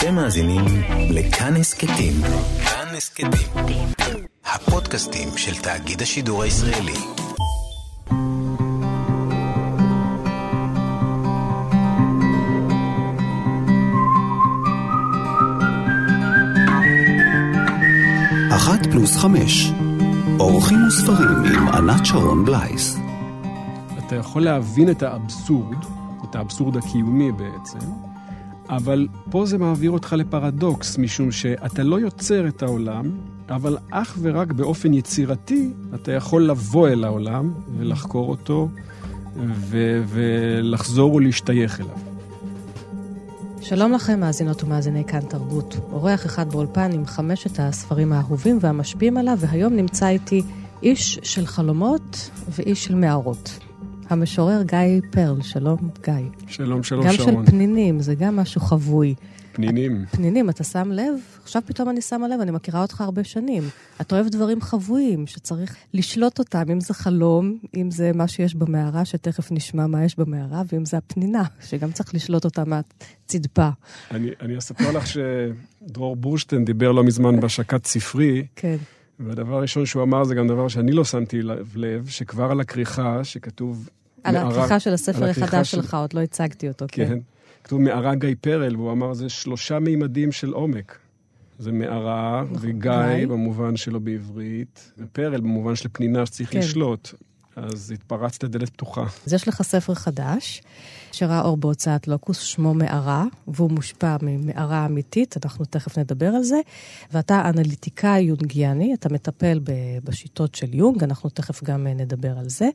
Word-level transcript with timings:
אתם 0.00 0.14
מאזינים 0.14 0.64
לכאן 1.10 1.56
הסכתים. 1.56 2.12
כאן 2.64 2.96
הסכתים. 2.96 3.86
הפודקאסטים 4.44 5.28
של 5.36 5.54
תאגיד 5.62 6.02
השידור 6.02 6.42
הישראלי. 6.42 6.92
אחת 18.54 18.86
פלוס 18.90 19.16
חמש. 19.16 19.72
אורחים 20.38 20.78
וספרים 20.88 21.44
עם 21.54 21.68
ענת 21.68 22.06
שרון 22.06 22.44
בלייס. 22.44 22.96
אתה 23.98 24.16
יכול 24.16 24.42
להבין 24.42 24.90
את 24.90 25.02
האבסורד, 25.02 25.84
את 26.24 26.34
האבסורד 26.34 26.76
הקיומי 26.76 27.32
בעצם, 27.32 28.09
אבל 28.70 29.06
פה 29.30 29.46
זה 29.46 29.58
מעביר 29.58 29.90
אותך 29.90 30.12
לפרדוקס, 30.12 30.98
משום 30.98 31.32
שאתה 31.32 31.82
לא 31.82 32.00
יוצר 32.00 32.48
את 32.48 32.62
העולם, 32.62 33.10
אבל 33.48 33.76
אך 33.90 34.18
ורק 34.20 34.52
באופן 34.52 34.94
יצירתי 34.94 35.70
אתה 35.94 36.12
יכול 36.12 36.46
לבוא 36.46 36.88
אל 36.88 37.04
העולם 37.04 37.52
ולחקור 37.78 38.28
אותו 38.28 38.68
ו- 39.36 40.02
ולחזור 40.08 41.14
ולהשתייך 41.14 41.80
אליו. 41.80 41.96
שלום 43.60 43.92
לכם, 43.92 44.20
מאזינות 44.20 44.64
ומאזיני 44.64 45.04
כאן 45.04 45.20
תרבות. 45.20 45.76
אורח 45.92 46.26
אחד 46.26 46.52
באולפן 46.52 46.92
עם 46.92 47.06
חמשת 47.06 47.60
הספרים 47.60 48.12
האהובים 48.12 48.58
והמשפיעים 48.60 49.16
עליו, 49.16 49.38
והיום 49.40 49.76
נמצא 49.76 50.08
איתי 50.08 50.42
איש 50.82 51.20
של 51.22 51.46
חלומות 51.46 52.30
ואיש 52.48 52.84
של 52.84 52.94
מערות. 52.94 53.69
המשורר 54.10 54.62
גיא 54.62 55.00
פרל, 55.10 55.42
שלום 55.42 55.90
גיא. 56.04 56.14
שלום, 56.46 56.82
שלום, 56.82 57.06
גם 57.06 57.12
שרון. 57.12 57.34
גם 57.34 57.44
של 57.44 57.50
פנינים, 57.50 58.00
זה 58.00 58.14
גם 58.14 58.36
משהו 58.36 58.60
חבוי. 58.60 59.14
פנינים. 59.52 60.04
פנינים, 60.10 60.50
אתה 60.50 60.64
שם 60.64 60.92
לב? 60.92 61.14
עכשיו 61.42 61.62
פתאום 61.66 61.90
אני 61.90 62.00
שמה 62.00 62.28
לב, 62.28 62.40
אני 62.40 62.50
מכירה 62.50 62.82
אותך 62.82 63.00
הרבה 63.00 63.24
שנים. 63.24 63.62
אתה 64.00 64.14
אוהב 64.14 64.28
דברים 64.28 64.60
חבויים, 64.60 65.26
שצריך 65.26 65.76
לשלוט 65.94 66.38
אותם, 66.38 66.62
אם 66.72 66.80
זה 66.80 66.94
חלום, 66.94 67.58
אם 67.76 67.90
זה 67.90 68.10
מה 68.14 68.28
שיש 68.28 68.54
במערה, 68.54 69.04
שתכף 69.04 69.52
נשמע 69.52 69.86
מה 69.86 70.04
יש 70.04 70.18
במערה, 70.18 70.62
ואם 70.72 70.84
זה 70.84 70.96
הפנינה, 70.96 71.42
שגם 71.60 71.92
צריך 71.92 72.14
לשלוט 72.14 72.44
אותה 72.44 72.62
מהצדפה. 72.64 73.68
אני, 74.10 74.30
אני 74.40 74.58
אספר 74.58 74.92
לך 74.92 75.04
שדרור 75.06 76.16
בורשטיין 76.16 76.64
דיבר 76.64 76.92
לא 76.92 77.04
מזמן 77.04 77.40
בהשקת 77.40 77.86
ספרי, 77.86 78.46
כן. 78.56 78.76
והדבר 79.20 79.56
הראשון 79.56 79.86
שהוא 79.86 80.02
אמר 80.02 80.24
זה 80.24 80.34
גם 80.34 80.48
דבר 80.48 80.68
שאני 80.68 80.92
לא 80.92 81.04
שמתי 81.04 81.42
לב, 81.42 81.72
לב 81.74 82.06
שכבר 82.08 82.50
על 82.50 82.60
הכריכה 82.60 83.24
שכתוב... 83.24 83.88
על 84.24 84.36
הכריכה 84.36 84.80
של 84.80 84.92
הספר 84.94 85.24
החדש 85.28 85.70
של- 85.70 85.82
שלך, 85.82 85.94
עוד 85.94 86.12
לא 86.14 86.20
הצגתי 86.20 86.68
אותו, 86.68 86.84
כן. 86.88 87.06
כן. 87.08 87.18
כתוב 87.64 87.80
מערה 87.80 88.14
גיא 88.14 88.34
פרל, 88.40 88.76
והוא 88.76 88.92
אמר, 88.92 89.12
זה 89.14 89.28
שלושה 89.28 89.78
מימדים 89.78 90.32
של 90.32 90.50
עומק. 90.52 90.98
זה 91.58 91.72
מערה, 91.72 92.42
נכון, 92.44 92.56
וגיא 92.60 92.80
גיא. 93.16 93.26
במובן 93.26 93.76
שלו 93.76 94.00
בעברית, 94.00 94.92
ופרל 94.98 95.40
במובן 95.40 95.74
של 95.76 95.88
פנינה 95.92 96.26
שצריך 96.26 96.52
כן. 96.52 96.58
לשלוט. 96.58 97.14
אז 97.56 97.90
התפרצת 97.90 98.42
לדלת 98.42 98.70
פתוחה. 98.70 99.04
אז 99.26 99.32
יש 99.32 99.48
לך 99.48 99.62
ספר 99.62 99.94
חדש, 99.94 100.62
שראה 101.12 101.40
אור 101.40 101.56
בהוצאת 101.56 102.08
לוקוס, 102.08 102.40
שמו 102.40 102.74
מערה, 102.74 103.24
והוא 103.48 103.70
מושפע 103.70 104.16
ממערה 104.22 104.86
אמיתית, 104.86 105.36
אנחנו 105.44 105.64
תכף 105.64 105.98
נדבר 105.98 106.28
על 106.28 106.42
זה. 106.42 106.60
ואתה 107.12 107.48
אנליטיקאי 107.48 108.20
יונגיאני, 108.20 108.94
אתה 108.94 109.08
מטפל 109.08 109.60
בשיטות 110.04 110.54
של 110.54 110.74
יונג, 110.74 111.04
אנחנו 111.04 111.30
תכף 111.30 111.64
גם 111.64 111.86
אה, 111.86 111.94
נדבר 111.94 112.38
על 112.38 112.48
זה. 112.48 112.68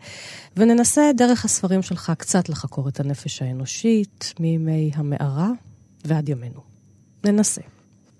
וננסה 0.58 1.12
דרך 1.18 1.46
הספרים 1.46 1.81
שלך 1.81 2.12
קצת 2.18 2.50
לחקור 2.50 2.90
את 2.90 3.00
הנפש 3.00 3.42
האנושית, 3.42 4.34
מימי 4.40 4.92
המערה 4.96 5.50
ועד 6.06 6.30
ימינו. 6.30 6.62
ננסה. 7.23 7.62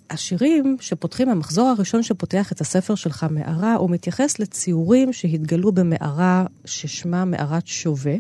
השירים 0.09 0.78
שפותחים, 0.80 1.30
המחזור 1.30 1.67
הראשון 1.67 2.03
שפותח 2.03 2.52
את 2.52 2.61
הספר 2.61 2.95
שלך, 2.95 3.25
מערה, 3.30 3.75
הוא 3.75 3.89
מתייחס 3.89 4.39
לציורים 4.39 5.14
שהתגלו 5.14 5.71
במערה 5.71 6.45
ששמה 6.66 7.26
מערת 7.26 7.67
שווה, 7.67 8.16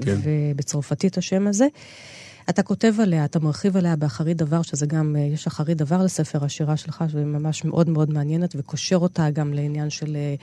כן. 0.00 0.16
ובצרפתית 0.22 1.18
השם 1.18 1.46
הזה. 1.46 1.66
אתה 2.50 2.62
כותב 2.62 2.94
עליה, 3.02 3.24
אתה 3.24 3.38
מרחיב 3.40 3.76
עליה 3.76 3.96
באחרית 3.96 4.36
דבר, 4.36 4.62
שזה 4.62 4.86
גם, 4.86 5.16
אה, 5.16 5.20
יש 5.20 5.46
אחרית 5.46 5.78
דבר 5.78 6.02
לספר 6.02 6.44
השירה 6.44 6.76
שלך, 6.76 7.04
שהיא 7.08 7.24
ממש 7.24 7.64
מאוד 7.64 7.88
מאוד 7.88 8.10
מעניינת, 8.10 8.54
וקושר 8.56 8.96
אותה 8.96 9.30
גם 9.30 9.54
לעניין 9.54 9.90
של 9.90 10.16
אה, 10.16 10.34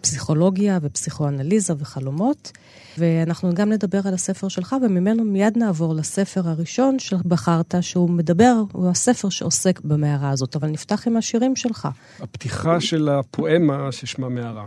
פסיכולוגיה 0.00 0.78
ופסיכואנליזה 0.82 1.74
וחלומות. 1.78 2.52
ואנחנו 2.98 3.54
גם 3.54 3.72
נדבר 3.72 4.00
על 4.04 4.14
הספר 4.14 4.48
שלך, 4.48 4.76
וממנו 4.82 5.24
מיד 5.24 5.58
נעבור 5.58 5.94
לספר 5.94 6.48
הראשון 6.48 6.98
שבחרת, 6.98 7.74
שהוא 7.80 8.10
מדבר, 8.10 8.54
הוא 8.72 8.90
הספר 8.90 9.28
שעוסק 9.28 9.80
במערה 9.80 10.30
הזאת, 10.30 10.56
אבל 10.56 10.68
נפתח 10.68 11.06
עם 11.06 11.16
השירים 11.16 11.56
שלך. 11.56 11.88
הפתיחה 12.20 12.80
של 12.80 13.08
הפואמה 13.08 13.92
ששמה 13.92 14.28
מערה. 14.28 14.64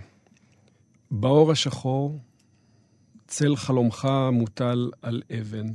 באור 1.11 1.51
השחור, 1.51 2.19
צל 3.27 3.55
חלומך 3.55 4.07
מוטל 4.31 4.89
על 5.01 5.21
אבן. 5.39 5.67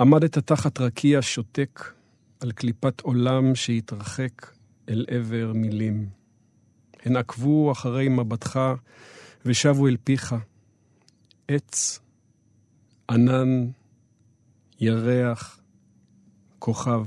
עמדת 0.00 0.38
תחת 0.38 0.80
רקיע 0.80 1.18
שותק 1.22 1.92
על 2.40 2.52
קליפת 2.52 3.00
עולם 3.00 3.54
שהתרחק 3.54 4.46
אל 4.88 5.06
עבר 5.10 5.52
מילים. 5.54 6.08
הן 7.04 7.16
עקבו 7.16 7.72
אחרי 7.72 8.08
מבטך 8.08 8.60
ושבו 9.44 9.88
אל 9.88 9.96
פיך. 10.04 10.34
עץ, 11.48 12.00
ענן, 13.10 13.66
ירח, 14.80 15.60
כוכב. 16.58 17.06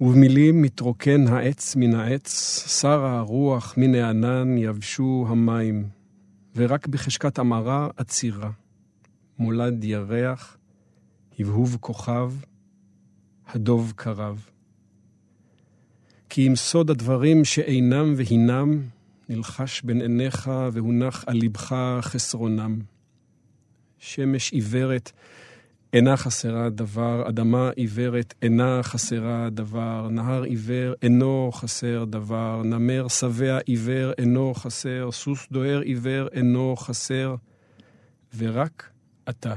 ובמילים 0.00 0.62
מתרוקן 0.62 1.28
העץ 1.28 1.76
מן 1.76 1.94
העץ, 1.94 2.28
שרה 2.80 3.18
הרוח 3.18 3.74
מן 3.76 3.94
הענן 3.94 4.58
יבשו 4.58 5.26
המים, 5.28 5.88
ורק 6.56 6.86
בחשקת 6.86 7.38
המרה 7.38 7.88
עצירה. 7.96 8.50
מולד 9.38 9.84
ירח, 9.84 10.56
הבהוב 11.38 11.76
כוכב, 11.80 12.32
הדוב 13.46 13.92
קרב. 13.96 14.46
כי 16.28 16.48
אם 16.48 16.56
סוד 16.56 16.90
הדברים 16.90 17.44
שאינם 17.44 18.14
והינם, 18.16 18.82
נלחש 19.28 19.82
בין 19.82 20.00
עיניך 20.00 20.50
והונח 20.72 21.24
על 21.26 21.36
לבך 21.42 21.98
חסרונם. 22.00 22.78
שמש 23.98 24.52
עיוורת, 24.52 25.12
אינה 25.92 26.16
חסרה 26.16 26.70
דבר, 26.70 27.28
אדמה 27.28 27.70
עיוורת, 27.76 28.34
אינה 28.42 28.82
חסרה 28.82 29.50
דבר, 29.50 30.08
נהר 30.10 30.42
עיוור, 30.42 30.94
אינו 31.02 31.50
חסר 31.52 32.04
דבר, 32.04 32.62
נמר 32.64 33.08
שבע 33.08 33.58
עיוור, 33.66 34.12
אינו 34.18 34.54
חסר, 34.54 35.08
סוס 35.12 35.46
דוהר 35.52 35.80
עיוור, 35.80 36.28
אינו 36.28 36.76
חסר, 36.76 37.34
ורק 38.36 38.90
אתה. 39.28 39.54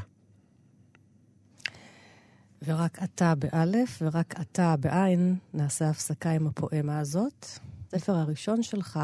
ורק 2.65 3.03
אתה 3.03 3.33
באלף 3.35 4.01
ורק 4.01 4.39
אתה 4.41 4.75
בעין, 4.79 5.35
נעשה 5.53 5.89
הפסקה 5.89 6.31
עם 6.31 6.47
הפואמה 6.47 6.99
הזאת. 6.99 7.45
הספר 7.87 8.15
הראשון 8.15 8.63
שלך 8.63 8.99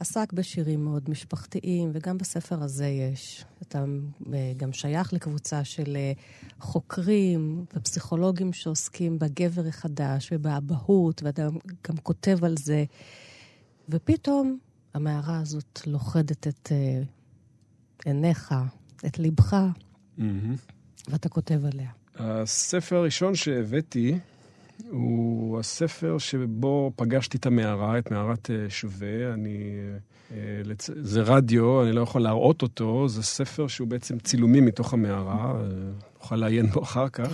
עסק 0.00 0.32
בשירים 0.32 0.84
מאוד 0.84 1.10
משפחתיים, 1.10 1.90
וגם 1.92 2.18
בספר 2.18 2.62
הזה 2.62 2.86
יש. 2.86 3.44
אתה 3.62 3.84
אה, 4.32 4.52
גם 4.56 4.72
שייך 4.72 5.12
לקבוצה 5.12 5.64
של 5.64 5.96
אה, 5.96 6.12
חוקרים 6.60 7.64
ופסיכולוגים 7.74 8.52
שעוסקים 8.52 9.18
בגבר 9.18 9.66
החדש 9.66 10.28
ובאבהות, 10.32 11.22
ואתה 11.22 11.48
גם 11.88 11.96
כותב 12.02 12.44
על 12.44 12.54
זה. 12.58 12.84
ופתאום 13.88 14.58
המערה 14.94 15.38
הזאת 15.38 15.80
לוכדת 15.86 16.46
את 16.48 16.72
אה, 16.72 17.02
עיניך, 18.04 18.54
את 19.06 19.18
ליבך, 19.18 19.56
ואתה 21.08 21.28
כותב 21.28 21.60
עליה. 21.64 21.90
הספר 22.18 22.96
הראשון 22.96 23.34
שהבאתי 23.34 24.18
הוא 24.90 25.58
הספר 25.60 26.18
שבו 26.18 26.92
פגשתי 26.96 27.36
את 27.36 27.46
המערה, 27.46 27.98
את 27.98 28.10
מערת 28.10 28.50
אה, 28.50 28.70
שווה. 28.70 29.34
אני... 29.34 29.78
אה. 30.32 30.74
זה 30.86 31.22
רדיו, 31.22 31.82
אני 31.82 31.92
לא 31.92 32.00
יכול 32.00 32.22
להראות 32.22 32.62
אותו, 32.62 33.08
זה 33.08 33.22
ספר 33.22 33.66
שהוא 33.66 33.88
בעצם 33.88 34.18
צילומים 34.18 34.66
מתוך 34.66 34.92
המערה, 34.92 35.52
אה, 35.60 35.66
נוכל 36.20 36.36
לעיין 36.36 36.66
בו 36.66 36.82
אחר 36.82 37.08
כך. 37.08 37.28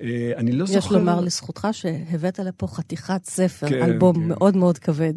אה, 0.00 0.32
אני 0.36 0.52
לא 0.52 0.66
זוכר... 0.66 0.78
יש 0.78 0.92
לומר 0.92 1.20
לזכותך 1.20 1.68
שהבאת 1.72 2.38
לפה 2.38 2.66
חתיכת 2.66 3.24
ספר, 3.24 3.68
כן, 3.68 3.82
אלבום 3.82 4.16
כן. 4.16 4.28
מאוד 4.28 4.56
מאוד 4.56 4.78
כבד. 4.78 5.14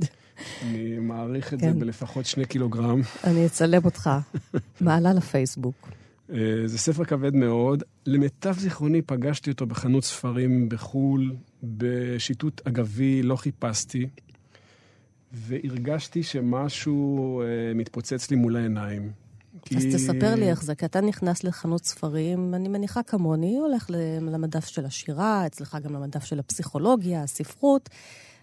אני 0.64 1.00
מעריך 1.00 1.54
את 1.54 1.60
כן. 1.60 1.74
זה 1.74 1.80
בלפחות 1.80 2.26
שני 2.26 2.46
קילוגרם. 2.46 3.02
אני 3.24 3.46
אצלם 3.46 3.86
אותך, 3.86 4.10
מעלה 4.82 5.14
לפייסבוק. 5.14 5.90
אה, 6.34 6.38
זה 6.66 6.78
ספר 6.78 7.06
כבד 7.06 7.36
מאוד. 7.36 7.84
למיטב 8.06 8.56
זיכרוני 8.58 9.02
פגשתי 9.02 9.52
אותו 9.52 9.66
בחנות 9.66 10.04
ספרים 10.04 10.70
בחו"ל, 10.70 11.36
בשיטוט 11.64 12.62
אגבי, 12.68 13.24
לא 13.24 13.36
חיפשתי, 13.36 14.08
והרגשתי 15.32 16.24
שמשהו 16.24 17.42
אה, 17.42 17.46
מתפוצץ 17.76 18.32
לי 18.32 18.38
מול 18.38 18.56
העיניים. 18.56 19.12
כי... 19.66 19.78
אז 19.78 19.86
תספר 19.94 20.36
לי 20.36 20.50
איך 20.50 20.64
זה, 20.64 20.76
כי 20.76 20.86
אתה 20.86 21.02
נכנס 21.02 21.44
לחנות 21.44 21.86
ספרים, 21.86 22.54
אני 22.54 22.70
מניחה 22.70 23.04
כמוני, 23.04 23.58
הולך 23.58 23.90
למדף 24.22 24.66
של 24.66 24.86
השירה, 24.86 25.46
אצלך 25.46 25.78
גם 25.84 25.94
למדף 25.94 26.24
של 26.24 26.40
הפסיכולוגיה, 26.40 27.24
הספרות. 27.24 27.90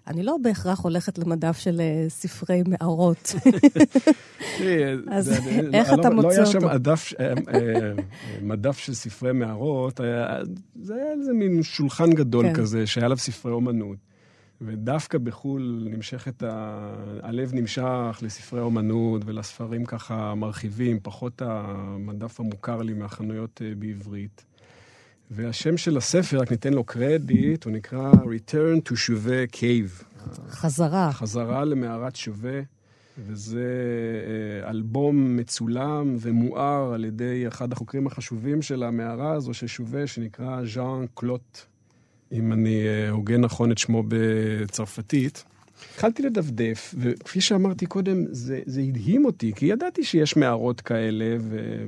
אני 0.06 0.22
לא 0.22 0.36
בהכרח 0.42 0.80
הולכת 0.80 1.18
למדף 1.18 1.58
של 1.58 1.80
אה, 1.80 2.04
ספרי 2.08 2.62
מערות. 2.66 3.34
אז 5.10 5.32
איך 5.74 5.92
אתה 5.94 6.10
מוצא 6.10 6.44
אותו? 6.44 6.58
לא 6.60 6.70
היה 6.70 6.96
שם 6.96 7.18
אה, 7.18 7.32
אה, 7.54 7.92
מדף 8.42 8.78
של 8.78 8.94
ספרי 8.94 9.32
מערות, 9.32 10.00
זה 10.82 10.94
היה 10.94 11.12
איזה 11.12 11.32
מין 11.32 11.62
שולחן 11.62 12.10
גדול 12.10 12.46
כן. 12.46 12.54
כזה, 12.54 12.86
שהיה 12.86 13.04
עליו 13.04 13.18
ספרי 13.18 13.52
אומנות. 13.52 13.96
ודווקא 14.60 15.18
בחו"ל 15.18 15.88
נמשכת, 15.90 16.42
ה... 16.42 16.78
הלב 17.22 17.54
נמשך 17.54 18.18
לספרי 18.22 18.60
אומנות 18.60 19.22
ולספרים 19.26 19.84
ככה 19.84 20.34
מרחיבים, 20.34 20.98
פחות 21.02 21.42
המדף 21.42 22.40
המוכר 22.40 22.82
לי 22.82 22.94
מהחנויות 22.94 23.62
בעברית. 23.78 24.44
והשם 25.30 25.76
של 25.76 25.96
הספר, 25.96 26.40
רק 26.40 26.50
ניתן 26.50 26.72
לו 26.74 26.84
קרדיט, 26.84 27.64
הוא 27.64 27.72
נקרא 27.72 28.12
Return 28.12 28.88
to 28.88 28.92
Chauvet 28.92 29.56
Cave. 29.56 30.04
חזרה. 30.48 31.12
חזרה 31.12 31.64
למערת 31.64 32.16
שובה, 32.16 32.60
וזה 33.18 33.66
אה, 34.64 34.70
אלבום 34.70 35.36
מצולם 35.36 36.16
ומואר 36.20 36.92
על 36.94 37.04
ידי 37.04 37.48
אחד 37.48 37.72
החוקרים 37.72 38.06
החשובים 38.06 38.62
של 38.62 38.82
המערה 38.82 39.32
הזו 39.32 39.54
של 39.54 39.66
שובה, 39.66 40.06
שנקרא 40.06 40.64
ז'אן 40.64 41.04
קלוט, 41.14 41.58
אם 42.32 42.52
אני 42.52 42.82
אה, 42.86 43.10
הוגה 43.10 43.36
נכון 43.36 43.72
את 43.72 43.78
שמו 43.78 44.02
בצרפתית. 44.08 45.44
התחלתי 45.94 46.22
לדפדף, 46.22 46.94
וכפי 46.98 47.40
שאמרתי 47.40 47.86
קודם, 47.86 48.24
זה, 48.30 48.60
זה 48.66 48.80
הדהים 48.80 49.24
אותי, 49.24 49.52
כי 49.56 49.66
ידעתי 49.66 50.04
שיש 50.04 50.36
מערות 50.36 50.80
כאלה 50.80 51.36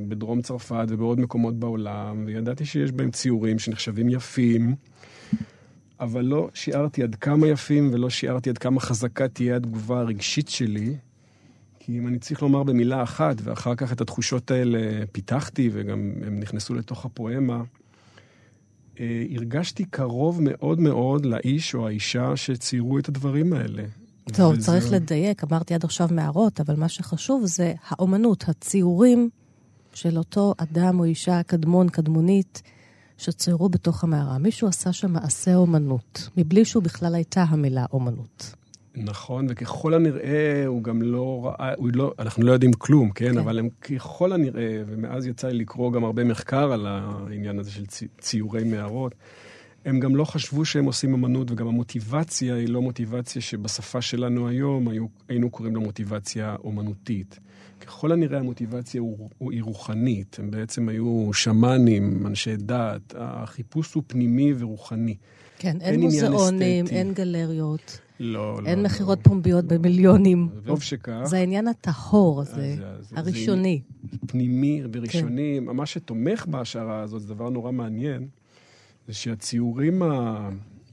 בדרום 0.08 0.42
צרפת 0.42 0.86
ובעוד 0.88 1.20
מקומות 1.20 1.54
בעולם, 1.58 2.24
וידעתי 2.26 2.64
שיש 2.66 2.92
בהם 2.92 3.10
ציורים 3.10 3.58
שנחשבים 3.58 4.08
יפים, 4.08 4.74
אבל 6.00 6.24
לא 6.24 6.48
שיערתי 6.54 7.02
עד 7.02 7.14
כמה 7.14 7.46
יפים 7.46 7.90
ולא 7.92 8.10
שיערתי 8.10 8.50
עד 8.50 8.58
כמה 8.58 8.80
חזקה 8.80 9.28
תהיה 9.28 9.56
התגובה 9.56 10.00
הרגשית 10.00 10.48
שלי. 10.48 10.94
כי 11.78 11.98
אם 11.98 12.06
אני 12.06 12.18
צריך 12.18 12.42
לומר 12.42 12.62
במילה 12.62 13.02
אחת, 13.02 13.36
ואחר 13.42 13.74
כך 13.74 13.92
את 13.92 14.00
התחושות 14.00 14.50
האלה 14.50 15.06
פיתחתי, 15.12 15.70
וגם 15.72 16.12
הם 16.26 16.40
נכנסו 16.40 16.74
לתוך 16.74 17.04
הפואמה, 17.04 17.62
הרגשתי 19.34 19.84
קרוב 19.84 20.38
מאוד 20.42 20.80
מאוד 20.80 21.26
לאיש 21.26 21.74
או 21.74 21.86
האישה 21.86 22.36
שציירו 22.36 22.98
את 22.98 23.08
הדברים 23.08 23.52
האלה. 23.52 23.82
טוב, 24.32 24.52
וזה... 24.52 24.66
צריך 24.66 24.92
לדייק, 24.92 25.44
אמרתי 25.44 25.74
עד 25.74 25.84
עכשיו 25.84 26.08
מערות, 26.10 26.60
אבל 26.60 26.76
מה 26.76 26.88
שחשוב 26.88 27.46
זה 27.46 27.74
האומנות, 27.88 28.44
הציורים 28.48 29.30
של 29.94 30.18
אותו 30.18 30.54
אדם 30.56 30.98
או 31.00 31.04
אישה 31.04 31.42
קדמון, 31.42 31.88
קדמונית, 31.88 32.62
שציירו 33.18 33.68
בתוך 33.68 34.04
המערה. 34.04 34.38
מישהו 34.38 34.68
עשה 34.68 34.92
שם 34.92 35.12
מעשה 35.12 35.54
אומנות, 35.54 36.28
מבלי 36.36 36.64
שהוא 36.64 36.82
בכלל 36.82 37.14
הייתה 37.14 37.42
המילה 37.42 37.86
אומנות. 37.92 38.54
נכון, 38.94 39.46
וככל 39.48 39.94
הנראה 39.94 40.66
הוא 40.66 40.82
גם 40.82 41.02
לא 41.02 41.40
ראה, 41.44 41.74
לא, 41.94 42.12
אנחנו 42.18 42.42
לא 42.42 42.52
יודעים 42.52 42.72
כלום, 42.72 43.10
כן? 43.10 43.32
כן? 43.32 43.38
אבל 43.38 43.58
הם 43.58 43.68
ככל 43.80 44.32
הנראה, 44.32 44.82
ומאז 44.86 45.26
יצא 45.26 45.48
לי 45.48 45.58
לקרוא 45.58 45.92
גם 45.92 46.04
הרבה 46.04 46.24
מחקר 46.24 46.72
על 46.72 46.86
העניין 46.86 47.58
הזה 47.58 47.70
של 47.70 47.84
ציורי 48.20 48.64
מערות, 48.64 49.14
הם 49.84 50.00
גם 50.00 50.16
לא 50.16 50.24
חשבו 50.24 50.64
שהם 50.64 50.84
עושים 50.84 51.14
אמנות, 51.14 51.50
וגם 51.50 51.68
המוטיבציה 51.68 52.54
היא 52.54 52.68
לא 52.68 52.82
מוטיבציה 52.82 53.42
שבשפה 53.42 54.00
שלנו 54.00 54.48
היום 54.48 54.88
היו, 54.88 55.06
היינו 55.28 55.50
קוראים 55.50 55.76
לה 55.76 55.80
מוטיבציה 55.80 56.56
אומנותית. 56.64 57.38
ככל 57.80 58.12
הנראה 58.12 58.38
המוטיבציה 58.38 59.00
הוא, 59.00 59.28
הוא, 59.38 59.52
היא 59.52 59.62
רוחנית, 59.62 60.36
הם 60.38 60.50
בעצם 60.50 60.88
היו 60.88 61.30
שמאנים, 61.32 62.26
אנשי 62.26 62.56
דת, 62.56 63.14
החיפוש 63.16 63.94
הוא 63.94 64.02
פנימי 64.06 64.52
ורוחני. 64.58 65.16
כן, 65.58 65.68
אין, 65.80 65.80
אין 65.80 66.00
מוזיאונים, 66.00 66.86
אין 66.86 67.14
גלריות. 67.14 68.00
לא, 68.20 68.62
לא. 68.62 68.68
אין 68.68 68.78
לא. 68.78 68.84
מכירות 68.84 69.18
פומביות 69.22 69.64
במיליונים. 69.64 70.48
טוב 70.66 70.82
שכך. 70.82 71.22
זה 71.24 71.36
העניין 71.36 71.68
הטהור 71.68 72.40
הזה, 72.40 72.76
הראשוני. 73.12 73.82
זה 74.10 74.18
פנימי 74.26 74.82
וראשוני. 74.92 75.60
כן. 75.66 75.76
מה 75.76 75.86
שתומך 75.86 76.46
בהשערה 76.46 77.00
הזאת, 77.00 77.22
זה 77.22 77.34
דבר 77.34 77.50
נורא 77.50 77.72
מעניין, 77.72 78.28
זה 79.08 79.14
שהציורים 79.14 80.02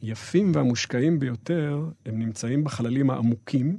היפים 0.01 0.51
והמושקעים 0.55 1.19
ביותר, 1.19 1.89
הם 2.05 2.19
נמצאים 2.19 2.63
בחללים 2.63 3.09
העמוקים, 3.09 3.77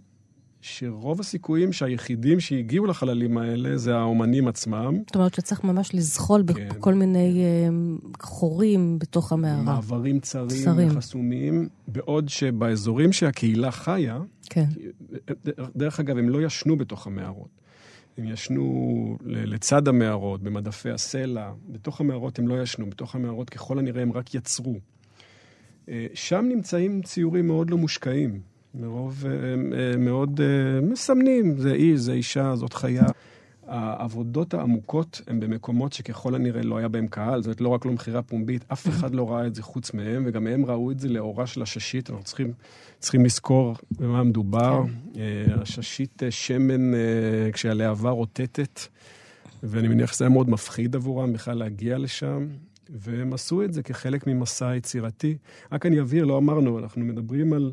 שרוב 0.68 1.20
הסיכויים 1.20 1.72
שהיחידים 1.72 2.40
שהגיעו 2.40 2.86
לחללים 2.86 3.38
האלה 3.38 3.76
זה 3.76 3.96
האומנים 3.96 4.48
עצמם. 4.48 4.96
זאת 5.06 5.14
אומרת 5.14 5.34
שצריך 5.34 5.64
ממש 5.64 5.94
לזחול 5.94 6.44
כן. 6.46 6.68
בכל 6.68 6.94
מיני 6.94 7.44
uh, 7.44 8.22
חורים 8.22 8.98
בתוך 8.98 9.32
המערה. 9.32 9.62
מעברים 9.62 10.20
צרים, 10.20 10.64
צרים, 10.64 10.90
חסומים, 10.90 11.68
בעוד 11.88 12.28
שבאזורים 12.28 13.12
שהקהילה 13.12 13.70
חיה, 13.70 14.18
כן. 14.50 14.64
דרך 15.76 16.00
אגב, 16.00 16.18
הם 16.18 16.28
לא 16.28 16.42
ישנו 16.42 16.76
בתוך 16.76 17.06
המערות. 17.06 17.48
הם 18.19 18.24
ישנו 18.24 19.16
לצד 19.24 19.88
המערות, 19.88 20.42
במדפי 20.42 20.90
הסלע. 20.90 21.52
בתוך 21.69 22.00
המערות 22.00 22.38
הם 22.38 22.48
לא 22.48 22.62
ישנו, 22.62 22.90
בתוך 22.90 23.14
המערות 23.14 23.50
ככל 23.50 23.78
הנראה 23.78 24.02
הם 24.02 24.12
רק 24.12 24.34
יצרו. 24.34 24.74
אה, 25.88 26.06
שם 26.14 26.44
נמצאים 26.48 27.02
ציורים 27.02 27.46
מאוד 27.46 27.70
לא 27.70 27.78
מושקעים. 27.78 28.56
מרוב 28.81 29.25
אה, 29.26 29.32
אה, 29.78 29.96
מאוד 29.96 30.40
אה, 30.40 30.81
מסמנים, 30.81 31.56
זה 31.56 31.73
איש, 31.73 32.00
זה 32.00 32.12
אישה, 32.12 32.56
זאת 32.56 32.73
חיה. 32.73 33.06
העבודות 33.67 34.55
העמוקות 34.55 35.20
הן 35.26 35.40
במקומות 35.40 35.93
שככל 35.93 36.34
הנראה 36.34 36.62
לא 36.62 36.76
היה 36.76 36.88
בהם 36.88 37.06
קהל, 37.06 37.43
זאת 37.43 37.46
אומרת, 37.46 37.61
לא 37.61 37.69
רק 37.69 37.84
לא 37.84 37.93
מכירה 37.93 38.23
פומבית, 38.23 38.64
אף 38.73 38.88
אחד 38.88 39.14
לא 39.14 39.31
ראה 39.31 39.46
את 39.46 39.55
זה 39.55 39.62
חוץ 39.62 39.94
מהם, 39.94 40.25
וגם 40.26 40.46
הם 40.46 40.67
ראו 40.67 40.90
את 40.90 41.00
זה 41.00 41.08
לאורה 41.08 41.46
של 41.46 41.62
הששית, 41.62 42.11
אנחנו 42.11 42.25
צריכים, 42.25 42.52
צריכים 42.99 43.25
לזכור 43.25 43.75
במה 43.90 44.23
מדובר. 44.23 44.82
כן. 45.14 45.20
הששית 45.61 46.22
שמן 46.31 46.93
כשהלהבה 47.52 48.11
רוטטת, 48.11 48.81
ואני 49.62 49.88
מניח 49.88 50.12
שזה 50.12 50.25
היה 50.25 50.31
מאוד 50.31 50.50
מפחיד 50.50 50.96
עבורם 50.96 51.32
בכלל 51.32 51.58
להגיע 51.58 51.99
לשם. 51.99 52.46
והם 52.90 53.32
עשו 53.32 53.62
את 53.62 53.72
זה 53.72 53.82
כחלק 53.82 54.26
ממסע 54.26 54.76
יצירתי. 54.76 55.37
רק 55.72 55.87
אני 55.87 56.00
אבהיר, 56.00 56.25
לא 56.25 56.38
אמרנו, 56.38 56.79
אנחנו 56.79 57.05
מדברים 57.05 57.52
על 57.52 57.72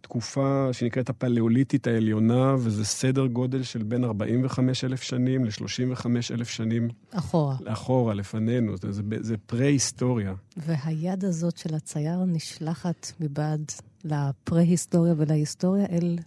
תקופה 0.00 0.68
שנקראת 0.72 1.08
הפלאוליטית 1.08 1.86
העליונה, 1.86 2.54
וזה 2.58 2.84
סדר 2.84 3.26
גודל 3.26 3.62
של 3.62 3.82
בין 3.82 4.04
45 4.04 4.84
אלף 4.84 5.02
שנים 5.02 5.44
ל-35 5.44 6.06
אלף 6.30 6.48
שנים. 6.48 6.88
אחורה. 7.10 7.56
אחורה, 7.64 8.14
לפנינו. 8.14 8.76
זה, 8.76 8.92
זה, 8.92 9.02
זה 9.20 9.36
פרה-היסטוריה. 9.46 10.34
והיד 10.56 11.24
הזאת 11.24 11.56
של 11.58 11.74
הצייר 11.74 12.24
נשלחת 12.26 13.12
מבעד 13.20 13.72
לפרה-היסטוריה 14.04 15.14
ולהיסטוריה 15.16 15.86
אל 15.86 16.18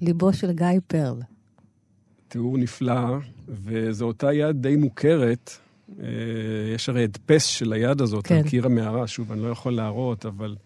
ליבו 0.00 0.32
של 0.32 0.52
גיא 0.52 0.66
פרל. 0.86 1.20
תיאור 2.28 2.58
נפלא, 2.58 3.18
וזו 3.48 4.04
אותה 4.04 4.32
יד 4.32 4.62
די 4.62 4.76
מוכרת. 4.76 5.50
אה, 6.02 6.06
יש 6.74 6.88
הרי 6.88 7.04
הדפס 7.04 7.44
של 7.44 7.72
היד 7.72 8.00
הזאת 8.00 8.26
כן. 8.26 8.36
על 8.36 8.48
קיר 8.48 8.66
המערה, 8.66 9.06
שוב, 9.06 9.32
אני 9.32 9.42
לא 9.42 9.48
יכול 9.48 9.72
להראות, 9.72 10.26
אבל... 10.26 10.56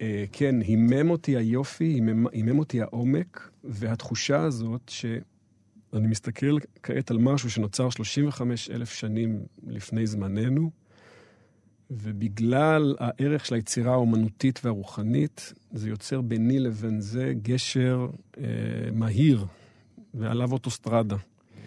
אה, 0.00 0.24
כן, 0.32 0.60
הימם 0.60 1.10
אותי 1.10 1.36
היופי, 1.36 1.84
הימם, 1.84 2.26
הימם 2.26 2.58
אותי 2.58 2.82
העומק, 2.82 3.50
והתחושה 3.64 4.40
הזאת 4.40 4.88
שאני 4.88 6.06
מסתכל 6.06 6.56
כעת 6.82 7.10
על 7.10 7.18
משהו 7.18 7.50
שנוצר 7.50 7.90
35 7.90 8.70
אלף 8.70 8.92
שנים 8.92 9.40
לפני 9.66 10.06
זמננו, 10.06 10.70
ובגלל 11.90 12.96
הערך 12.98 13.46
של 13.46 13.54
היצירה 13.54 13.92
האומנותית 13.92 14.60
והרוחנית, 14.64 15.52
זה 15.72 15.88
יוצר 15.88 16.20
ביני 16.20 16.58
לבין 16.58 17.00
זה 17.00 17.32
גשר 17.42 18.06
אה, 18.38 18.44
מהיר, 18.92 19.46
ועליו 20.14 20.52
אוטוסטרדה. 20.52 21.16
אה, 21.16 21.62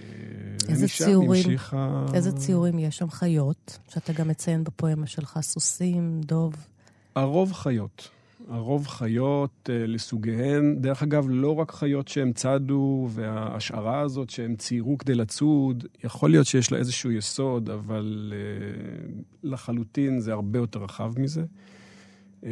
איזה 0.69 0.87
ציורים, 0.87 1.31
המשיכה... 1.31 2.05
איזה 2.13 2.31
ציורים 2.31 2.79
יש 2.79 2.97
שם? 2.97 3.09
חיות, 3.09 3.79
שאתה 3.89 4.13
גם 4.13 4.27
מציין 4.27 4.63
בפואמה 4.63 5.07
שלך, 5.07 5.39
סוסים, 5.41 6.21
דוב. 6.21 6.55
הרוב 7.15 7.53
חיות. 7.53 8.16
הרוב 8.49 8.87
חיות 8.87 9.69
uh, 9.69 9.71
לסוגיהן. 9.71 10.75
דרך 10.81 11.03
אגב, 11.03 11.27
לא 11.29 11.55
רק 11.55 11.71
חיות 11.71 12.07
שהם 12.07 12.33
צדו, 12.33 13.07
וההשערה 13.11 13.99
הזאת 13.99 14.29
שהם 14.29 14.55
ציירו 14.55 14.97
כדי 14.97 15.15
לצוד, 15.15 15.85
יכול 16.03 16.29
להיות 16.29 16.47
שיש 16.47 16.71
לה 16.71 16.77
איזשהו 16.77 17.11
יסוד, 17.11 17.69
אבל 17.69 18.33
uh, 18.33 19.23
לחלוטין 19.43 20.19
זה 20.19 20.33
הרבה 20.33 20.59
יותר 20.59 20.83
רחב 20.83 21.19
מזה. 21.19 21.43
Uh, 22.41 22.45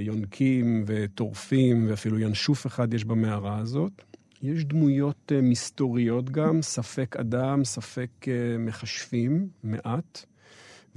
יונקים 0.00 0.84
וטורפים, 0.86 1.86
ואפילו 1.88 2.18
ינשוף 2.18 2.66
אחד 2.66 2.94
יש 2.94 3.04
במערה 3.04 3.58
הזאת. 3.58 4.02
יש 4.42 4.64
דמויות 4.64 5.32
מסתוריות 5.42 6.30
גם, 6.30 6.62
ספק 6.62 7.16
אדם, 7.16 7.64
ספק 7.64 8.10
מכשפים, 8.58 9.48
מעט. 9.64 10.24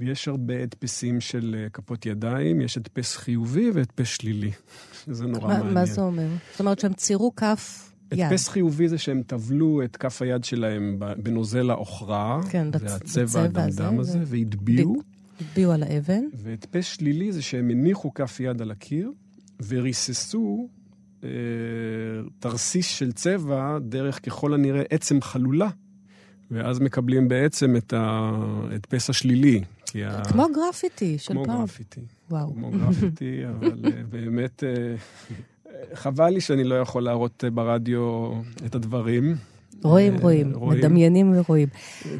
ויש 0.00 0.28
הרבה 0.28 0.62
הדפסים 0.62 1.20
של 1.20 1.56
אה, 1.58 1.68
כפות 1.68 2.06
ידיים, 2.06 2.60
יש 2.60 2.76
הדפס 2.76 3.16
חיובי 3.16 3.70
והדפס 3.70 4.06
שלילי. 4.08 4.50
זה 5.06 5.26
נורא 5.26 5.48
מה, 5.48 5.54
מעניין. 5.58 5.74
מה 5.74 5.86
זה 5.86 6.00
אומר? 6.00 6.28
זאת 6.50 6.60
אומרת 6.60 6.78
שהם 6.78 6.92
ציירו 6.92 7.36
כף 7.36 7.92
יד. 8.12 8.20
הדפס 8.20 8.48
חיובי 8.48 8.88
זה 8.88 8.98
שהם 8.98 9.22
טבלו 9.26 9.82
את 9.84 9.96
כף 9.96 10.22
היד 10.22 10.44
שלהם 10.44 10.98
בנוזל 11.22 11.70
העוכרה, 11.70 12.40
כן, 12.50 12.70
בצ- 12.70 12.82
והצבע 12.82 13.42
הדמדם 13.42 14.00
הזה, 14.00 14.18
והטביעו. 14.26 14.96
הטביעו 15.40 15.72
על 15.72 15.82
האבן. 15.82 16.22
והדפס 16.34 16.84
שלילי 16.84 17.32
זה 17.32 17.42
שהם 17.42 17.70
הניחו 17.70 18.14
כף 18.14 18.40
יד 18.40 18.62
על 18.62 18.70
הקיר, 18.70 19.12
וריססו 19.68 20.68
אה, 21.24 21.28
תרסיס 22.38 22.86
של 22.88 23.12
צבע 23.12 23.78
דרך 23.78 24.26
ככל 24.26 24.54
הנראה 24.54 24.82
עצם 24.90 25.20
חלולה, 25.22 25.68
ואז 26.50 26.80
מקבלים 26.80 27.28
בעצם 27.28 27.76
את 27.76 27.92
ההדפס 27.92 29.10
השלילי. 29.10 29.62
כי 29.86 30.04
ה- 30.04 30.22
כמו 30.24 30.46
גרפיטי 30.54 31.18
של 31.18 31.32
כמו 31.34 31.44
פעם. 31.44 31.60
גרפיטי. 31.60 32.00
וואו. 32.30 32.52
כמו 32.54 32.70
גרפיטי, 32.70 33.40
אבל 33.50 33.80
אה, 33.84 34.02
באמת, 34.10 34.64
אה, 34.64 34.94
חבל 35.94 36.28
לי 36.30 36.40
שאני 36.40 36.64
לא 36.64 36.74
יכול 36.74 37.02
להראות 37.02 37.44
אה, 37.44 37.50
ברדיו 37.50 38.32
את 38.66 38.74
הדברים. 38.74 39.36
רואים, 39.82 40.16
רואים, 40.16 40.52
רואים. 40.54 40.78
מדמיינים 40.80 41.32
ורואים. 41.38 41.68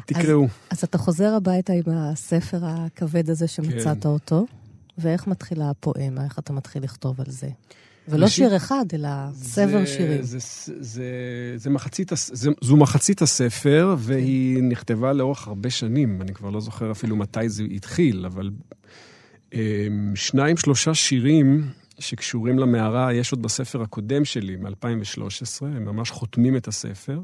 תקראו. 0.05 0.45
אז 0.69 0.83
אתה 0.83 0.97
חוזר 0.97 1.33
הביתה 1.33 1.73
עם 1.73 1.83
הספר 1.87 2.57
הכבד 2.63 3.29
הזה 3.29 3.47
שמצאת 3.47 4.03
כן. 4.03 4.09
אותו, 4.09 4.45
ואיך 4.97 5.27
מתחילה 5.27 5.69
הפואמה? 5.69 6.23
איך 6.23 6.39
אתה 6.39 6.53
מתחיל 6.53 6.83
לכתוב 6.83 7.21
על 7.21 7.31
זה? 7.31 7.49
ולא 8.09 8.23
ראשית, 8.25 8.35
שיר 8.47 8.55
אחד, 8.55 8.85
אלא 8.93 9.07
סבר 9.33 9.79
זה- 9.79 9.85
שירים. 9.87 10.21
זה, 10.21 10.37
זה, 10.79 11.03
זה 11.55 11.69
מחצית, 11.69 12.11
הס- 12.11 12.31
זה, 12.33 12.49
זו 12.61 12.77
מחצית 12.77 13.21
הספר, 13.21 13.95
והיא 13.99 14.63
נכתבה 14.63 15.13
לאורך 15.13 15.47
הרבה 15.47 15.69
שנים. 15.69 16.21
אני 16.21 16.33
כבר 16.33 16.49
לא 16.49 16.59
זוכר 16.59 16.91
אפילו 16.91 17.15
מתי 17.15 17.49
זה 17.49 17.63
התחיל, 17.75 18.25
אבל 18.25 18.49
אמ, 19.53 19.59
שניים, 20.15 20.57
שלושה 20.57 20.93
שירים 20.93 21.65
שקשורים 21.99 22.59
למערה, 22.59 23.13
יש 23.13 23.31
עוד 23.31 23.41
בספר 23.41 23.81
הקודם 23.81 24.25
שלי, 24.25 24.55
מ-2013, 24.55 25.21
הם 25.61 25.85
ממש 25.85 26.11
חותמים 26.11 26.55
את 26.57 26.67
הספר. 26.67 27.19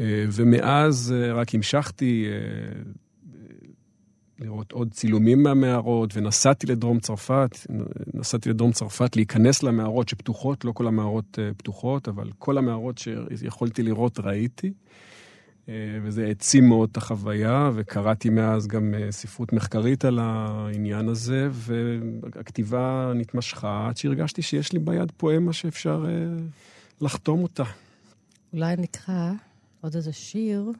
אה, 0.00 0.04
ומאז 0.32 1.14
אה, 1.16 1.32
רק 1.32 1.54
המשכתי 1.54 2.26
אה, 2.28 2.82
לראות 4.38 4.72
עוד 4.72 4.92
צילומים 4.92 5.42
מהמערות, 5.42 6.16
ונסעתי 6.16 6.66
לדרום 6.66 7.00
צרפת, 7.00 7.58
נסעתי 8.14 8.50
לדרום 8.50 8.72
צרפת 8.72 9.16
להיכנס 9.16 9.62
למערות 9.62 10.08
שפתוחות, 10.08 10.64
לא 10.64 10.72
כל 10.72 10.86
המערות 10.86 11.38
אה, 11.38 11.50
פתוחות, 11.56 12.08
אבל 12.08 12.30
כל 12.38 12.58
המערות 12.58 12.98
שיכולתי 12.98 13.82
לראות 13.82 14.20
ראיתי, 14.20 14.72
אה, 15.68 15.74
וזה 16.02 16.26
העצים 16.26 16.68
מאוד 16.68 16.88
את 16.92 16.96
החוויה, 16.96 17.70
וקראתי 17.74 18.30
מאז 18.30 18.66
גם 18.66 18.94
אה, 18.94 19.12
ספרות 19.12 19.52
מחקרית 19.52 20.04
על 20.04 20.18
העניין 20.22 21.08
הזה, 21.08 21.48
והכתיבה 21.52 23.12
נתמשכה 23.14 23.86
עד 23.88 23.96
שהרגשתי 23.96 24.42
שיש 24.42 24.72
לי 24.72 24.78
ביד 24.78 25.12
פואמה 25.16 25.52
שאפשר 25.52 26.04
לחתום 27.00 27.42
אותה. 27.42 27.64
אולי 28.52 28.76
נקרא 28.76 29.32
עוד 29.80 29.94
איזה 29.96 30.12
שיר. 30.12 30.70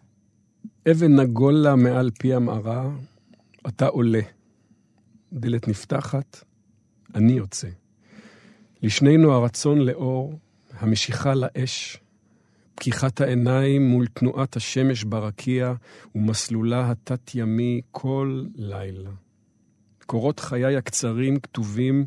אבן 0.90 1.20
נגולה 1.20 1.76
מעל 1.76 2.10
פי 2.18 2.34
המערה, 2.34 2.90
אתה 3.68 3.86
עולה. 3.86 4.20
דלת 5.32 5.68
נפתחת, 5.68 6.44
אני 7.14 7.32
יוצא. 7.32 7.68
לשנינו 8.82 9.32
הרצון 9.32 9.78
לאור, 9.78 10.38
המשיכה 10.72 11.34
לאש, 11.34 11.98
פקיחת 12.74 13.20
העיניים 13.20 13.86
מול 13.86 14.06
תנועת 14.06 14.56
השמש 14.56 15.04
ברקיע 15.04 15.74
ומסלולה 16.14 16.90
התת-ימי 16.90 17.80
כל 17.90 18.44
לילה. 18.54 19.10
קורות 20.06 20.40
חיי 20.40 20.76
הקצרים 20.76 21.40
כתובים 21.40 22.04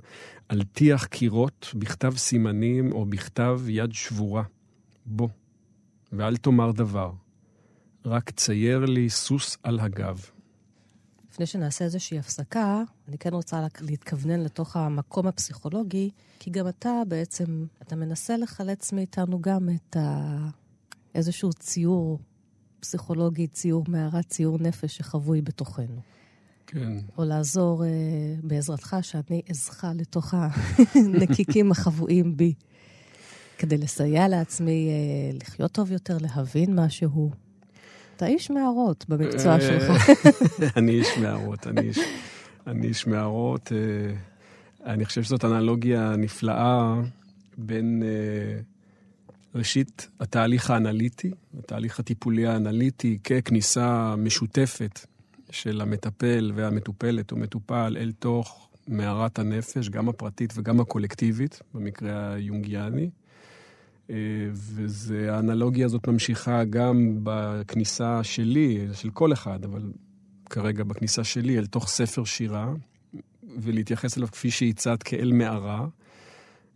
על 0.49 0.63
טיח 0.63 1.05
קירות, 1.05 1.71
בכתב 1.75 2.13
סימנים 2.17 2.91
או 2.91 3.05
בכתב 3.05 3.61
יד 3.67 3.93
שבורה. 3.93 4.43
בוא, 5.05 5.29
ואל 6.13 6.37
תאמר 6.37 6.71
דבר. 6.71 7.11
רק 8.05 8.29
צייר 8.29 8.85
לי 8.85 9.09
סוס 9.09 9.57
על 9.63 9.79
הגב. 9.79 10.25
לפני 11.37 11.45
שנעשה 11.45 11.85
איזושהי 11.85 12.19
הפסקה, 12.19 12.83
אני 13.07 13.17
כן 13.17 13.33
רוצה 13.33 13.61
לה- 13.61 13.67
להתכוונן 13.81 14.39
לתוך 14.39 14.75
המקום 14.75 15.27
הפסיכולוגי, 15.27 16.09
כי 16.39 16.49
גם 16.51 16.67
אתה 16.67 16.91
בעצם, 17.07 17.65
אתה 17.81 17.95
מנסה 17.95 18.37
לחלץ 18.37 18.93
מאיתנו 18.93 19.41
גם 19.41 19.69
את 19.69 19.95
ה... 19.97 20.37
איזשהו 21.15 21.53
ציור 21.53 22.19
פסיכולוגי, 22.79 23.47
ציור 23.47 23.83
מערה, 23.87 24.23
ציור 24.23 24.57
נפש 24.59 24.97
שחבוי 24.97 25.41
בתוכנו. 25.41 26.01
כן. 26.67 26.97
או 27.17 27.23
לעזור 27.23 27.85
אה, 27.85 27.89
בעזרתך 28.43 28.95
שאני 29.01 29.41
אזכה 29.49 29.93
לתוך 29.93 30.33
הנקיקים 30.95 31.71
החבויים 31.71 32.37
בי, 32.37 32.53
כדי 33.57 33.77
לסייע 33.77 34.27
לעצמי 34.27 34.89
אה, 34.89 35.37
לחיות 35.41 35.71
טוב 35.71 35.91
יותר, 35.91 36.17
להבין 36.21 36.79
משהו. 36.79 37.31
אתה 38.17 38.25
איש 38.25 38.49
מערות 38.49 39.05
במקצוע 39.09 39.53
אה, 39.53 39.61
שלך. 39.61 40.09
אני 40.77 40.91
איש 40.91 41.17
מערות, 41.17 41.67
אני 41.67 41.81
איש, 41.81 41.99
אני 42.67 42.87
איש 42.87 43.07
מערות. 43.07 43.71
אה, 43.71 44.15
אני 44.93 45.05
חושב 45.05 45.23
שזאת 45.23 45.45
אנלוגיה 45.45 46.15
נפלאה 46.17 46.95
בין 47.57 48.03
אה, 48.05 48.59
ראשית 49.55 50.07
התהליך 50.19 50.69
האנליטי, 50.69 51.31
התהליך 51.59 51.99
הטיפולי 51.99 52.47
האנליטי 52.47 53.17
ככניסה 53.23 54.15
משותפת 54.17 54.99
של 55.49 55.81
המטפל 55.81 56.51
והמטופלת 56.55 57.31
או 57.31 57.37
מטופל 57.37 57.97
אל 57.99 58.11
תוך 58.19 58.69
מערת 58.87 59.39
הנפש, 59.39 59.89
גם 59.89 60.09
הפרטית 60.09 60.53
וגם 60.55 60.79
הקולקטיבית, 60.79 61.61
במקרה 61.73 62.33
היונגיאני. 62.33 63.09
אה, 64.09 64.15
והאנלוגיה 65.07 65.85
הזאת 65.85 66.07
ממשיכה 66.07 66.63
גם 66.63 67.19
בכניסה 67.23 68.23
שלי, 68.23 68.87
של 68.93 69.09
כל 69.09 69.33
אחד, 69.33 69.63
אבל 69.65 69.91
כרגע 70.49 70.83
בכניסה 70.83 71.23
שלי, 71.23 71.57
אל 71.57 71.65
תוך 71.65 71.87
ספר 71.87 72.23
שירה, 72.23 72.73
ולהתייחס 73.57 74.17
אליו 74.17 74.27
כפי 74.31 74.51
שהצעת 74.51 75.03
כאל 75.03 75.31
מערה, 75.33 75.87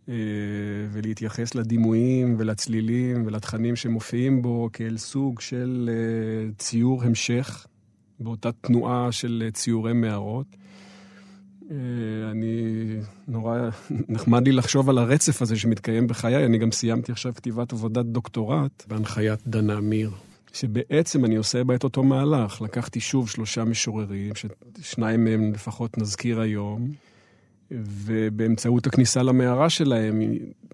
אה, 0.08 0.14
ולהתייחס 0.92 1.54
לדימויים 1.54 2.36
ולצלילים 2.38 3.26
ולתכנים 3.26 3.76
שמופיעים 3.76 4.42
בו 4.42 4.68
כאל 4.72 4.96
סוג 4.96 5.40
של 5.40 5.90
אה, 5.92 6.52
ציור 6.58 7.02
המשך, 7.04 7.66
באותה 8.20 8.52
תנועה 8.52 9.12
של 9.12 9.48
ציורי 9.52 9.92
מערות. 9.92 10.56
אה, 11.72 12.30
אני, 12.30 12.86
נורא 13.28 13.58
נחמד 14.08 14.46
לי 14.46 14.52
לחשוב 14.52 14.90
על 14.90 14.98
הרצף 14.98 15.42
הזה 15.42 15.56
שמתקיים 15.56 16.06
בחיי. 16.06 16.46
אני 16.46 16.58
גם 16.58 16.72
סיימתי 16.72 17.12
עכשיו 17.12 17.34
כתיבת 17.34 17.72
עבודת 17.72 18.04
דוקטורט 18.04 18.84
בהנחיית 18.88 19.40
דנה 19.46 19.78
אמיר, 19.78 20.10
שבעצם 20.52 21.24
אני 21.24 21.36
עושה 21.36 21.64
בה 21.64 21.74
את 21.74 21.84
אותו 21.84 22.02
מהלך. 22.02 22.62
לקחתי 22.62 23.00
שוב 23.00 23.30
שלושה 23.30 23.64
משוררים, 23.64 24.32
ששניים 24.34 25.24
מהם 25.24 25.52
לפחות 25.52 25.98
נזכיר 25.98 26.40
היום, 26.40 26.92
ובאמצעות 27.70 28.86
הכניסה 28.86 29.22
למערה 29.22 29.70
שלהם 29.70 30.22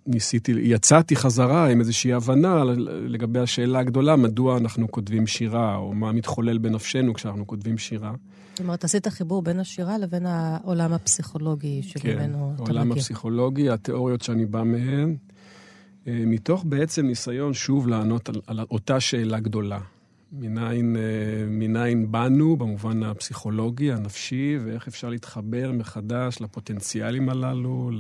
ניסיתי, 0.07 0.53
יצאתי 0.63 1.17
חזרה 1.17 1.71
עם 1.71 1.81
איזושהי 1.81 2.13
הבנה 2.13 2.65
לגבי 3.07 3.39
השאלה 3.39 3.79
הגדולה, 3.79 4.17
מדוע 4.17 4.59
אנחנו 4.59 4.91
כותבים 4.91 5.27
שירה, 5.27 5.77
או 5.77 5.95
מה 5.95 6.13
מתחולל 6.13 6.59
בנפשנו 6.59 7.15
כשאנחנו 7.15 7.47
כותבים 7.47 7.79
שירה. 7.79 8.13
זאת 8.59 8.65
אומרת, 8.65 8.85
עשית 8.85 9.09
חיבור 9.09 9.43
בין 9.43 9.61
השירה 9.61 9.99
לבין 9.99 10.27
העולם 10.27 10.93
הפסיכולוגי 10.93 11.83
שממנו 11.83 12.53
אתה 12.55 12.65
כן, 12.65 12.73
העולם 12.73 12.89
מגיע. 12.89 13.01
הפסיכולוגי, 13.01 13.71
התיאוריות 13.71 14.23
שאני 14.23 14.47
בא 14.47 14.63
מהן, 14.63 15.17
אה, 16.07 16.23
מתוך 16.27 16.65
בעצם 16.69 17.07
ניסיון 17.07 17.55
שוב 17.55 17.89
לענות 17.89 18.29
על, 18.29 18.41
על 18.47 18.61
אותה 18.71 19.01
שאלה 19.01 19.41
גדולה. 19.41 19.79
מניין, 20.33 20.97
אה, 20.97 21.03
מניין 21.47 22.13
באנו 22.13 22.57
במובן 22.57 23.03
הפסיכולוגי, 23.03 23.93
הנפשי, 23.93 24.59
ואיך 24.65 24.89
אפשר 24.89 25.09
להתחבר 25.09 25.73
מחדש 25.73 26.41
לפוטנציאלים 26.41 27.29
הללו, 27.29 27.91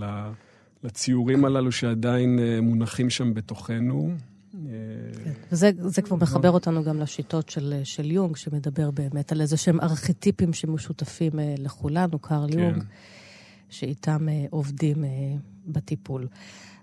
לציורים 0.84 1.44
הללו 1.44 1.72
שעדיין 1.72 2.38
אה, 2.38 2.60
מונחים 2.60 3.10
שם 3.10 3.34
בתוכנו. 3.34 4.14
אה, 4.66 5.24
כן. 5.24 5.32
וזה 5.52 5.70
זה 5.76 6.02
כבר 6.02 6.16
מחבר 6.16 6.50
אותנו 6.50 6.84
גם 6.84 7.00
לשיטות 7.00 7.48
של, 7.48 7.80
של 7.84 8.10
יונג, 8.10 8.36
שמדבר 8.36 8.90
באמת 8.90 9.32
על 9.32 9.40
איזה 9.40 9.56
שהם 9.56 9.80
ארכיטיפים 9.80 10.52
שמשותפים 10.52 11.38
אה, 11.38 11.54
לכולנו, 11.58 12.18
קארל 12.18 12.52
כן. 12.52 12.58
יונג, 12.58 12.84
שאיתם 13.70 14.28
אה, 14.28 14.46
עובדים 14.50 15.04
אה, 15.04 15.10
בטיפול. 15.66 16.26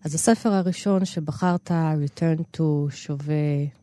אז 0.06 0.16
הספר 0.16 0.50
הראשון 0.54 1.06
שבחרת, 1.06 1.72
Return 1.72 2.58
to 2.58 2.62
שווה 2.90 3.36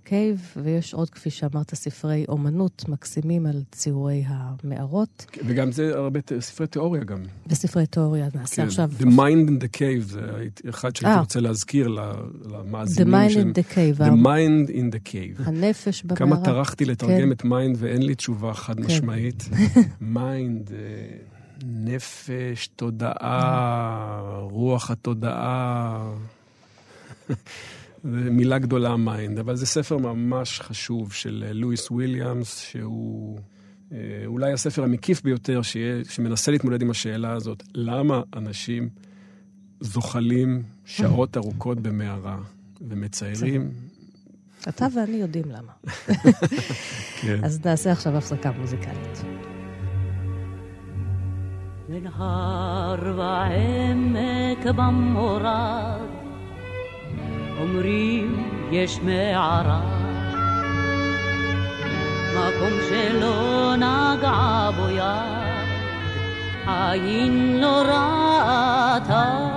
קייב, 0.04 0.40
ויש 0.62 0.94
עוד, 0.94 1.10
כפי 1.10 1.30
שאמרת, 1.30 1.74
ספרי 1.74 2.24
אומנות 2.28 2.84
מקסימים 2.88 3.46
על 3.46 3.62
ציורי 3.72 4.24
המערות, 4.26 5.26
וגם 5.46 5.72
זה 5.72 5.92
הרבה 5.94 6.20
ספרי 6.40 6.66
תיאוריה 6.66 7.04
גם. 7.04 7.18
וספרי 7.46 7.86
תיאוריה. 7.86 8.28
נעשה 8.34 8.56
כן. 8.56 8.62
עכשיו... 8.62 8.90
The 8.98 9.04
Mind 9.04 9.48
in 9.48 9.62
the 9.64 9.76
Cave, 9.78 10.00
זה 10.02 10.20
אחד 10.70 10.96
שהייתי 10.96 11.14
אה. 11.16 11.20
רוצה 11.20 11.40
להזכיר 11.40 11.88
ל- 11.88 11.98
The 11.98 12.48
למאזינים. 12.48 13.14
Mind 13.14 13.30
שהם- 13.30 13.52
in 13.52 13.58
the 13.58 13.72
Cave, 13.74 14.00
The 14.00 14.24
Mind 14.26 14.70
in 14.70 14.94
the 14.96 15.08
Cave. 15.12 15.42
הנפש 15.48 16.02
במערה. 16.02 16.16
כמה 16.18 16.44
טרחתי 16.44 16.84
לתרגם 16.84 17.16
כן. 17.18 17.32
את 17.32 17.44
mind 17.44 17.76
ואין 17.78 18.02
לי 18.02 18.14
תשובה 18.14 18.54
חד 18.54 18.80
משמעית. 18.80 19.48
mind, 20.00 20.70
אה, 20.72 20.78
נפש, 21.66 22.66
תודעה, 22.76 24.38
רוח 24.40 24.90
התודעה. 24.90 26.14
זה 28.04 28.30
מילה 28.30 28.58
גדולה 28.58 28.96
mind, 28.96 29.38
אבל 29.38 29.56
זה 29.56 29.66
ספר 29.66 29.98
ממש 29.98 30.60
חשוב 30.60 31.12
של 31.12 31.44
אה, 31.46 31.52
לואיס 31.52 31.90
וויליאמס, 31.90 32.58
שהוא 32.58 33.38
אה, 33.92 33.98
אולי 34.26 34.52
הספר 34.52 34.84
המקיף 34.84 35.22
ביותר 35.22 35.62
שיה, 35.62 36.04
שמנסה 36.08 36.50
להתמודד 36.50 36.82
עם 36.82 36.90
השאלה 36.90 37.32
הזאת, 37.32 37.62
למה 37.74 38.22
אנשים 38.36 38.88
זוחלים 39.80 40.62
שעות 40.84 41.36
ארוכות 41.36 41.80
במערה 41.80 42.38
ומציירים? 42.88 43.70
אתה 44.68 44.86
ואני 44.94 45.16
יודעים 45.16 45.44
למה. 45.50 45.72
כן. 47.20 47.44
אז 47.44 47.60
נעשה 47.64 47.92
עכשיו 47.92 48.16
הפסקה 48.16 48.52
מוזיקלית. 48.52 49.51
בין 51.92 52.06
הר 52.18 53.16
ועמק 53.16 54.66
במורד, 54.76 56.08
אומרים 57.60 58.48
יש 58.70 58.98
מערה, 59.02 59.80
מקום 62.30 62.78
שלא 62.88 63.74
נגעה 63.76 64.70
בו 64.76 64.88
יד, 64.88 65.68
עין 66.66 67.60
לא 67.60 67.82
ראתה, 67.82 69.48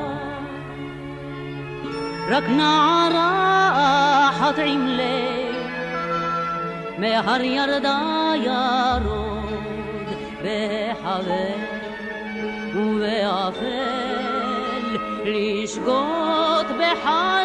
רק 2.29 2.43
נערה 2.43 4.29
אחת 4.29 4.55
עם 4.65 4.87
לב, 4.87 5.55
מהר 6.99 7.41
ירדה 7.41 8.33
ירוד 8.43 9.45
בחבר. 10.43 11.64
ובאפל 12.75 13.65
לשגות 15.25 16.65
בחלומות 16.67 17.44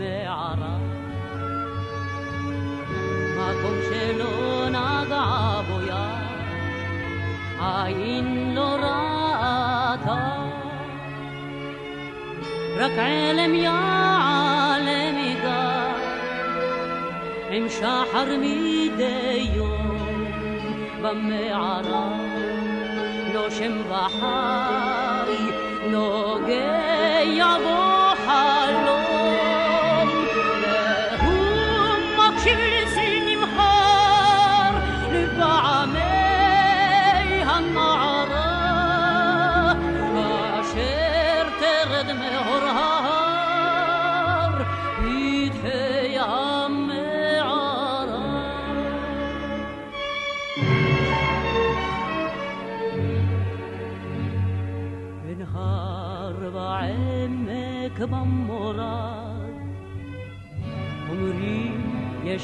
מערה, 0.00 0.78
מקום 3.36 3.74
שלא 3.88 4.68
נגעה 4.68 5.62
בו 5.68 5.80
יד, 5.80 6.40
עין 7.60 8.54
לא 8.54 8.74
ראתה, 8.74 10.36
רק 12.78 12.92
עלם 12.98 13.54
יעלה 13.54 15.12
מגר, 15.12 15.90
עם 17.50 17.68
שחר 17.68 18.36
מדי 18.40 19.48
יום 19.54 20.24
במערה, 21.02 22.08
נושם 23.34 23.72
וחי 23.88 25.50
נוגע 25.90 27.56
בו 27.58 28.14
חלום, 28.26 28.99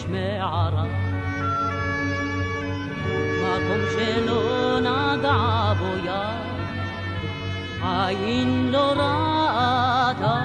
מערה, 0.08 0.84
מקום 3.42 3.80
שלא 3.92 4.78
נגעה 4.80 5.74
בו 5.78 6.08
יד, 6.08 6.46
עין 7.82 8.70
לא 8.72 8.90
ראתה, 8.90 10.40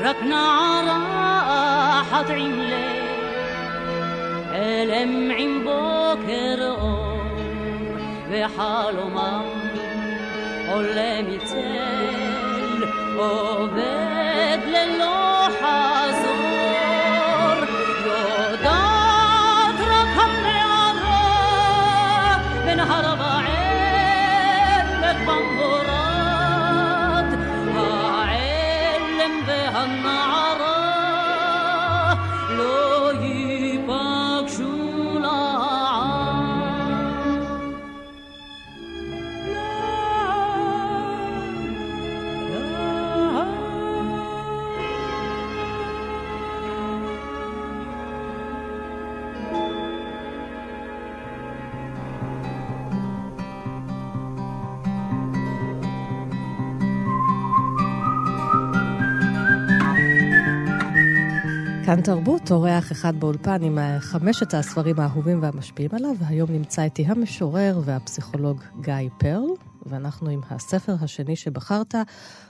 רק 0.00 0.16
נערה 0.22 2.00
אחת 2.00 2.30
עם 2.30 2.52
לב, 2.52 3.00
אלם 4.52 5.30
עם 5.38 5.64
בוקר 5.64 6.74
אור. 6.80 7.10
וחלומם 8.30 9.42
עולה 10.68 11.22
מצל, 11.22 12.84
עובד 13.16 14.09
כאן 61.90 62.00
תרבות, 62.00 62.50
אורח 62.50 62.92
אחד 62.92 63.20
באולפן 63.20 63.62
עם 63.62 63.78
חמשת 64.00 64.54
הספרים 64.54 65.00
האהובים 65.00 65.42
והמשפיעים 65.42 65.90
עליו, 65.92 66.10
והיום 66.18 66.52
נמצא 66.52 66.82
איתי 66.82 67.04
המשורר 67.06 67.80
והפסיכולוג 67.84 68.60
גיא 68.80 68.94
פרל, 69.18 69.48
ואנחנו 69.86 70.30
עם 70.30 70.40
הספר 70.50 70.94
השני 71.00 71.36
שבחרת, 71.36 71.94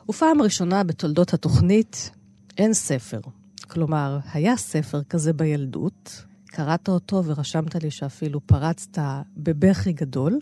ופעם 0.09 0.43
ראשונה 0.43 0.85
בתולדות 0.85 1.35
התוכנית 1.35 2.11
אין 2.59 2.73
ספר. 2.75 3.21
כלומר, 3.69 4.19
היה 4.35 4.57
ספר 4.57 5.03
כזה 5.03 5.33
בילדות, 5.33 6.25
קראת 6.47 6.89
אותו 6.89 7.25
ורשמת 7.25 7.75
לי 7.83 7.91
שאפילו 7.91 8.41
פרצת 8.47 8.99
בבכי 9.37 9.93
גדול, 9.93 10.39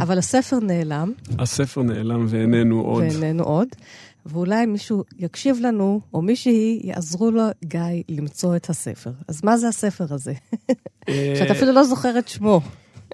אבל 0.00 0.18
הספר 0.18 0.58
נעלם. 0.60 1.12
הספר 1.38 1.82
נעלם 1.82 2.26
ואיננו 2.28 2.80
עוד. 2.80 3.02
ואיננו 3.02 3.44
עוד. 3.44 3.68
ואולי 4.26 4.66
מישהו 4.66 5.04
יקשיב 5.18 5.58
לנו, 5.60 6.00
או 6.14 6.22
מישהי 6.22 6.80
יעזרו 6.84 7.30
לו, 7.30 7.42
גיא, 7.64 7.80
למצוא 8.08 8.56
את 8.56 8.70
הספר. 8.70 9.12
אז 9.28 9.44
מה 9.44 9.56
זה 9.56 9.68
הספר 9.68 10.14
הזה? 10.14 10.32
שאתה 11.38 11.52
אפילו 11.52 11.72
לא 11.72 11.84
זוכר 11.84 12.18
את 12.18 12.28
שמו. 12.28 12.60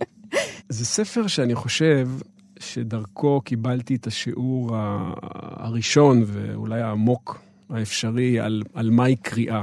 זה 0.69 0.85
ספר 0.85 1.27
שאני 1.27 1.55
חושב 1.55 2.09
שדרכו 2.59 3.40
קיבלתי 3.45 3.95
את 3.95 4.07
השיעור 4.07 4.71
הראשון 5.40 6.23
ואולי 6.27 6.81
העמוק 6.81 7.40
האפשרי 7.71 8.40
על, 8.40 8.62
על 8.75 8.90
מהי 8.90 9.16
קריאה. 9.16 9.62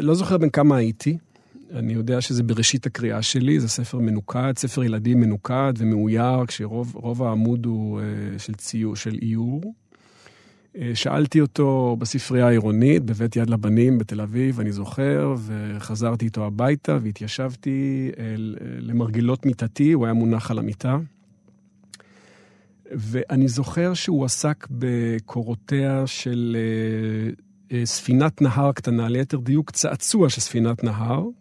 לא 0.00 0.14
זוכר 0.14 0.38
בין 0.38 0.50
כמה 0.50 0.76
הייתי, 0.76 1.18
אני 1.74 1.92
יודע 1.92 2.20
שזה 2.20 2.42
בראשית 2.42 2.86
הקריאה 2.86 3.22
שלי, 3.22 3.60
זה 3.60 3.68
ספר 3.68 3.98
מנוקד, 3.98 4.52
ספר 4.56 4.84
ילדים 4.84 5.20
מנוקד 5.20 5.72
ומאויר, 5.78 6.46
כשרוב 6.46 7.22
העמוד 7.22 7.66
הוא 7.66 8.00
של 8.38 8.54
ציור, 8.54 8.96
של 8.96 9.18
איור. 9.22 9.74
שאלתי 10.94 11.40
אותו 11.40 11.96
בספרייה 11.98 12.46
העירונית, 12.46 13.04
בבית 13.04 13.36
יד 13.36 13.50
לבנים 13.50 13.98
בתל 13.98 14.20
אביב, 14.20 14.60
אני 14.60 14.72
זוכר, 14.72 15.34
וחזרתי 15.46 16.24
איתו 16.24 16.46
הביתה 16.46 16.98
והתיישבתי 17.02 18.10
למרגלות 18.78 19.46
מיטתי, 19.46 19.92
הוא 19.92 20.04
היה 20.04 20.14
מונח 20.14 20.50
על 20.50 20.58
המיטה. 20.58 20.98
ואני 22.92 23.48
זוכר 23.48 23.94
שהוא 23.94 24.24
עסק 24.24 24.66
בקורותיה 24.70 26.06
של 26.06 26.56
אה, 26.58 27.78
אה, 27.78 27.86
ספינת 27.86 28.42
נהר 28.42 28.72
קטנה, 28.72 29.08
ליתר 29.08 29.38
דיוק 29.38 29.70
צעצוע 29.70 30.28
של 30.28 30.40
ספינת 30.40 30.84
נהר, 30.84 31.18
אה, 31.18 31.39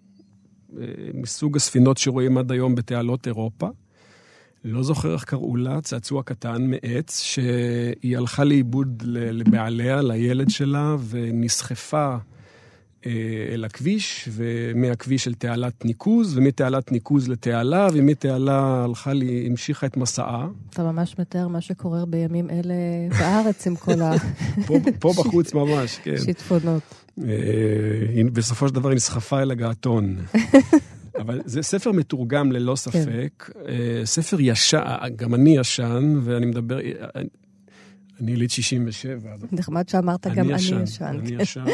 מסוג 1.13 1.55
הספינות 1.55 1.97
שרואים 1.97 2.37
עד 2.37 2.51
היום 2.51 2.75
בתעלות 2.75 3.27
אירופה. 3.27 3.67
לא 4.63 4.83
זוכר 4.83 5.13
איך 5.13 5.23
קראו 5.23 5.55
לה, 5.55 5.81
צעצוע 5.81 6.23
קטן 6.23 6.71
מעץ, 6.71 7.21
שהיא 7.21 8.17
הלכה 8.17 8.43
לאיבוד 8.43 9.03
לבעליה, 9.05 10.01
לילד 10.01 10.49
שלה, 10.49 10.95
ונסחפה 11.09 12.17
אה, 13.05 13.11
אל 13.53 13.65
הכביש, 13.65 14.29
ומהכביש 14.31 15.27
אל 15.27 15.33
תעלת 15.33 15.85
ניקוז, 15.85 16.37
ומתעלת 16.37 16.91
ניקוז 16.91 17.29
לתעלה, 17.29 17.87
ומתעלה 17.93 18.83
הלכה 18.83 19.13
לי, 19.13 19.47
המשיכה 19.47 19.85
את 19.87 19.97
מסעה. 19.97 20.47
אתה 20.69 20.83
ממש 20.83 21.15
מתאר 21.19 21.47
מה 21.47 21.61
שקורה 21.61 22.05
בימים 22.05 22.49
אלה 22.49 22.73
בארץ 23.19 23.67
עם 23.67 23.75
כל 23.75 24.01
ה... 24.01 24.11
פה, 24.67 24.79
פה 24.99 25.13
בחוץ 25.17 25.53
ממש, 25.53 25.99
כן. 26.03 26.17
שיטפונות. 26.17 26.83
אה, 27.27 28.23
בסופו 28.33 28.67
של 28.67 28.75
דבר 28.75 28.89
היא 28.89 28.95
נסחפה 28.95 29.41
אל 29.41 29.51
הגעתון. 29.51 30.15
אבל 31.21 31.41
זה 31.45 31.61
ספר 31.61 31.91
מתורגם 31.91 32.51
ללא. 32.51 32.75
ספק, 32.75 33.51
כן. 33.53 34.05
ספר 34.05 34.37
ישן, 34.39 34.79
גם 35.15 35.35
אני 35.35 35.57
ישן, 35.57 36.19
ואני 36.23 36.45
מדבר, 36.45 36.79
אני 38.21 38.31
יליד 38.31 38.49
67. 38.49 39.35
נחמד 39.51 39.89
שאמרת 39.89 40.27
גם 40.27 40.49
אני 40.49 40.53
ישן. 40.53 40.83
אני 41.01 41.29
כן. 41.29 41.41
ישן, 41.41 41.63
אה, 41.67 41.73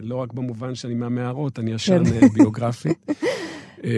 לא 0.00 0.16
רק 0.16 0.32
במובן 0.32 0.74
שאני 0.74 0.94
מהמערות, 0.94 1.58
אני 1.58 1.72
ישן 1.72 2.04
כן. 2.04 2.28
ביוגרפית. 2.28 3.06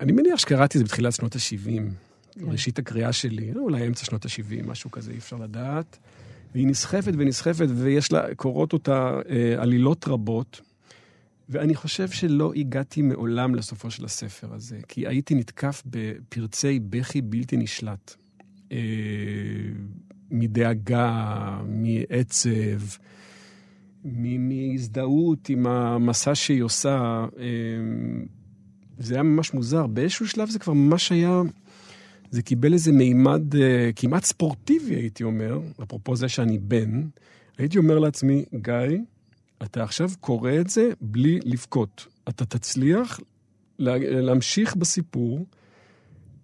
אני 0.00 0.12
מניח 0.12 0.38
שקראתי 0.38 0.78
את 0.78 0.80
זה 0.80 0.84
בתחילת 0.84 1.12
שנות 1.12 1.36
ה-70, 1.36 1.66
כן. 1.66 2.50
ראשית 2.50 2.78
הקריאה 2.78 3.12
שלי, 3.12 3.52
אולי 3.56 3.86
אמצע 3.86 4.04
שנות 4.04 4.24
ה-70, 4.24 4.66
משהו 4.66 4.90
כזה, 4.90 5.12
אי 5.12 5.18
אפשר 5.18 5.36
לדעת. 5.36 5.98
והיא 6.54 6.66
נסחפת 6.66 7.12
ונסחפת, 7.16 7.66
ויש 7.74 8.12
לה, 8.12 8.34
קורות 8.34 8.72
אותה 8.72 9.20
עלילות 9.58 10.08
רבות. 10.08 10.60
ואני 11.48 11.74
חושב 11.74 12.08
שלא 12.08 12.52
הגעתי 12.56 13.02
מעולם 13.02 13.54
לסופו 13.54 13.90
של 13.90 14.04
הספר 14.04 14.54
הזה, 14.54 14.78
כי 14.88 15.06
הייתי 15.06 15.34
נתקף 15.34 15.82
בפרצי 15.86 16.80
בכי 16.80 17.20
בלתי 17.20 17.56
נשלט. 17.56 18.14
אה, 18.72 18.78
מדאגה, 20.30 21.60
מעצב, 21.66 22.98
מהזדהות 24.04 25.48
עם 25.48 25.66
המסע 25.66 26.34
שהיא 26.34 26.62
עושה. 26.62 27.26
אה, 27.38 27.46
זה 28.98 29.14
היה 29.14 29.22
ממש 29.22 29.54
מוזר. 29.54 29.86
באיזשהו 29.86 30.28
שלב 30.28 30.48
זה 30.48 30.58
כבר 30.58 30.72
ממש 30.72 31.12
היה... 31.12 31.42
זה 32.32 32.42
קיבל 32.42 32.72
איזה 32.72 32.92
מימד 32.92 33.56
אה, 33.56 33.90
כמעט 33.96 34.24
ספורטיבי, 34.24 34.94
הייתי 34.94 35.24
אומר, 35.24 35.60
אפרופו 35.82 36.16
זה 36.16 36.28
שאני 36.28 36.58
בן. 36.58 37.02
הייתי 37.58 37.78
אומר 37.78 37.98
לעצמי, 37.98 38.44
גיא, 38.54 38.98
אתה 39.62 39.82
עכשיו 39.82 40.10
קורא 40.20 40.52
את 40.60 40.70
זה 40.70 40.90
בלי 41.00 41.38
לבכות. 41.44 42.06
אתה 42.28 42.44
תצליח 42.44 43.20
להמשיך 43.78 44.76
בסיפור, 44.76 45.46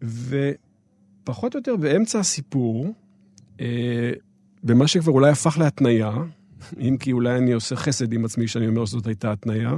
ופחות 0.03 1.55
או 1.55 1.59
יותר 1.59 1.77
באמצע 1.77 2.19
הסיפור, 2.19 2.95
אה, 3.61 4.13
במה 4.65 4.89
שכבר 4.89 5.13
אולי 5.13 5.31
הפך 5.31 5.59
להתניה, 5.59 6.13
אם 6.81 6.97
כי 7.01 7.13
אולי 7.13 7.37
אני 7.37 7.53
עושה 7.53 7.77
חסד 7.77 8.13
עם 8.13 8.25
עצמי 8.25 8.49
שאני 8.49 8.67
אומר 8.69 8.85
שזאת 8.85 9.07
הייתה 9.07 9.33
התניה, 9.33 9.73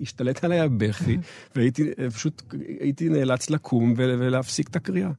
השתלט 0.00 0.44
עליי 0.44 0.60
הבכי, 0.60 1.16
והייתי 1.56 1.90
פשוט, 2.14 2.42
הייתי 2.80 3.08
נאלץ 3.08 3.50
לקום 3.50 3.94
ולהפסיק 3.96 4.68
את 4.68 4.76
הקריאה. 4.76 5.10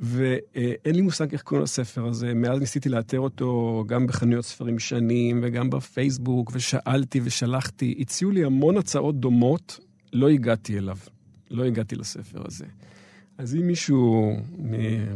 ואין 0.00 0.94
לי 0.94 1.00
מושג 1.00 1.32
איך 1.32 1.42
קוראים 1.42 1.64
לספר 1.64 2.06
הזה. 2.06 2.34
מאז 2.34 2.60
ניסיתי 2.60 2.88
לאתר 2.88 3.20
אותו 3.20 3.84
גם 3.86 4.06
בחנויות 4.06 4.44
ספרים 4.44 4.78
שנים 4.78 5.40
וגם 5.42 5.70
בפייסבוק, 5.70 6.50
ושאלתי 6.54 7.20
ושלחתי. 7.24 7.94
הציעו 8.00 8.30
לי 8.30 8.44
המון 8.44 8.76
הצעות 8.76 9.20
דומות, 9.20 9.80
לא 10.12 10.28
הגעתי 10.28 10.78
אליו. 10.78 10.96
לא 11.50 11.64
הגעתי 11.64 11.96
לספר 11.96 12.42
הזה. 12.46 12.64
אז 13.38 13.54
אם 13.54 13.66
מישהו 13.66 14.32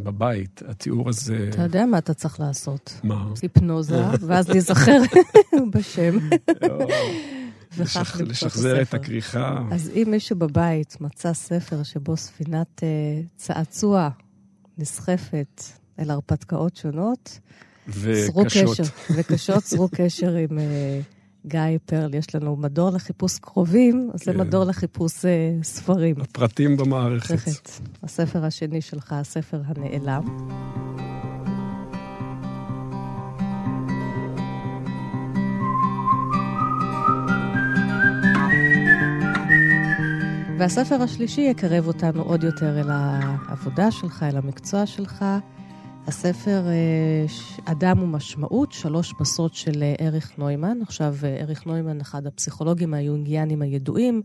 בבית, 0.03 0.63
התיאור 0.67 1.09
הזה... 1.09 1.49
אתה 1.51 1.63
יודע 1.63 1.87
מה 1.87 1.99
אתה 1.99 2.15
צריך 2.15 2.41
לעשות. 2.41 3.01
מה? 3.05 3.33
היפנוזה, 3.43 4.03
ואז 4.27 4.49
להיזכר 4.49 5.03
בשם. 5.73 6.19
לשחזר 7.79 8.83
את 8.83 8.95
הכריכה. 8.95 9.59
אז 9.73 9.91
אם 9.95 10.09
מישהו 10.11 10.37
בבית 10.37 11.01
מצא 11.01 11.33
ספר 11.33 11.83
שבו 11.83 12.17
ספינת 12.17 12.83
אה, 12.83 12.89
צעצוע 13.37 14.09
נסחפת 14.79 15.63
אל 15.99 16.11
הרפתקאות 16.11 16.77
שונות. 16.77 17.39
וקשות. 17.89 18.79
וקשות, 19.17 19.67
זרו 19.67 19.89
קשר 19.97 20.35
עם 20.35 20.59
uh, 20.59 21.03
גיא 21.47 21.61
פרל. 21.87 22.15
יש 22.15 22.35
לנו 22.35 22.57
מדור 22.57 22.91
לחיפוש 22.91 23.39
קרובים, 23.39 24.11
אז 24.15 24.23
כן. 24.23 24.33
זה 24.33 24.39
מדור 24.39 24.65
לחיפוש 24.65 25.13
uh, 25.13 25.25
ספרים. 25.63 26.21
הפרטים 26.21 26.77
במערכת. 26.77 27.71
הספר 28.03 28.45
השני 28.45 28.81
שלך, 28.81 29.13
הספר 29.13 29.61
הנעלם. 29.67 30.23
והספר 40.59 41.03
השלישי 41.03 41.41
יקרב 41.41 41.87
אותנו 41.87 42.23
עוד 42.23 42.45
יותר 42.45 42.81
אל 42.81 42.89
העבודה 42.91 43.91
שלך, 43.91 44.23
אל 44.23 44.37
המקצוע 44.37 44.87
שלך. 44.87 45.25
הספר 46.07 46.63
אה, 46.67 47.73
אדם 47.73 48.03
ומשמעות, 48.03 48.73
שלוש 48.73 49.15
מסות 49.21 49.55
של 49.55 49.83
אה, 49.83 50.07
אריך 50.07 50.39
נוימן. 50.39 50.79
עכשיו, 50.83 51.15
אה, 51.25 51.41
אריך 51.41 51.67
נוימן, 51.67 52.01
אחד 52.01 52.27
הפסיכולוגים 52.27 52.95
היונגיאנים 52.95 53.63
הידועים, 53.63 54.23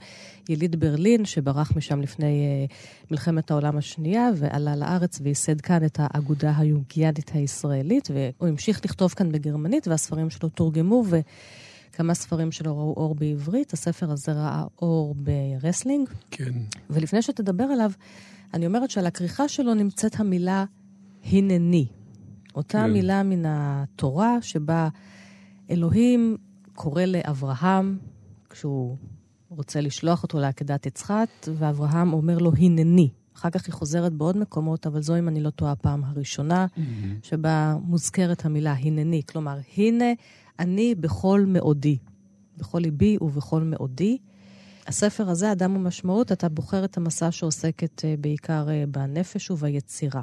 יליד 0.49 0.79
ברלין, 0.79 1.25
שברח 1.25 1.71
משם 1.75 2.01
לפני 2.01 2.67
מלחמת 3.11 3.51
העולם 3.51 3.77
השנייה, 3.77 4.29
ועלה 4.35 4.75
לארץ 4.75 5.19
וייסד 5.21 5.61
כאן 5.61 5.85
את 5.85 5.99
האגודה 6.01 6.53
היונגיאנית 6.57 7.31
הישראלית, 7.33 8.09
והוא 8.13 8.49
המשיך 8.49 8.81
לכתוב 8.85 9.11
כאן 9.11 9.31
בגרמנית, 9.31 9.87
והספרים 9.87 10.29
שלו 10.29 10.49
תורגמו, 10.49 11.03
ו... 11.09 11.19
כמה 11.93 12.13
ספרים 12.13 12.51
שלו 12.51 12.77
ראו 12.77 12.93
אור 12.97 13.15
בעברית, 13.15 13.73
הספר 13.73 14.11
הזה 14.11 14.31
ראה 14.31 14.63
אור 14.81 15.15
ברסלינג. 15.15 16.09
כן. 16.31 16.53
ולפני 16.89 17.21
שתדבר 17.21 17.63
עליו, 17.63 17.91
אני 18.53 18.65
אומרת 18.65 18.89
שעל 18.89 19.05
הכריכה 19.05 19.47
שלו 19.47 19.73
נמצאת 19.73 20.19
המילה 20.19 20.65
הנני. 21.25 21.87
אותה 22.55 22.77
כן. 22.77 22.91
מילה 22.91 23.23
מן 23.23 23.43
התורה 23.45 24.37
שבה 24.41 24.89
אלוהים 25.69 26.37
קורא 26.75 27.03
לאברהם 27.03 27.97
כשהוא 28.49 28.97
רוצה 29.49 29.81
לשלוח 29.81 30.23
אותו 30.23 30.39
לעקדת 30.39 30.85
יצחק, 30.85 31.27
ואברהם 31.57 32.13
אומר 32.13 32.37
לו 32.37 32.51
הנני. 32.57 33.09
אחר 33.35 33.49
כך 33.49 33.65
היא 33.65 33.73
חוזרת 33.73 34.13
בעוד 34.13 34.37
מקומות, 34.37 34.87
אבל 34.87 35.01
זו, 35.01 35.17
אם 35.17 35.27
אני 35.27 35.41
לא 35.41 35.49
טועה, 35.49 35.71
הפעם 35.71 36.03
הראשונה 36.03 36.65
mm-hmm. 36.65 36.79
שבה 37.23 37.75
מוזכרת 37.83 38.45
המילה 38.45 38.73
הנני. 38.73 39.21
כלומר, 39.29 39.57
הנה 39.77 40.05
אני 40.59 40.95
בכל 40.95 41.43
מאודי, 41.47 41.97
בכל 42.57 42.79
ליבי 42.79 43.17
ובכל 43.21 43.63
מאודי. 43.63 44.17
הספר 44.87 45.29
הזה, 45.29 45.51
אדם 45.51 45.75
ומשמעות, 45.75 46.31
אתה 46.31 46.49
בוחר 46.49 46.85
את 46.85 46.97
המסע 46.97 47.31
שעוסקת 47.31 48.05
אה, 48.05 48.15
בעיקר 48.19 48.69
אה, 48.69 48.83
בנפש 48.87 49.51
וביצירה. 49.51 50.21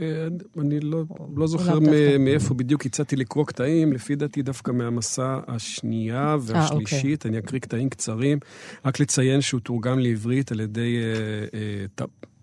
אה, 0.00 0.26
אני 0.60 0.80
לא, 0.80 1.04
לא 1.36 1.46
זוכר 1.46 1.78
מאיפה 2.18 2.54
בדיוק 2.54 2.86
הצעתי 2.86 3.16
לקרוא 3.16 3.46
קטעים, 3.46 3.92
לפי 3.92 4.16
דעתי 4.16 4.42
דווקא 4.42 4.70
מהמסע 4.70 5.38
השנייה 5.46 6.36
והשלישית. 6.40 7.18
אוקיי. 7.18 7.30
אני 7.30 7.38
אקריא 7.38 7.60
קטעים 7.60 7.88
קצרים. 7.88 8.38
רק 8.84 9.00
לציין 9.00 9.40
שהוא 9.40 9.60
תורגם 9.60 9.98
לעברית 9.98 10.52
על 10.52 10.60
ידי 10.60 10.96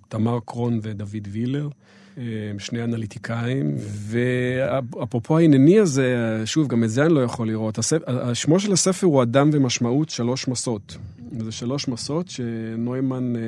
תמר 0.09 0.39
קרון 0.45 0.79
ודוד 0.81 1.27
וילר. 1.31 1.69
הם 2.17 2.59
שני 2.59 2.83
אנליטיקאים, 2.83 3.75
ואפרופו 3.79 5.37
הענייני 5.37 5.79
הזה, 5.79 6.41
שוב, 6.45 6.67
גם 6.67 6.83
את 6.83 6.89
זה 6.89 7.05
אני 7.05 7.13
לא 7.13 7.19
יכול 7.19 7.47
לראות. 7.47 7.79
שמו 8.33 8.59
של 8.59 8.73
הספר 8.73 9.07
הוא 9.07 9.23
אדם 9.23 9.49
ומשמעות 9.53 10.09
שלוש 10.09 10.47
מסות. 10.47 10.97
זה 11.39 11.51
שלוש 11.51 11.87
מסות 11.87 12.27
שנוימן 12.27 13.35
אה, 13.35 13.41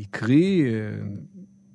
הקריא 0.00 0.64
אה, 0.64 0.70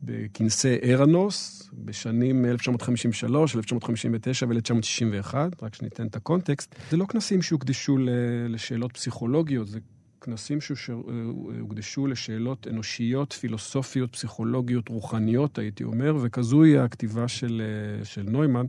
בכנסי 0.03 0.75
ארנוס 0.83 1.69
בשנים 1.73 2.45
1953, 2.45 3.55
1959 3.55 4.45
ו-1961, 4.49 5.35
רק 5.61 5.75
שניתן 5.75 6.07
את 6.07 6.15
הקונטקסט. 6.15 6.75
זה 6.91 6.97
לא 6.97 7.05
כנסים 7.05 7.41
שהוקדשו 7.41 7.97
לשאלות 8.49 8.91
פסיכולוגיות, 8.93 9.67
זה 9.67 9.79
כנסים 10.21 10.61
שהוקדשו 10.61 12.07
לשאלות 12.07 12.67
אנושיות, 12.67 13.33
פילוסופיות, 13.33 14.11
פסיכולוגיות, 14.11 14.89
רוחניות, 14.89 15.57
הייתי 15.57 15.83
אומר, 15.83 16.15
וכזוהי 16.21 16.77
הכתיבה 16.77 17.27
של, 17.27 17.61
של 18.03 18.23
נוימן. 18.27 18.65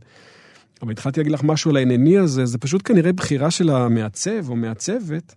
אבל 0.81 0.91
התחלתי 0.91 1.19
להגיד 1.19 1.33
לך 1.33 1.43
משהו 1.43 1.71
על 1.71 1.77
הענייני 1.77 2.17
הזה, 2.17 2.45
זה 2.45 2.57
פשוט 2.57 2.81
כנראה 2.85 3.13
בחירה 3.13 3.51
של 3.51 3.69
המעצב 3.69 4.49
או 4.49 4.55
מעצבת 4.55 5.35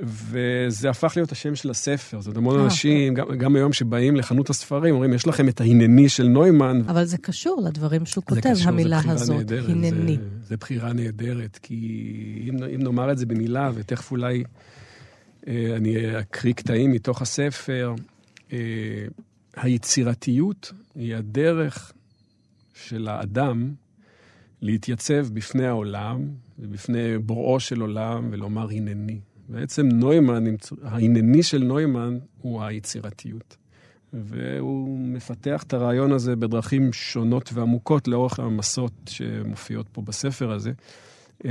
וזה 0.00 0.90
הפך 0.90 1.12
להיות 1.16 1.32
השם 1.32 1.54
של 1.54 1.70
הספר. 1.70 2.20
זאת 2.20 2.26
אומרת, 2.26 2.36
המון 2.36 2.58
אה, 2.58 2.64
אנשים, 2.64 3.14
גם, 3.14 3.26
גם 3.38 3.56
היום 3.56 3.72
שבאים 3.72 4.16
לחנות 4.16 4.50
הספרים, 4.50 4.94
אומרים, 4.94 5.12
יש 5.12 5.26
לכם 5.26 5.48
את 5.48 5.60
ההינני 5.60 6.08
של 6.08 6.28
נוימן. 6.28 6.80
אבל 6.88 7.04
זה 7.04 7.18
קשור 7.18 7.62
לדברים 7.64 8.06
שהוא 8.06 8.24
כותב, 8.24 8.40
קשור, 8.40 8.68
המילה 8.68 9.00
הזאת, 9.04 9.36
נהדרת, 9.36 9.68
הנני. 9.68 10.16
זה, 10.16 10.48
זה 10.48 10.56
בחירה 10.56 10.92
נהדרת, 10.92 11.58
כי 11.62 11.76
אם, 12.48 12.62
אם 12.74 12.82
נאמר 12.82 13.12
את 13.12 13.18
זה 13.18 13.26
במילה, 13.26 13.70
ותכף 13.74 14.10
אולי 14.10 14.38
אה, 14.38 14.42
אני 15.46 16.20
אקריא 16.20 16.52
קטעים 16.52 16.92
מתוך 16.92 17.22
הספר, 17.22 17.94
אה, 18.52 18.58
היצירתיות 19.56 20.72
היא 20.94 21.14
הדרך 21.14 21.92
של 22.74 23.08
האדם 23.08 23.74
להתייצב 24.62 25.26
בפני 25.32 25.66
העולם 25.66 26.28
ובפני 26.58 27.18
בוראו 27.18 27.60
של 27.60 27.80
עולם 27.80 28.28
ולומר 28.30 28.70
הנני. 28.70 29.20
בעצם 29.48 29.88
נוימן, 29.88 30.44
ההנני 30.82 31.42
של 31.42 31.64
נוימן 31.64 32.18
הוא 32.40 32.62
היצירתיות. 32.62 33.56
והוא 34.12 34.98
מפתח 34.98 35.62
את 35.62 35.74
הרעיון 35.74 36.12
הזה 36.12 36.36
בדרכים 36.36 36.92
שונות 36.92 37.50
ועמוקות 37.52 38.08
לאורך 38.08 38.40
המסות 38.40 38.92
שמופיעות 39.08 39.88
פה 39.92 40.02
בספר 40.02 40.50
הזה. 40.50 40.72
אה, 41.44 41.50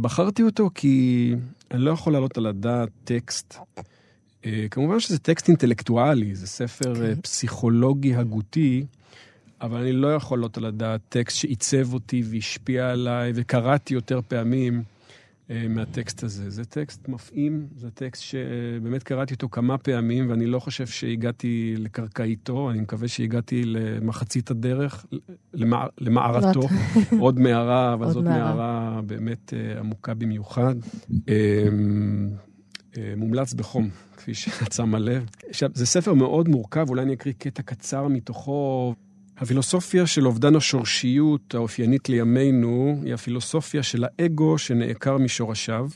בחרתי 0.00 0.42
אותו 0.42 0.70
כי 0.74 1.34
אני 1.70 1.80
לא 1.80 1.90
יכול 1.90 2.12
להעלות 2.12 2.38
על 2.38 2.46
הדעת 2.46 2.88
טקסט. 3.04 3.54
אה, 4.44 4.66
כמובן 4.70 5.00
שזה 5.00 5.18
טקסט 5.18 5.48
אינטלקטואלי, 5.48 6.34
זה 6.34 6.46
ספר 6.46 6.94
כן. 6.94 7.20
פסיכולוגי 7.20 8.14
הגותי, 8.14 8.84
אבל 9.60 9.80
אני 9.80 9.92
לא 9.92 10.14
יכול 10.14 10.38
להעלות 10.38 10.56
על 10.56 10.64
הדעת 10.64 11.00
טקסט 11.08 11.36
שעיצב 11.36 11.94
אותי 11.94 12.22
והשפיע 12.30 12.90
עליי, 12.90 13.32
וקראתי 13.34 13.94
יותר 13.94 14.20
פעמים 14.28 14.82
מהטקסט 15.50 16.22
הזה. 16.22 16.50
זה 16.50 16.64
טקסט 16.64 17.08
מפעים, 17.08 17.66
זה 17.76 17.90
טקסט 17.90 18.22
שבאמת 18.22 19.02
קראתי 19.02 19.34
אותו 19.34 19.48
כמה 19.48 19.78
פעמים, 19.78 20.30
ואני 20.30 20.46
לא 20.46 20.58
חושב 20.58 20.86
שהגעתי 20.86 21.74
לקרקעיתו, 21.78 22.70
אני 22.70 22.80
מקווה 22.80 23.08
שהגעתי 23.08 23.62
למחצית 23.64 24.50
הדרך, 24.50 25.06
למע... 25.54 25.86
למערתו. 25.98 26.60
עוד 27.20 27.40
מערה, 27.40 27.94
אבל 27.94 28.04
עוד 28.04 28.14
זאת 28.14 28.24
מערה. 28.24 28.54
מערה 28.54 29.00
באמת 29.06 29.54
אה, 29.54 29.78
עמוקה 29.78 30.14
במיוחד. 30.14 30.74
אה, 31.28 31.68
אה, 32.96 33.14
מומלץ 33.16 33.54
בחום, 33.54 33.88
כפי 34.16 34.34
שאת 34.34 34.72
שמה 34.72 34.98
לב. 34.98 35.26
עכשיו, 35.48 35.70
זה 35.74 35.86
ספר 35.86 36.14
מאוד 36.14 36.48
מורכב, 36.48 36.88
אולי 36.88 37.02
אני 37.02 37.14
אקריא 37.14 37.34
קטע 37.38 37.62
קצר 37.62 38.08
מתוכו. 38.08 38.94
הפילוסופיה 39.38 40.06
של 40.06 40.26
אובדן 40.26 40.56
השורשיות 40.56 41.54
האופיינית 41.54 42.08
לימינו 42.08 43.00
היא 43.04 43.14
הפילוסופיה 43.14 43.82
של 43.82 44.04
האגו 44.04 44.58
שנעקר 44.58 45.18
משורשיו, 45.18 45.88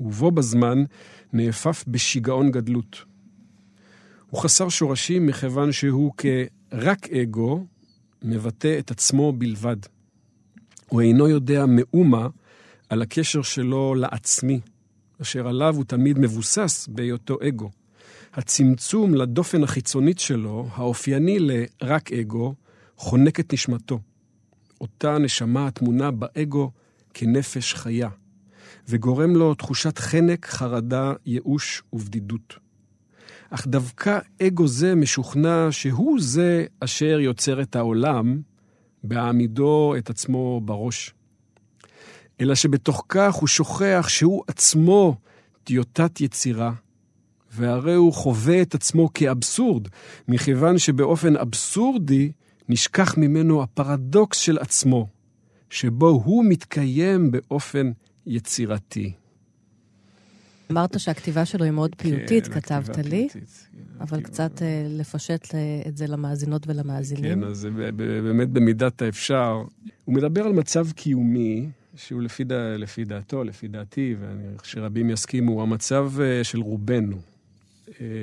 ובו 0.00 0.30
בזמן 0.30 0.84
נאפף 1.32 1.84
בשיגעון 1.88 2.50
גדלות. 2.50 3.04
הוא 4.30 4.40
חסר 4.40 4.68
שורשים 4.68 5.26
מכיוון 5.26 5.72
שהוא 5.72 6.12
כרק 6.16 7.10
אגו 7.10 7.64
מבטא 8.22 8.78
את 8.78 8.90
עצמו 8.90 9.32
בלבד. 9.32 9.76
הוא 10.88 11.00
אינו 11.00 11.28
יודע 11.28 11.64
מאומה 11.68 12.28
על 12.88 13.02
הקשר 13.02 13.42
שלו 13.42 13.94
לעצמי, 13.94 14.60
אשר 15.22 15.48
עליו 15.48 15.76
הוא 15.76 15.84
תמיד 15.84 16.18
מבוסס 16.18 16.88
בהיותו 16.90 17.38
אגו. 17.48 17.70
הצמצום 18.34 19.14
לדופן 19.14 19.62
החיצונית 19.62 20.18
שלו, 20.18 20.68
האופייני 20.74 21.38
לרק 21.38 22.12
אגו, 22.12 22.54
חונק 22.96 23.40
את 23.40 23.52
נשמתו. 23.52 24.00
אותה 24.80 25.18
נשמה 25.18 25.66
הטמונה 25.66 26.10
באגו 26.10 26.70
כנפש 27.14 27.74
חיה, 27.74 28.08
וגורם 28.88 29.36
לו 29.36 29.54
תחושת 29.54 29.98
חנק, 29.98 30.46
חרדה, 30.46 31.12
ייאוש 31.26 31.82
ובדידות. 31.92 32.54
אך 33.50 33.66
דווקא 33.66 34.18
אגו 34.42 34.68
זה 34.68 34.94
משוכנע 34.94 35.68
שהוא 35.70 36.20
זה 36.20 36.66
אשר 36.80 37.20
יוצר 37.20 37.62
את 37.62 37.76
העולם, 37.76 38.40
בהעמידו 39.04 39.94
את 39.98 40.10
עצמו 40.10 40.60
בראש. 40.64 41.14
אלא 42.40 42.54
שבתוך 42.54 43.04
כך 43.08 43.34
הוא 43.34 43.48
שוכח 43.48 44.06
שהוא 44.08 44.42
עצמו 44.46 45.16
טיוטת 45.64 46.20
יצירה, 46.20 46.72
והרי 47.52 47.94
הוא 47.94 48.12
חווה 48.12 48.62
את 48.62 48.74
עצמו 48.74 49.12
כאבסורד, 49.14 49.88
מכיוון 50.28 50.78
שבאופן 50.78 51.36
אבסורדי 51.36 52.32
נשכח 52.68 53.18
ממנו 53.18 53.62
הפרדוקס 53.62 54.38
של 54.38 54.58
עצמו, 54.58 55.06
שבו 55.70 56.08
הוא 56.08 56.44
מתקיים 56.44 57.30
באופן 57.30 57.90
יצירתי. 58.26 59.12
אמרת 60.70 61.00
שהכתיבה 61.00 61.44
שלו 61.44 61.64
היא 61.64 61.72
מאוד 61.72 61.94
פיוטית, 61.98 62.48
כן, 62.48 62.60
כתבת 62.60 62.96
לי, 62.98 63.28
פיוטית, 63.32 63.68
כן, 63.72 63.78
אבל 64.00 64.18
הכתיבה- 64.18 64.28
קצת 64.28 64.62
אה, 64.62 64.86
לפשט 64.88 65.54
אה, 65.54 65.60
את 65.88 65.96
זה 65.96 66.06
למאזינות 66.06 66.66
ולמאזינים. 66.68 67.24
כן, 67.40 67.44
אז 67.44 67.68
באמת 67.96 68.48
במידת 68.48 69.02
האפשר. 69.02 69.62
הוא 70.04 70.14
מדבר 70.14 70.44
על 70.44 70.52
מצב 70.52 70.90
קיומי, 70.92 71.68
שהוא 71.96 72.22
לפי, 72.22 72.44
דע, 72.44 72.76
לפי 72.76 73.04
דעתו, 73.04 73.44
לפי 73.44 73.68
דעתי, 73.68 74.14
ואני 74.20 74.58
חושב 74.58 74.72
שרבים 74.72 75.10
יסכימו, 75.10 75.52
הוא 75.52 75.62
המצב 75.62 76.12
אה, 76.20 76.44
של 76.44 76.60
רובנו, 76.60 77.16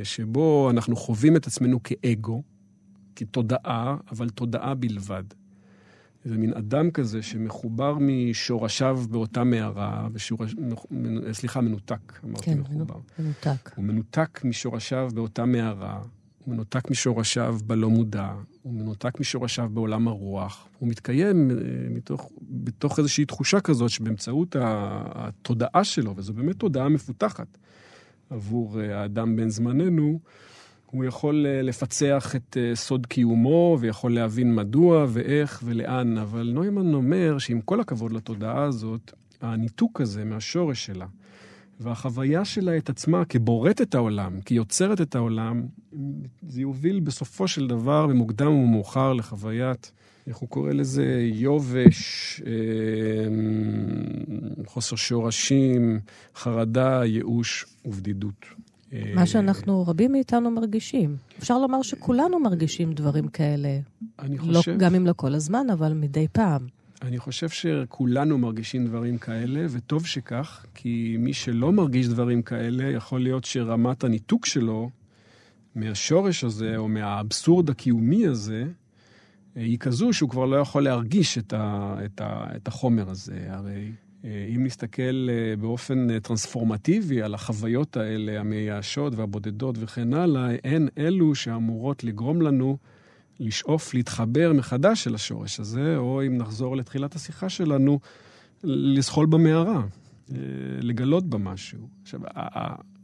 שבו 0.03 0.69
אנחנו 0.71 0.95
חווים 0.95 1.35
את 1.35 1.47
עצמנו 1.47 1.83
כאגו, 1.83 2.43
כתודעה, 3.15 3.97
אבל 4.11 4.29
תודעה 4.29 4.75
בלבד. 4.75 5.23
זה 6.25 6.37
מין 6.37 6.53
אדם 6.53 6.91
כזה 6.91 7.21
שמחובר 7.21 7.97
משורשיו 8.01 8.99
באותה 9.09 9.43
מערה, 9.43 10.07
ושורש... 10.13 10.55
מנ- 10.91 11.33
סליחה, 11.33 11.61
מנותק, 11.61 12.19
אמרתי 12.25 12.45
כן, 12.45 12.59
מחובר. 12.59 12.99
מנותק. 13.19 13.71
הוא 13.75 13.85
מנותק 13.85 14.41
משורשיו 14.43 15.09
באותה 15.13 15.45
מערה, 15.45 16.01
הוא 16.45 16.53
מנותק 16.53 16.91
משורשיו 16.91 17.57
בלא 17.65 17.89
מודע, 17.89 18.33
הוא 18.61 18.73
מנותק 18.73 19.19
משורשיו 19.19 19.69
בעולם 19.73 20.07
הרוח. 20.07 20.67
הוא 20.79 20.89
מתקיים 20.89 21.51
אה, 21.51 21.55
מתוך, 21.89 22.31
בתוך 22.41 22.99
איזושהי 22.99 23.25
תחושה 23.25 23.59
כזאת 23.59 23.89
שבאמצעות 23.89 24.55
התודעה 24.59 25.83
שלו, 25.83 26.13
וזו 26.17 26.33
באמת 26.33 26.55
תודעה 26.55 26.89
מפותחת 26.89 27.57
עבור 28.29 28.81
אה, 28.81 29.01
האדם 29.01 29.35
בן 29.35 29.49
זמננו, 29.49 30.19
הוא 30.91 31.05
יכול 31.05 31.45
אה, 31.45 31.61
לפצח 31.61 32.35
את 32.35 32.57
אה, 32.59 32.75
סוד 32.75 33.05
קיומו 33.05 33.77
ויכול 33.79 34.13
להבין 34.13 34.55
מדוע 34.55 35.05
ואיך 35.09 35.61
ולאן, 35.65 36.17
אבל 36.17 36.51
נוימן 36.53 36.93
אומר 36.93 37.37
שעם 37.37 37.61
כל 37.61 37.79
הכבוד 37.79 38.11
לתודעה 38.11 38.63
הזאת, 38.63 39.11
הניתוק 39.41 40.01
הזה 40.01 40.25
מהשורש 40.25 40.85
שלה, 40.85 41.05
והחוויה 41.79 42.45
שלה 42.45 42.77
את 42.77 42.89
עצמה 42.89 43.25
כבוראת 43.25 43.81
העולם, 43.95 44.41
כיוצרת 44.41 45.01
את 45.01 45.15
העולם, 45.15 45.65
זה 46.47 46.61
יוביל 46.61 46.99
בסופו 46.99 47.47
של 47.47 47.67
דבר, 47.67 48.07
במוקדם 48.07 48.51
ומאוחר, 48.51 49.13
לחוויית, 49.13 49.91
איך 50.27 50.37
הוא 50.37 50.49
קורא 50.49 50.71
לזה, 50.71 51.29
יובש, 51.33 52.41
אה, 52.45 52.51
חוסר 54.65 54.95
שורשים, 54.95 55.99
חרדה, 56.35 57.05
ייאוש 57.05 57.65
ובדידות. 57.85 58.45
אה, 58.93 59.11
מה 59.15 59.25
שאנחנו, 59.25 59.87
רבים 59.87 60.11
מאיתנו 60.11 60.51
מרגישים. 60.51 61.15
אפשר 61.39 61.57
לומר 61.57 61.81
שכולנו 61.81 62.39
מרגישים 62.39 62.93
דברים 62.93 63.27
כאלה. 63.27 63.79
אני 64.19 64.37
לא, 64.37 64.57
חושב, 64.57 64.77
גם 64.77 64.95
אם 64.95 65.07
לא 65.07 65.13
כל 65.15 65.33
הזמן, 65.33 65.67
אבל 65.73 65.93
מדי 65.93 66.27
פעם. 66.31 66.67
אני 67.01 67.19
חושב 67.19 67.49
שכולנו 67.49 68.37
מרגישים 68.37 68.87
דברים 68.87 69.17
כאלה, 69.17 69.65
וטוב 69.69 70.05
שכך, 70.05 70.65
כי 70.73 71.15
מי 71.19 71.33
שלא 71.33 71.71
מרגיש 71.71 72.07
דברים 72.07 72.41
כאלה, 72.41 72.83
יכול 72.83 73.23
להיות 73.23 73.45
שרמת 73.45 74.03
הניתוק 74.03 74.45
שלו 74.45 74.89
מהשורש 75.75 76.43
הזה, 76.43 76.77
או 76.77 76.87
מהאבסורד 76.87 77.69
הקיומי 77.69 78.27
הזה, 78.27 78.63
היא 79.57 79.77
כזו 79.77 80.13
שהוא 80.13 80.29
כבר 80.29 80.45
לא 80.45 80.55
יכול 80.55 80.83
להרגיש 80.83 81.37
את, 81.37 81.53
ה, 81.53 81.95
את, 82.05 82.21
ה, 82.21 82.47
את 82.55 82.67
החומר 82.67 83.09
הזה. 83.09 83.45
הרי 83.49 83.91
אה, 84.25 84.47
אם 84.55 84.63
נסתכל 84.63 85.27
אה, 85.29 85.55
באופן 85.55 86.09
אה, 86.09 86.19
טרנספורמטיבי 86.19 87.21
על 87.21 87.33
החוויות 87.33 87.97
האלה, 87.97 88.39
המייאשות 88.39 89.15
והבודדות 89.15 89.75
וכן 89.79 90.13
הלאה, 90.13 90.49
הן 90.63 90.87
אלו 90.97 91.35
שאמורות 91.35 92.03
לגרום 92.03 92.41
לנו 92.41 92.77
לשאוף 93.39 93.93
להתחבר 93.93 94.53
מחדש 94.53 95.07
אל 95.07 95.15
השורש 95.15 95.59
הזה, 95.59 95.97
או 95.97 96.21
אם 96.25 96.37
נחזור 96.37 96.77
לתחילת 96.77 97.15
השיחה 97.15 97.49
שלנו, 97.49 97.99
לזחול 98.63 99.25
במערה, 99.25 99.83
לגלות 100.81 101.29
בה 101.29 101.37
משהו. 101.37 101.79
עכשיו, 102.01 102.19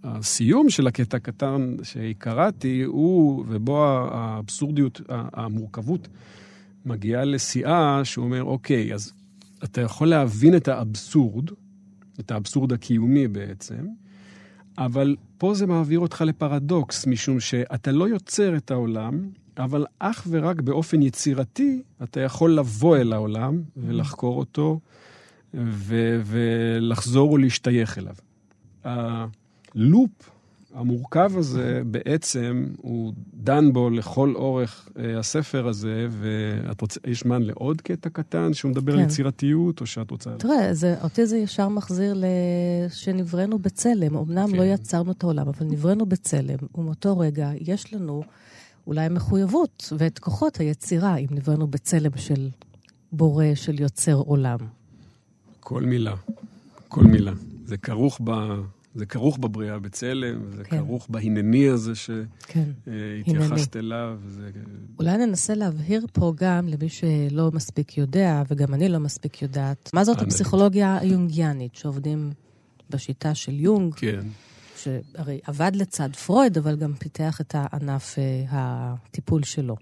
הסיום 0.04 0.70
של 0.70 0.88
הקטע 0.88 1.18
הקטן 1.18 1.76
שקראתי 1.84 2.84
הוא, 2.84 3.46
ובו 3.48 3.86
האבסורדיות, 3.86 5.02
המורכבות, 5.10 6.08
מגיעה 6.86 7.26
לשיאה, 7.26 8.06
שהוא 8.06 8.26
אומר, 8.26 8.44
אוקיי, 8.44 8.94
אז 8.94 9.14
אתה 9.64 9.82
יכול 9.82 10.08
להבין 10.08 10.56
את 10.56 10.68
האבסורד, 10.68 11.50
את 12.20 12.32
האבסורד 12.32 12.74
הקיומי 12.74 13.28
בעצם, 13.28 13.88
אבל 14.78 15.16
פה 15.38 15.54
זה 15.54 15.68
מעביר 15.68 16.00
אותך 16.00 16.22
לפרדוקס, 16.22 17.08
משום 17.08 17.40
שאתה 17.40 17.92
לא 17.92 18.10
יוצר 18.10 18.58
את 18.58 18.72
העולם, 18.72 19.30
אבל 19.58 19.86
אך 20.00 20.28
ורק 20.30 20.62
באופן 20.62 21.02
יצירתי 21.02 21.82
אתה 22.04 22.20
יכול 22.20 22.58
לבוא 22.58 22.98
אל 22.98 23.14
העולם 23.14 23.62
ולחקור 23.78 24.40
אותו 24.40 24.80
ו- 25.54 26.22
ולחזור 26.26 27.32
ולהשתייך 27.32 27.98
אליו. 27.98 28.16
הלופ 28.84 30.30
המורכב 30.74 31.32
הזה, 31.38 31.82
בעצם, 31.86 32.68
הוא 32.78 33.14
דן 33.34 33.74
בו 33.74 33.90
לכל 33.90 34.34
אורך 34.36 34.90
אה, 35.00 35.20
הספר 35.20 35.68
הזה, 35.68 36.08
ואת 36.10 36.82
רוצה, 36.82 37.00
יש 37.08 37.24
זמן 37.24 37.42
לעוד 37.42 37.82
קטע 37.82 38.10
קטן 38.10 38.54
שהוא 38.54 38.72
מדבר 38.72 38.94
כן. 38.94 39.00
על 39.00 39.06
יצירתיות, 39.06 39.82
או 39.82 39.86
שאת 39.86 40.12
רוצה... 40.12 40.30
תראה, 40.38 40.74
זה, 40.74 40.96
אותי 41.04 41.26
זה 41.26 41.38
ישר 41.38 41.68
מחזיר 41.68 42.14
ל... 42.14 42.26
שנבראנו 42.90 43.60
בצלם. 43.60 44.18
אמנם 44.18 44.48
כן. 44.52 44.56
לא 44.56 44.64
יצרנו 44.64 45.12
את 45.12 45.24
העולם, 45.24 45.48
אבל 45.48 45.66
נבראנו 45.66 46.06
בצלם, 46.06 46.58
ומאותו 46.76 47.18
רגע 47.18 47.52
יש 47.60 47.94
לנו 47.94 48.24
אולי 48.88 49.10
מחויבות 49.10 49.94
ואת 49.98 50.20
כוחות 50.20 50.58
היצירה, 50.58 51.18
אם 51.18 51.28
נבראנו 51.32 51.68
בצלם 51.68 52.12
של 52.16 52.50
בורא, 53.12 53.46
של 53.56 53.82
יוצר 53.82 54.16
עולם. 54.16 54.58
כל 55.60 55.84
מילה, 55.84 56.16
כל 56.88 57.04
מילה. 57.04 57.32
זה 57.66 57.78
כרוך 57.78 58.22
ב... 58.24 58.32
זה 58.96 59.06
כרוך 59.06 59.38
בבריאה 59.38 59.80
בצלם, 59.80 60.52
זה 60.56 60.64
כן. 60.64 60.78
כרוך 60.78 61.08
בהנני 61.10 61.70
הזה 61.70 61.92
כן. 62.48 62.70
שהתייחסת 62.86 63.76
אליו. 63.76 64.20
זה... 64.28 64.50
אולי 65.00 65.18
ננסה 65.18 65.56
להבהיר 65.56 66.06
פה 66.14 66.34
גם 66.36 66.68
למי 66.68 66.90
שלא 66.90 67.52
מספיק 67.54 67.98
יודע, 67.98 68.44
וגם 68.48 68.74
אני 68.74 68.90
לא 68.90 69.00
מספיק 69.00 69.42
יודעת, 69.42 69.90
מה 69.94 70.04
זאת 70.04 70.18
אנא. 70.18 70.28
הפסיכולוגיה 70.28 70.98
היונגיאנית, 70.98 71.76
שעובדים 71.76 72.32
בשיטה 72.90 73.36
של 73.36 73.60
יונג, 73.60 73.94
כן. 73.96 74.22
שהרי 74.78 75.40
עבד 75.44 75.72
לצד 75.76 76.16
פרויד, 76.16 76.58
אבל 76.58 76.76
גם 76.76 76.94
פיתח 76.94 77.42
את 77.42 77.56
הענף 77.58 78.16
אה, 78.20 78.44
הטיפול 78.50 79.44
שלו. 79.44 79.76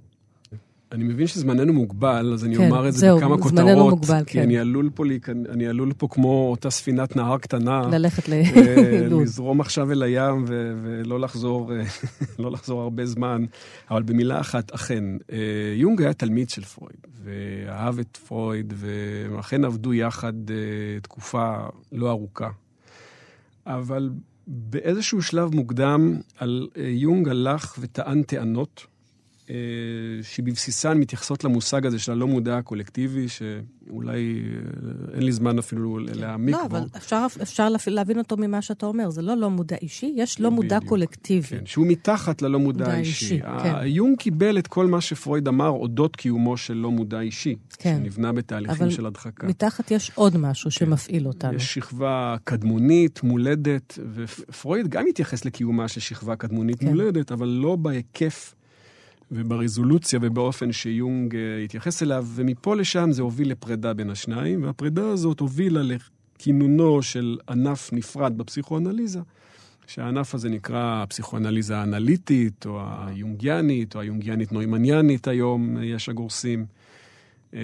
אני 0.92 1.04
מבין 1.04 1.28
שזמננו 1.28 1.74
מוגבל, 1.74 2.34
אז 2.34 2.46
אני 2.46 2.56
כן, 2.56 2.70
אומר 2.70 2.88
את 2.88 2.94
זה 2.94 3.00
זהו, 3.00 3.18
בכמה 3.18 3.38
זמננו 3.38 3.68
כותרות. 3.68 3.90
מוגבל, 3.90 4.24
כי 4.24 4.34
כן. 4.34 4.42
אני 4.42 4.58
עלול 4.60 4.90
פה, 4.96 5.04
אני 5.50 5.68
עלול 5.68 5.94
פה 5.98 6.08
כמו 6.08 6.48
אותה 6.52 6.70
ספינת 6.70 7.16
נהר 7.16 7.38
קטנה. 7.38 7.82
ללכת 7.92 8.30
אה, 8.30 8.44
לאילוד. 8.56 9.22
לזרום 9.22 9.62
עכשיו 9.62 9.92
אל 9.92 10.04
הים 10.04 10.46
ו- 10.48 10.74
ולא 10.84 11.20
לחזור, 11.20 11.74
אה, 11.74 11.84
לא 12.40 12.52
לחזור 12.52 12.82
הרבה 12.82 13.06
זמן. 13.06 13.46
אבל 13.92 14.04
במילה 14.04 14.40
אחת, 14.40 14.72
אכן, 14.72 15.04
אה, 15.32 15.38
יונג 15.76 16.02
היה 16.02 16.14
תלמיד 16.14 16.50
של 16.50 16.64
פרויד, 16.64 17.08
ואהב 17.24 18.00
את 18.00 18.18
פרויד, 18.18 18.74
ואכן 18.78 19.66
עבדו 19.66 19.94
יחד 19.94 20.52
אה, 20.52 20.56
תקופה 21.02 21.56
לא 21.92 22.10
ארוכה. 22.10 22.50
אבל 23.68 24.10
באיזשהו 24.48 25.22
שלב 25.22 25.56
מוקדם, 25.56 26.20
על, 26.38 26.68
אה, 26.78 26.84
יונג 26.88 27.30
הלך 27.30 27.76
וטען 27.80 28.24
טענות. 28.24 28.86
אה, 29.52 30.24
שבבסיסן 30.24 30.98
מתייחסות 30.98 31.44
למושג 31.44 31.86
הזה 31.86 32.00
של 32.00 32.12
הלא 32.12 32.28
מודע 32.28 32.58
הקולקטיבי, 32.58 33.28
שאולי 33.28 34.42
אה, 34.44 35.14
אין 35.14 35.24
לי 35.24 35.32
זמן 35.32 35.60
אפילו 35.60 36.00
להעמיק 36.00 36.56
לא, 36.56 36.68
בו. 36.68 36.78
אבל 36.78 36.86
אפשר, 36.98 37.26
אפשר 37.42 37.70
להבין 37.88 38.18
אותו 38.18 38.38
ממה 38.38 38.62
שאתה 38.62 38.86
אומר. 38.86 39.10
זה 39.10 39.22
לא 39.22 39.38
לא 39.38 39.50
מודע 39.50 39.76
אישי, 39.82 40.14
יש 40.16 40.42
לא 40.42 40.52
מודע 40.52 40.78
בדיוק. 40.78 40.90
קולקטיבי. 40.90 41.48
כן, 41.48 41.66
שהוא 41.66 41.88
מתחת 41.88 42.42
ללא 42.42 42.60
מודע 42.60 42.84
מודע 42.84 42.96
האישי. 42.96 43.26
אישי, 43.26 43.42
כן. 43.64 43.76
יונג 43.86 44.18
קיבל 44.18 44.60
את 44.60 44.68
כל 44.68 44.86
מה 44.88 45.02
שפרויד 45.02 45.48
אמר 45.48 45.70
אודות 45.70 46.16
קיומו 46.16 46.58
של 46.58 46.74
לא 46.74 46.92
מודע 46.92 47.20
אישי, 47.20 47.56
כן. 47.78 47.98
שנבנה 48.04 48.32
בתהליכים 48.32 48.76
אבל 48.82 48.90
של 48.90 49.06
הדחקה. 49.06 49.48
מתחת 49.48 49.92
יש 49.92 50.12
עוד 50.16 50.38
משהו 50.38 50.72
שמפעיל 50.72 51.28
אותנו. 51.28 51.54
יש 51.54 51.74
שכבה 51.74 52.36
קדמונית, 52.44 53.24
מולדת, 53.24 54.00
ופרויד 54.14 54.88
גם 54.88 55.06
התייחס 55.10 55.46
לקיומה 55.46 55.88
של 55.88 56.02
שכבה 56.02 56.36
קדמונית 56.36 56.80
כן. 56.80 56.88
מולדת, 56.88 57.32
אבל 57.32 57.48
לא 57.48 57.76
בהיקף 57.76 58.56
וברזולוציה 59.32 60.20
ובאופן 60.22 60.72
שיונג 60.72 61.36
אה, 61.36 61.64
התייחס 61.64 62.04
אליו, 62.04 62.28
ומפה 62.36 62.76
לשם 62.76 63.12
זה 63.12 63.22
הוביל 63.22 63.52
לפרידה 63.52 63.94
בין 63.94 64.10
השניים, 64.10 64.64
והפרידה 64.64 65.08
הזאת 65.10 65.40
הובילה 65.40 65.82
לכינונו 65.82 67.02
של 67.02 67.38
ענף 67.50 67.90
נפרד 67.94 68.38
בפסיכואנליזה, 68.38 69.20
שהענף 69.88 70.36
הזה 70.36 70.50
נקרא 70.50 71.04
הפסיכואנליזה 71.04 71.78
האנליטית, 71.78 72.66
או 72.66 72.82
היונגיאנית, 73.06 73.96
או 73.96 74.00
היונגיאנית 74.00 74.52
נוימניאנית 74.52 75.28
היום, 75.28 75.78
אה, 75.78 75.86
יש 75.86 76.10
הגורסים. 76.10 76.66
אה, 77.54 77.60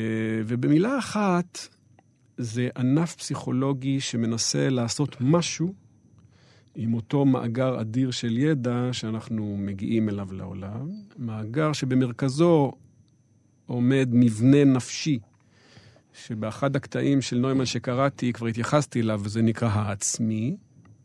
ובמילה 0.46 1.00
אחת, 1.00 1.68
זה 2.38 2.70
ענף 2.78 3.16
פסיכולוגי 3.16 4.00
שמנסה 4.00 4.70
לעשות 4.70 5.16
משהו 5.20 5.74
עם 6.80 6.94
אותו 6.94 7.26
מאגר 7.26 7.82
אדיר 7.82 8.12
של 8.12 8.38
ידע 8.38 8.90
שאנחנו 8.92 9.56
מגיעים 9.60 10.10
אליו 10.10 10.34
לעולם. 10.34 10.90
מאגר 11.18 11.74
שבמרכזו 11.74 12.72
עומד 13.66 14.10
מבנה 14.12 14.64
נפשי, 14.64 15.20
שבאחד 16.14 16.76
הקטעים 16.76 17.22
של 17.22 17.38
נוימן 17.38 17.66
שקראתי, 17.66 18.34
כבר 18.34 18.48
התייחסתי 18.48 19.02
אליו, 19.02 19.22
וזה 19.24 19.42
נקרא 19.42 19.70
העצמי, 19.70 20.58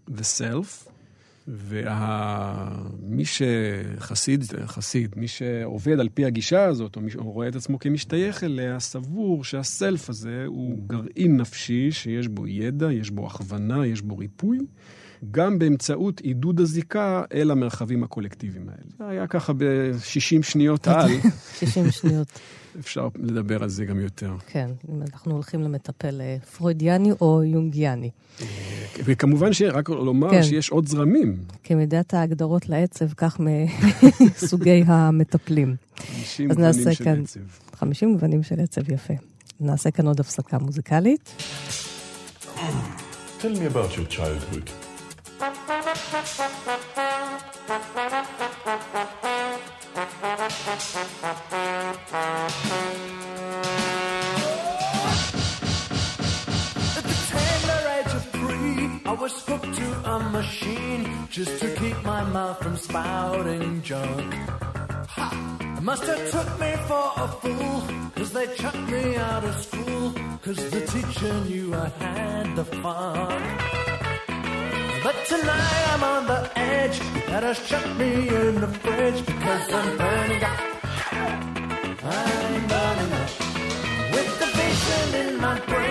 the 0.08 0.22
self, 0.38 0.90
ומי 1.48 3.24
שחסיד, 3.24 4.44
חסיד, 4.66 5.14
מי 5.16 5.28
שעובד 5.28 6.00
על 6.00 6.08
פי 6.14 6.24
הגישה 6.24 6.64
הזאת, 6.64 6.96
או, 6.96 7.00
מי, 7.00 7.10
או 7.14 7.30
רואה 7.30 7.48
את 7.48 7.56
עצמו 7.56 7.78
כמשתייך 7.78 8.44
אליה, 8.44 8.80
סבור 8.80 9.44
שהסלף 9.44 10.10
הזה 10.10 10.44
הוא 10.46 10.78
גרעין 10.86 11.36
נפשי 11.36 11.92
שיש 11.92 12.28
בו 12.28 12.46
ידע, 12.46 12.92
יש 12.92 13.10
בו 13.10 13.26
הכוונה, 13.26 13.86
יש 13.86 14.02
בו 14.02 14.18
ריפוי, 14.18 14.58
גם 15.30 15.58
באמצעות 15.58 16.20
עידוד 16.20 16.60
הזיקה 16.60 17.22
אל 17.34 17.50
המרחבים 17.50 18.04
הקולקטיביים 18.04 18.68
האלה. 18.68 18.82
זה 18.98 19.08
היה 19.08 19.26
ככה 19.26 19.52
ב-60 19.52 20.02
שניות 20.42 20.88
על, 20.88 21.10
60 21.60 21.90
שניות. 21.90 22.28
אפשר 22.80 23.08
לדבר 23.16 23.62
על 23.62 23.68
זה 23.68 23.84
גם 23.84 24.00
יותר. 24.00 24.32
כן, 24.46 24.70
אם 24.90 25.02
אנחנו 25.02 25.32
הולכים 25.34 25.62
למטפל 25.62 26.20
אה, 26.20 26.36
פרוידיאני 26.56 27.10
או 27.20 27.42
יונגיאני. 27.44 28.10
וכמובן 29.04 29.52
שרק 29.52 29.88
לומר 29.88 30.30
כן. 30.30 30.42
שיש 30.42 30.70
עוד 30.70 30.86
זרמים. 30.88 31.36
כמידת 31.64 32.14
ההגדרות 32.14 32.68
לעצב, 32.68 33.12
כך 33.16 33.40
מסוגי 34.20 34.82
המטפלים. 34.86 35.76
50 35.96 36.50
אז 36.50 36.56
גוונים 36.56 36.92
של 36.94 37.04
כאן- 37.04 37.22
עצב. 37.22 37.40
50 37.76 38.12
גוונים 38.14 38.42
של 38.42 38.60
עצב 38.60 38.92
יפה. 38.92 39.14
נעשה 39.60 39.90
כאן 39.90 40.06
עוד 40.06 40.20
הפסקה 40.20 40.58
מוזיקלית. 40.58 41.42
Tell 43.40 43.44
me 43.44 43.74
about 43.74 43.96
your 43.96 44.16
childhood. 44.16 44.91
Just 61.32 61.60
to 61.60 61.74
keep 61.76 62.04
my 62.04 62.22
mouth 62.24 62.62
from 62.62 62.76
spouting 62.76 63.82
junk. 63.82 64.34
Must 65.80 66.04
have 66.04 66.30
took 66.30 66.60
me 66.60 66.72
for 66.86 67.12
a 67.16 67.28
fool, 67.40 67.82
cause 68.14 68.32
they 68.32 68.46
chucked 68.54 68.88
me 68.90 69.16
out 69.16 69.42
of 69.42 69.54
school, 69.56 70.14
cause 70.42 70.70
the 70.70 70.86
teacher 70.86 71.34
knew 71.48 71.74
I 71.74 71.88
had 71.88 72.54
the 72.54 72.64
fun. 72.64 73.71
Tonight 75.32 75.84
I'm 75.94 76.04
on 76.04 76.26
the 76.26 76.58
edge, 76.58 76.98
has 77.30 77.56
shut 77.66 77.96
me 77.96 78.28
in 78.28 78.60
the 78.60 78.68
fridge, 78.68 79.24
because 79.24 79.72
I'm 79.72 79.96
burning 79.96 80.44
up. 80.44 80.60
I'm 82.04 82.66
burning 82.72 83.12
up. 83.22 83.30
With 84.12 84.30
the 84.40 84.48
vision 84.60 85.06
in 85.22 85.40
my 85.40 85.58
brain 85.60 85.81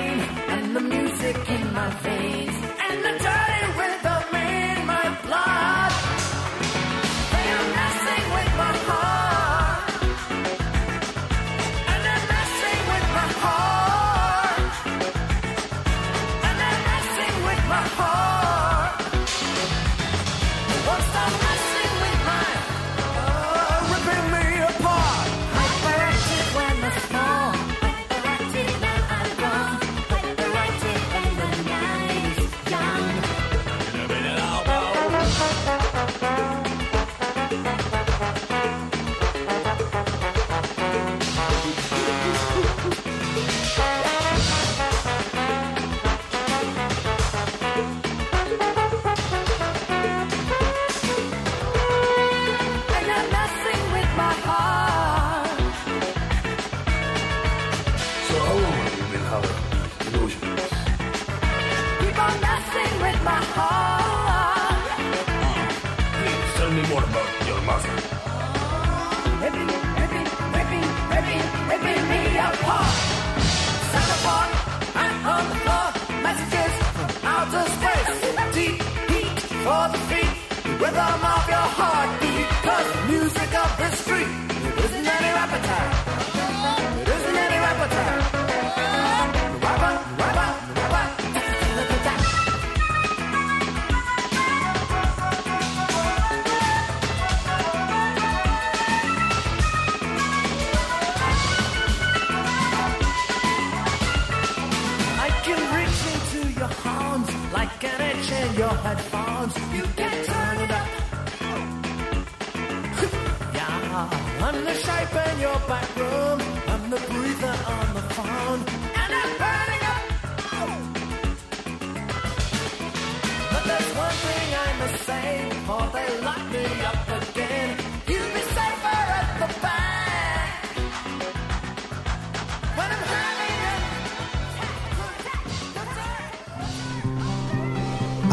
the 80.93 80.97
rhythm 80.97 81.23
of 81.23 81.47
your 81.47 81.67
heartbeat. 81.79 82.47
Cause 82.67 82.91
music 83.09 83.51
of 83.63 83.71
the 83.77 83.89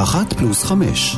אחת 0.09 0.33
פלוס 0.33 0.65
חמש. 0.65 1.17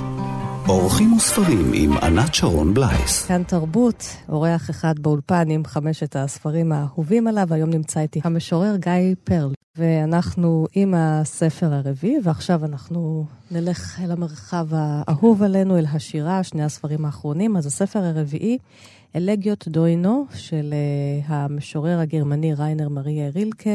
אורחים 0.68 1.12
וספרים 1.12 1.70
עם 1.74 1.92
ענת 1.92 2.34
שרון 2.34 2.74
בלייס. 2.74 3.26
כאן 3.26 3.42
תרבות, 3.42 4.04
אורח 4.28 4.70
אחד 4.70 4.98
באולפן 4.98 5.50
עם 5.50 5.64
חמשת 5.64 6.16
הספרים 6.16 6.72
האהובים 6.72 7.26
עליו, 7.26 7.54
היום 7.54 7.70
נמצא 7.70 8.00
איתי 8.00 8.20
המשורר 8.24 8.76
גיא 8.76 9.14
פרל. 9.24 9.52
ואנחנו 9.76 10.66
עם 10.74 10.94
הספר 10.96 11.74
הרביעי, 11.74 12.16
ועכשיו 12.24 12.64
אנחנו 12.64 13.24
נלך 13.50 14.00
אל 14.04 14.10
המרחב 14.10 14.66
האהוב 14.70 15.42
עלינו, 15.42 15.78
אל 15.78 15.86
השירה, 15.92 16.42
שני 16.42 16.64
הספרים 16.64 17.04
האחרונים. 17.04 17.56
אז 17.56 17.66
הספר 17.66 18.04
הרביעי, 18.04 18.58
אלגיות 19.16 19.68
דוינו, 19.68 20.26
של 20.34 20.74
uh, 20.74 21.32
המשורר 21.32 21.98
הגרמני 21.98 22.54
ריינר 22.54 22.88
מריה 22.88 23.30
רילקה, 23.34 23.70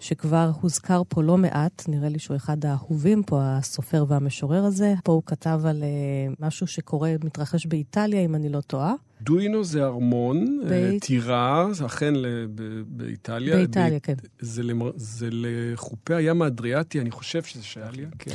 שכבר 0.00 0.50
הוזכר 0.60 1.02
פה 1.08 1.22
לא 1.22 1.38
מעט, 1.38 1.84
נראה 1.88 2.08
לי 2.08 2.18
שהוא 2.18 2.36
אחד 2.36 2.64
האהובים 2.64 3.22
פה, 3.22 3.40
הסופר 3.42 4.04
והמשורר 4.08 4.64
הזה. 4.64 4.94
פה 5.04 5.12
הוא 5.12 5.22
כתב 5.26 5.60
על 5.64 5.82
uh, 5.82 6.36
משהו 6.40 6.66
שקורה, 6.66 7.14
מתרחש 7.24 7.66
באיטליה, 7.66 8.20
אם 8.20 8.34
אני 8.34 8.48
לא 8.48 8.60
טועה. 8.60 8.94
דוינו 9.22 9.64
זה 9.64 9.84
ארמון, 9.84 10.60
אה, 10.70 10.90
טירה, 11.00 11.66
זה 11.72 11.86
אכן 11.86 12.14
ל- 12.14 12.46
ב- 12.54 12.82
באיטליה. 12.86 13.56
באיטליה, 13.56 13.98
ב- 13.98 14.02
כן. 14.02 14.14
זה 14.40 14.62
למר- 14.62 14.92
זה 14.96 15.28
לחופי 15.32 16.14
הים 16.14 16.42
האדריאטי, 16.42 17.00
אני 17.00 17.10
חושב 17.10 17.42
שזה 17.42 17.64
שאליה, 17.64 18.08
כן. 18.18 18.34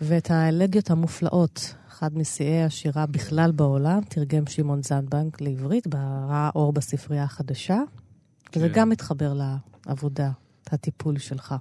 ואת 0.00 0.30
האלגיות 0.30 0.90
המופלאות, 0.90 1.74
אחד 1.88 2.18
משיאי 2.18 2.62
השירה 2.62 3.06
בכלל 3.06 3.52
בעולם, 3.52 4.00
תרגם 4.08 4.46
שמעון 4.46 4.82
זנדבנק 4.82 5.40
לעברית, 5.40 5.86
ראה 5.94 6.50
אור 6.54 6.72
בספרייה 6.72 7.24
החדשה, 7.24 7.78
וזה 8.56 8.68
כן. 8.68 8.74
גם 8.74 8.88
מתחבר 8.88 9.32
לעבודה, 9.86 10.30
הטיפול 10.70 11.18
שלך. 11.18 11.54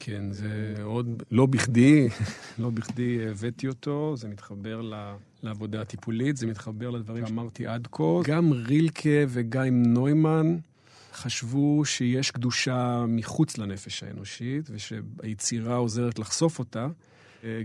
כן, 0.00 0.32
זה 0.32 0.74
עוד, 0.82 1.22
לא 1.30 1.46
בכדי, 1.46 2.08
לא 2.58 2.70
בכדי 2.70 3.28
הבאתי 3.28 3.68
אותו, 3.68 4.14
זה 4.16 4.28
מתחבר 4.28 4.80
ל- 4.80 5.14
לעבודה 5.42 5.80
הטיפולית, 5.80 6.36
זה 6.36 6.46
מתחבר 6.46 6.90
לדברים 6.90 7.26
שאמרתי 7.26 7.66
עד 7.66 7.88
כה. 7.92 8.04
גם 8.24 8.52
רילקה 8.52 9.24
וגיא 9.28 9.60
נוימן 9.72 10.56
חשבו 11.12 11.84
שיש 11.84 12.30
קדושה 12.30 13.04
מחוץ 13.08 13.58
לנפש 13.58 14.02
האנושית, 14.02 14.70
ושהיצירה 14.70 15.76
עוזרת 15.76 16.18
לחשוף 16.18 16.58
אותה. 16.58 16.88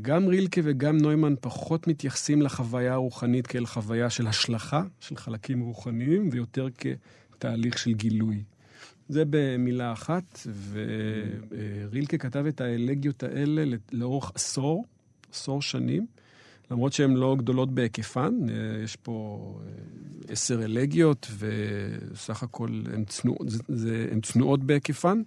גם 0.01 0.27
רילקה 0.27 0.61
וגם 0.63 0.97
נוימן 0.97 1.33
פחות 1.41 1.87
מתייחסים 1.87 2.41
לחוויה 2.41 2.93
הרוחנית 2.93 3.47
כאל 3.47 3.65
חוויה 3.65 4.09
של 4.09 4.27
השלכה 4.27 4.83
של 4.99 5.15
חלקים 5.15 5.61
רוחניים, 5.61 6.29
ויותר 6.31 6.67
כתהליך 7.31 7.77
של 7.77 7.93
גילוי. 7.93 8.43
זה 9.13 9.23
במילה 9.29 9.93
אחת, 9.93 10.47
ורילקה 10.71 12.17
כתב 12.17 12.45
את 12.45 12.61
האלגיות 12.61 13.23
האלה 13.23 13.63
לאורך 13.91 14.31
עשור, 14.35 14.85
עשור 15.31 15.61
שנים, 15.61 16.05
למרות 16.71 16.93
שהן 16.93 17.13
לא 17.13 17.35
גדולות 17.39 17.75
בהיקפן, 17.75 18.33
אה, 18.49 18.83
יש 18.83 18.95
פה 18.95 19.59
אה, 19.65 19.71
עשר 20.27 20.63
אלגיות, 20.63 21.31
וסך 21.37 22.43
הכל 22.43 22.69
הן 22.93 23.03
הן 24.11 24.21
צנועות 24.21 24.63
בהיקפן. 24.63 25.21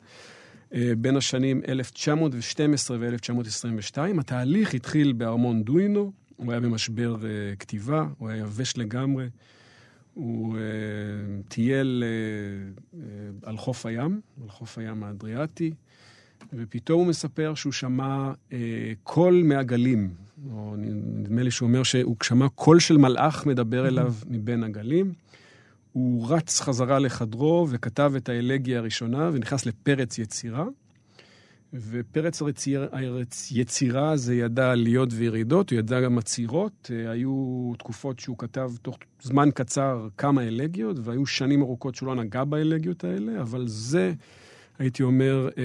אה, 0.74 0.92
בין 0.98 1.16
השנים 1.16 1.62
1912 1.68 2.96
ו-1922. 3.00 3.98
התהליך 4.20 4.74
התחיל 4.74 5.12
בארמון 5.12 5.62
דוינו, 5.62 6.12
הוא 6.36 6.52
היה 6.52 6.60
במשבר 6.60 7.16
כתיבה, 7.58 8.06
הוא 8.18 8.28
היה 8.28 8.38
יבש 8.38 8.76
לגמרי. 8.76 9.26
הוא 10.16 10.56
אה, 10.56 10.62
טייל 11.48 12.04
אה, 12.06 13.00
אה, 13.00 13.28
על 13.42 13.56
חוף 13.56 13.86
הים, 13.86 14.20
על 14.42 14.48
חוף 14.48 14.78
הים 14.78 15.04
האדריאטי, 15.04 15.72
ופתאום 16.52 17.00
הוא 17.00 17.06
מספר 17.06 17.54
שהוא 17.54 17.72
שמע 17.72 18.32
קול 19.02 19.42
מהגלים. 19.44 20.10
או 20.50 20.74
נדמה 20.76 21.42
לי 21.42 21.50
שהוא 21.50 21.68
אומר 21.68 21.82
שהוא 21.82 22.16
שמע 22.22 22.48
קול 22.48 22.80
של 22.80 22.96
מלאך 22.96 23.46
מדבר 23.46 23.88
אליו 23.88 24.14
מבין 24.28 24.64
הגלים. 24.64 25.12
הוא 25.92 26.28
רץ 26.30 26.60
חזרה 26.60 26.98
לחדרו 26.98 27.66
וכתב 27.70 28.12
את 28.16 28.28
האלגיה 28.28 28.78
הראשונה 28.78 29.30
ונכנס 29.32 29.66
לפרץ 29.66 30.18
יצירה. 30.18 30.64
ופרץ 31.90 32.42
הרציר, 32.42 32.88
היצירה 33.50 34.16
זה 34.16 34.34
ידע 34.34 34.70
עליות 34.70 35.08
וירידות, 35.12 35.70
הוא 35.70 35.78
ידע 35.78 36.00
גם 36.00 36.18
עצירות. 36.18 36.90
אה, 36.94 37.10
היו 37.10 37.72
תקופות 37.78 38.18
שהוא 38.18 38.38
כתב 38.38 38.70
תוך 38.82 38.98
זמן 39.22 39.48
קצר 39.54 40.08
כמה 40.18 40.42
אלגיות, 40.42 40.96
והיו 41.02 41.26
שנים 41.26 41.62
ארוכות 41.62 41.94
שהוא 41.94 42.06
לא 42.06 42.14
נגע 42.14 42.44
באלגיות 42.44 43.04
האלה, 43.04 43.40
אבל 43.40 43.64
זה, 43.66 44.12
הייתי 44.78 45.02
אומר, 45.02 45.48
אה, 45.58 45.62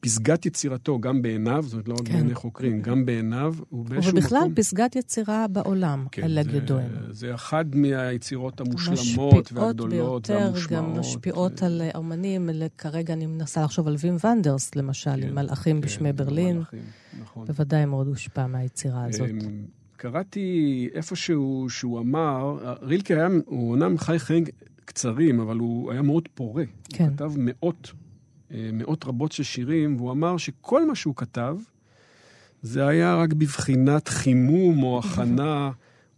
פסגת 0.00 0.46
יצירתו, 0.46 0.98
גם 1.00 1.22
בעיניו, 1.22 1.62
זאת 1.62 1.72
אומרת, 1.72 1.88
לא 1.88 1.94
רק 1.94 2.00
כן. 2.08 2.12
בעיני 2.12 2.34
חוקרים, 2.34 2.82
גם 2.82 3.06
בעיניו, 3.06 3.54
הוא 3.68 3.84
באיזשהו 3.86 4.12
ובכלל, 4.16 4.38
מקום... 4.38 4.54
פסגת 4.54 4.96
יצירה 4.96 5.46
בעולם, 5.48 6.06
כן, 6.12 6.22
אלגיות 6.24 6.52
זה- 6.52 6.60
דוינו. 6.74 6.88
זה 7.10 7.34
אחד 7.34 7.64
מהיצירות 7.76 8.60
המושלמות 8.60 9.52
והגדולות 9.52 9.90
ביותר, 9.90 10.38
והמושמעות. 10.44 10.84
גם 10.94 11.00
משפיעות 11.00 11.62
על 11.62 11.82
אומנים. 11.94 12.50
אלה- 12.50 12.66
כרגע 12.78 13.14
אני 13.14 13.26
מנסה 13.26 13.62
לחשוב 13.64 13.86
על 13.88 13.96
וים 14.00 14.16
ונדרס, 14.24 14.74
למשל, 14.74 15.10
כן, 15.20 15.28
עם 15.28 15.34
מלאכים 15.34 15.76
כן, 15.76 15.86
בשמי 15.86 16.12
ברלין. 16.12 16.56
מלאכים, 16.56 16.80
נכון. 17.20 17.46
בוודאי 17.46 17.84
מאוד 17.84 18.06
הושפע 18.06 18.46
מהיצירה 18.46 19.04
הזאת. 19.04 19.28
אמ, 19.30 19.38
קראתי 19.96 20.48
איפשהו 20.94 21.66
שהוא 21.68 22.00
אמר, 22.00 22.58
רילקה 22.82 23.14
היה, 23.14 23.28
הוא 23.46 23.72
אומנם 23.72 23.98
חי 23.98 24.18
חיים 24.18 24.44
קצרים, 24.84 25.40
אבל 25.40 25.56
הוא 25.56 25.92
היה 25.92 26.02
מאוד 26.02 26.28
פורה. 26.34 26.64
כן. 26.88 27.04
הוא 27.04 27.12
כתב 27.16 27.32
מאות, 27.36 27.90
מאות 28.50 29.04
רבות 29.04 29.32
של 29.32 29.42
שירים, 29.42 29.96
והוא 29.96 30.12
אמר 30.12 30.36
שכל 30.36 30.86
מה 30.86 30.94
שהוא 30.94 31.14
כתב, 31.16 31.56
זה 32.62 32.86
היה 32.86 33.16
רק 33.16 33.32
בבחינת 33.32 34.08
חימום 34.08 34.82
או 34.82 34.98
הכנה 34.98 35.70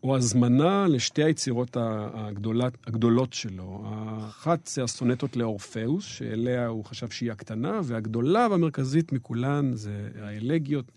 או 0.03 0.17
הזמנה 0.17 0.87
לשתי 0.89 1.25
היצירות 1.25 1.77
הגדולת, 1.81 2.73
הגדולות 2.87 3.33
שלו. 3.33 3.83
האחת 3.87 4.67
זה 4.67 4.83
הסונטות 4.83 5.37
לאורפאוס, 5.37 6.05
שאליה 6.05 6.67
הוא 6.67 6.85
חשב 6.85 7.11
שהיא 7.11 7.33
הקטנה, 7.33 7.81
והגדולה 7.85 8.47
והמרכזית 8.51 9.13
מכולן 9.13 9.71
זה 9.75 10.09
האלגיות. 10.21 10.93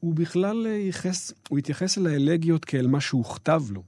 הוא 0.00 0.14
בכלל 0.14 0.66
ייחס, 0.66 1.32
הוא 1.48 1.58
התייחס 1.58 1.98
אל 1.98 2.06
האלגיות 2.06 2.64
כאל 2.64 2.86
מה 2.86 3.00
שהוכתב 3.00 3.62
לו. 3.70 3.82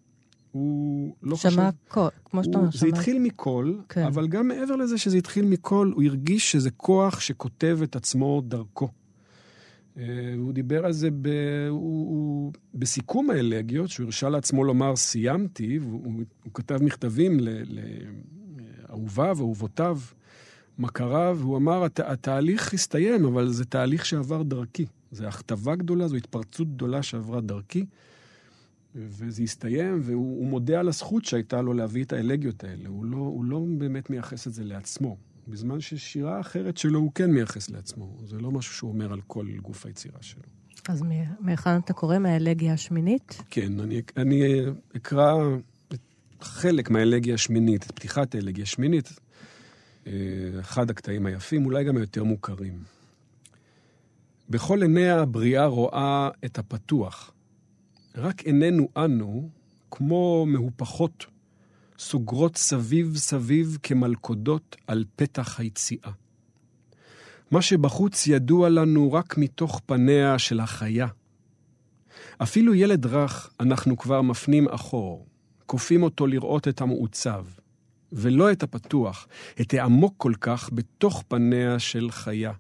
הוא 0.57 1.15
לא 1.23 1.37
חשב... 1.37 1.51
שמע 1.51 1.71
קול, 1.89 2.11
כמו 2.25 2.45
שאתה 2.45 2.57
הוא, 2.57 2.63
אומר, 2.63 2.73
זה 2.73 2.79
שמע... 2.79 2.89
התחיל 2.89 3.19
מקול, 3.19 3.81
כן. 3.89 4.05
אבל 4.05 4.29
גם 4.29 4.49
מעבר 4.49 4.77
לזה 4.77 4.99
שזה 4.99 5.17
התחיל 5.17 5.45
מקול, 5.45 5.93
הוא 5.97 6.03
הרגיש 6.05 6.53
שזה 6.53 6.71
כוח 6.71 7.21
שכותב 7.21 7.79
את 7.83 7.97
עצמו 7.97 8.43
דרכו. 8.45 8.89
אה, 9.99 10.05
הוא 10.39 10.53
דיבר 10.53 10.87
על 10.87 10.93
זה 10.93 11.09
ב, 11.11 11.29
הוא, 11.69 12.09
הוא, 12.09 12.53
בסיכום 12.75 13.31
האלגיות, 13.31 13.91
שהוא 13.91 14.05
הרשה 14.05 14.29
לעצמו 14.29 14.65
לומר 14.65 14.97
סיימתי, 14.97 15.79
והוא 15.79 16.05
הוא, 16.05 16.13
הוא 16.45 16.55
כתב 16.55 16.83
מכתבים 16.83 17.41
לאהוביו, 18.89 19.37
אהובותיו, 19.41 19.99
מכריו, 20.79 21.37
והוא 21.41 21.57
אמר, 21.57 21.85
הת, 21.85 22.01
התהליך 22.01 22.75
הסתיים, 22.75 23.25
אבל 23.25 23.49
זה 23.49 23.65
תהליך 23.65 24.07
שעבר 24.07 24.43
דרכי. 24.43 24.87
זו 25.13 25.27
הכתבה 25.27 25.77
גדולה, 25.77 26.09
זו 26.09 26.17
התפרצות 26.17 26.75
גדולה 26.75 27.03
שעברה 27.03 27.41
דרכי. 27.41 27.87
וזה 28.97 29.42
הסתיים, 29.42 30.01
והוא 30.03 30.38
הוא 30.38 30.47
מודה 30.47 30.80
על 30.80 30.88
הזכות 30.88 31.24
שהייתה 31.24 31.62
לו 31.62 31.72
להביא 31.72 32.05
את 32.05 32.12
האלגיות 32.12 32.64
האלה. 32.64 32.88
הוא 32.88 33.05
לא, 33.05 33.16
הוא 33.16 33.44
לא 33.44 33.64
באמת 33.78 34.11
מייחס 34.11 34.47
את 34.47 34.53
זה 34.53 34.64
לעצמו. 34.64 35.16
בזמן 35.49 35.80
ששירה 35.80 36.40
אחרת 36.40 36.76
שלו 36.76 36.99
הוא 36.99 37.12
כן 37.14 37.30
מייחס 37.30 37.70
לעצמו. 37.70 38.16
זה 38.24 38.38
לא 38.38 38.51
משהו 38.51 38.74
שהוא 38.74 38.90
אומר 38.90 39.12
על 39.12 39.20
כל 39.26 39.47
גוף 39.62 39.86
היצירה 39.86 40.18
שלו. 40.20 40.42
אז 40.88 41.05
מהיכן 41.40 41.78
אתה 41.78 41.92
קורא? 41.92 42.18
מהאלגיה 42.18 42.72
השמינית? 42.72 43.42
כן, 43.51 43.80
אני, 43.80 44.03
אני 44.16 44.42
אקרא 44.97 45.34
חלק 46.40 46.90
מהאלגיה 46.90 47.34
השמינית, 47.34 47.86
את 47.86 47.92
פתיחת 47.92 48.34
האלגיה 48.34 48.62
השמינית, 48.62 49.12
אה, 50.07 50.12
אחד 50.61 50.90
הקטעים 50.90 51.26
היפים, 51.26 51.66
אולי 51.66 51.84
גם 51.84 51.97
היותר 51.97 52.24
מוכרים. 52.24 52.82
בכל 54.51 54.82
עיניה 54.82 55.20
הבריאה 55.20 55.66
רואה 55.66 56.30
את 56.44 56.59
הפתוח. 56.59 57.32
רק 58.17 58.41
עינינו 58.41 58.89
אנו, 58.97 59.49
כמו 59.91 60.47
מהופכות, 60.47 61.27
סוגרות 61.99 62.57
סביב 62.57 63.17
סביב 63.17 63.79
כמלכודות 63.83 64.77
על 64.87 65.05
פתח 65.17 65.61
היציאה. 65.61 66.11
מה 67.51 67.62
שבחוץ 67.62 68.27
ידוע 68.27 68.69
לנו 68.69 69.12
רק 69.12 69.39
מתוך 69.39 69.81
פניה 69.87 70.39
של 70.39 70.61
החיה. 70.61 71.07
אפילו 72.43 72.75
ילד 72.75 73.07
רך 73.07 73.51
אנחנו 73.61 73.97
כבר 73.97 74.23
מפנים 74.23 74.69
אחור, 74.69 75.27
כופים 75.67 76.03
אותו 76.03 76.27
לראות 76.27 76.69
את 76.69 76.81
המעוצב, 76.81 77.47
ולא 78.12 78.53
את 78.53 78.62
הפתוח, 78.62 79.29
את 79.61 79.75
העמוק 79.75 80.14
כל 80.17 80.33
כך 80.41 80.71
בתוך 80.73 81.25
פניה 81.29 81.79
של 81.79 82.11
חיה, 82.11 82.53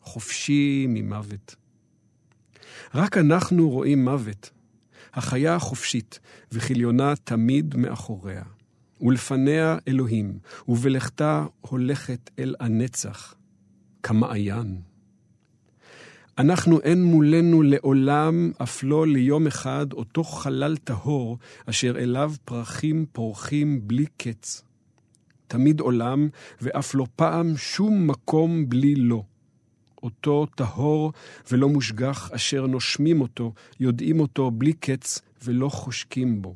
חופשי 0.00 0.86
ממוות. 0.88 1.56
רק 2.94 3.16
אנחנו 3.18 3.70
רואים 3.70 4.04
מוות, 4.04 4.50
החיה 5.14 5.54
החופשית, 5.54 6.20
וכליונה 6.52 7.14
תמיד 7.24 7.76
מאחוריה. 7.76 8.42
ולפניה 9.00 9.78
אלוהים, 9.88 10.38
ובלכתה 10.68 11.46
הולכת 11.60 12.30
אל 12.38 12.54
הנצח, 12.60 13.34
כמעיין. 14.02 14.80
אנחנו 16.38 16.80
אין 16.80 17.04
מולנו 17.04 17.62
לעולם, 17.62 18.52
אף 18.62 18.82
לא 18.82 19.06
ליום 19.06 19.46
אחד, 19.46 19.92
אותו 19.92 20.24
חלל 20.24 20.76
טהור, 20.76 21.38
אשר 21.66 21.98
אליו 21.98 22.32
פרחים 22.44 23.06
פורחים 23.12 23.80
בלי 23.88 24.06
קץ. 24.16 24.62
תמיד 25.46 25.80
עולם, 25.80 26.28
ואף 26.60 26.94
לא 26.94 27.06
פעם 27.16 27.56
שום 27.56 28.06
מקום 28.06 28.68
בלי 28.68 28.94
לא. 28.94 29.22
אותו 30.02 30.46
טהור 30.46 31.12
ולא 31.50 31.68
מושגח, 31.68 32.30
אשר 32.30 32.66
נושמים 32.66 33.20
אותו, 33.20 33.52
יודעים 33.80 34.20
אותו 34.20 34.50
בלי 34.50 34.72
קץ, 34.72 35.20
ולא 35.44 35.68
חושקים 35.68 36.42
בו. 36.42 36.54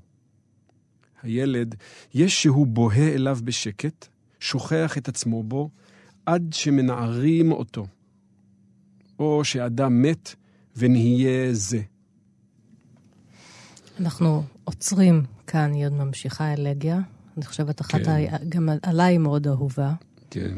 הילד, 1.23 1.75
יש 2.15 2.43
שהוא 2.43 2.67
בוהה 2.67 3.09
אליו 3.09 3.39
בשקט, 3.45 4.07
שוכח 4.41 4.99
את 4.99 5.09
עצמו 5.09 5.43
בו, 5.43 5.71
עד 6.27 6.53
שמנערים 6.53 7.53
אותו. 7.53 7.87
או 9.19 9.45
שאדם 9.45 10.03
מת 10.03 10.35
ונהיה 10.77 11.55
זה. 11.55 11.81
אנחנו 14.01 14.43
עוצרים 14.65 15.23
כאן, 15.47 15.73
היא 15.73 15.87
עוד 15.87 15.93
ממשיכה 15.93 16.53
אלגיה. 16.53 17.01
אני 17.37 17.45
חושבת 17.45 17.81
אחת, 17.81 18.01
כן. 18.01 18.11
ה... 18.11 18.39
גם 18.49 18.69
עליי 18.83 19.19
מאוד 19.19 19.47
אהובה. 19.47 19.93
כן. 20.31 20.55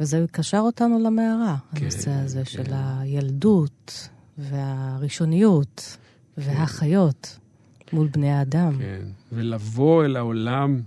וזה 0.00 0.24
קשר 0.30 0.58
אותנו 0.58 0.98
למערה, 1.04 1.56
כן, 1.74 1.82
הנושא 1.82 2.10
הזה 2.10 2.38
כן. 2.38 2.44
של 2.44 2.72
הילדות 2.72 4.08
והראשוניות 4.38 5.96
והחיות 6.38 7.38
מול 7.92 8.08
בני 8.08 8.30
האדם. 8.30 8.72
כן. 8.78 9.02
ולבוא 9.32 10.04
אל 10.04 10.16
העולם, 10.16 10.80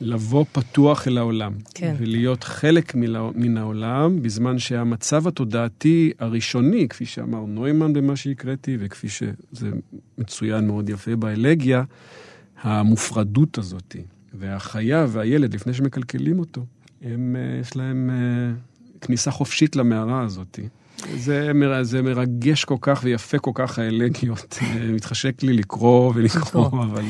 לבוא 0.00 0.44
פתוח 0.52 1.08
אל 1.08 1.18
העולם. 1.18 1.52
כן. 1.74 1.94
ולהיות 1.98 2.44
חלק 2.44 2.94
מן 3.34 3.56
העולם, 3.56 4.22
בזמן 4.22 4.58
שהמצב 4.58 5.28
התודעתי 5.28 6.12
הראשוני, 6.18 6.88
כפי 6.88 7.04
שאמר 7.06 7.40
נוימן 7.40 7.92
במה 7.92 8.16
שהקראתי, 8.16 8.76
וכפי 8.80 9.08
שזה 9.08 9.70
מצוין 10.18 10.66
מאוד 10.66 10.88
יפה 10.88 11.16
באלגיה, 11.16 11.82
המופרדות 12.62 13.58
הזאת, 13.58 13.96
והחיה 14.34 15.06
והילד, 15.08 15.54
לפני 15.54 15.74
שמקלקלים 15.74 16.38
אותו, 16.38 16.64
הם, 17.02 17.36
אה, 17.38 17.60
יש 17.60 17.76
להם 17.76 18.10
אה, 18.12 18.52
כניסה 19.00 19.30
חופשית 19.30 19.76
למערה 19.76 20.20
הזאת. 20.22 20.58
זה, 21.16 21.52
מר- 21.54 21.82
זה 21.82 22.02
מרגש 22.02 22.64
כל 22.64 22.76
כך 22.80 23.00
ויפה 23.04 23.38
כל 23.38 23.50
כך 23.54 23.78
האלגיות. 23.78 24.58
אה, 24.62 24.92
מתחשק 24.92 25.42
לי 25.42 25.52
לקרוא 25.52 26.12
ולקרוא, 26.14 26.66
לקרוא. 26.66 26.84
אבל... 26.84 27.04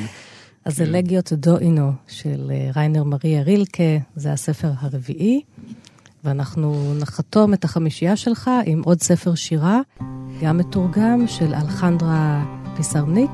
אז 0.64 0.76
כן. 0.78 0.82
אלגיות 0.84 1.32
דואינו 1.32 1.92
של 2.08 2.52
ריינר 2.76 3.04
מריה 3.04 3.42
רילקה, 3.42 3.82
זה 4.16 4.32
הספר 4.32 4.70
הרביעי, 4.78 5.40
ואנחנו 6.24 6.94
נחתום 7.00 7.54
את 7.54 7.64
החמישייה 7.64 8.16
שלך 8.16 8.50
עם 8.66 8.82
עוד 8.84 9.00
ספר 9.02 9.34
שירה, 9.34 9.80
גם 10.42 10.58
מתורגם 10.58 11.24
של 11.26 11.54
אלחנדרה 11.54 12.44
פיסרניק. 12.76 13.30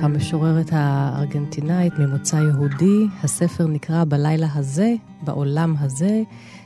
המשוררת 0.00 0.66
הארגנטינאית 0.72 1.92
ממוצא 1.98 2.36
יהודי, 2.36 3.06
הספר 3.22 3.66
נקרא 3.66 4.04
בלילה 4.04 4.46
הזה, 4.54 4.94
בעולם 5.22 5.74
הזה, 5.78 6.22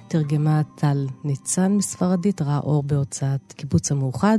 תרגמה 0.09 0.63
טל 0.75 1.07
ניצן 1.25 1.73
מספרדית, 1.73 2.43
ראה 2.43 2.59
אור 2.59 2.83
בהוצאת 2.83 3.53
קיבוץ 3.53 3.93
המאוחד. 3.93 4.39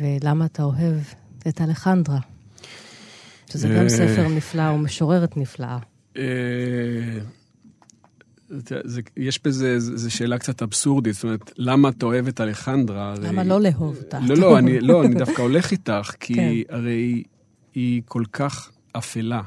ולמה 0.00 0.44
אתה 0.44 0.62
אוהב 0.62 0.96
את 1.48 1.60
אלחנדרה? 1.60 2.18
שזה 3.50 3.68
גם 3.68 3.82
אה. 3.84 3.88
ספר 3.88 4.28
נפלא 4.28 4.62
ומשוררת 4.70 5.36
נפלאה. 5.36 5.78
אה, 6.16 6.22
יש 9.16 9.40
בזה, 9.44 9.78
זו 9.78 10.10
שאלה 10.14 10.38
קצת 10.38 10.62
אבסורדית, 10.62 11.14
זאת 11.14 11.24
אומרת, 11.24 11.52
למה 11.56 11.90
את 12.28 12.40
אלחנדרה? 12.40 13.12
הרי- 13.12 13.28
למה 13.28 13.44
לא 13.44 13.60
לאהוב 13.60 13.96
אותה? 13.96 14.18
לא, 14.26 14.34
לא, 14.36 14.58
אני, 14.58 14.80
לא, 14.80 15.04
אני 15.04 15.14
דווקא 15.24 15.42
הולך 15.42 15.70
איתך, 15.72 16.12
כי 16.20 16.34
כן. 16.34 16.74
הרי 16.74 17.22
היא 17.74 18.02
כל 18.04 18.24
כך 18.32 18.70
אפלה, 18.92 19.42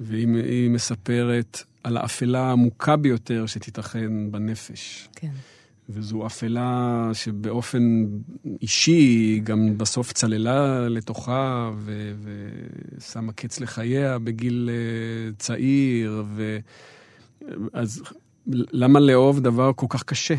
והיא 0.00 0.28
היא 0.28 0.70
מספרת 0.70 1.62
על 1.84 1.96
האפלה 1.96 2.40
העמוקה 2.40 2.96
ביותר 2.96 3.46
שתיתכן 3.46 4.30
בנפש. 4.30 5.08
כן. 5.16 5.30
וזו 5.88 6.26
אפלה 6.26 7.10
שבאופן 7.12 8.06
אישי 8.62 9.40
גם 9.44 9.78
בסוף 9.78 10.12
צללה 10.12 10.88
לתוכה 10.88 11.70
ו- 11.76 12.14
ושמה 12.98 13.32
קץ 13.32 13.60
לחייה 13.60 14.18
בגיל 14.18 14.70
אה, 14.72 15.32
צעיר, 15.38 16.24
ו... 16.34 16.58
אז 17.72 18.02
למה 18.72 19.00
לאהוב 19.00 19.40
דבר 19.40 19.72
כל 19.76 19.86
כך 19.88 20.02
קשה? 20.02 20.34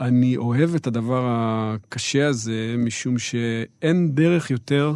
אני 0.00 0.36
אוהב 0.36 0.74
את 0.74 0.86
הדבר 0.86 1.24
הקשה 1.28 2.26
הזה 2.28 2.74
משום 2.78 3.18
שאין 3.18 4.14
דרך 4.14 4.50
יותר 4.50 4.94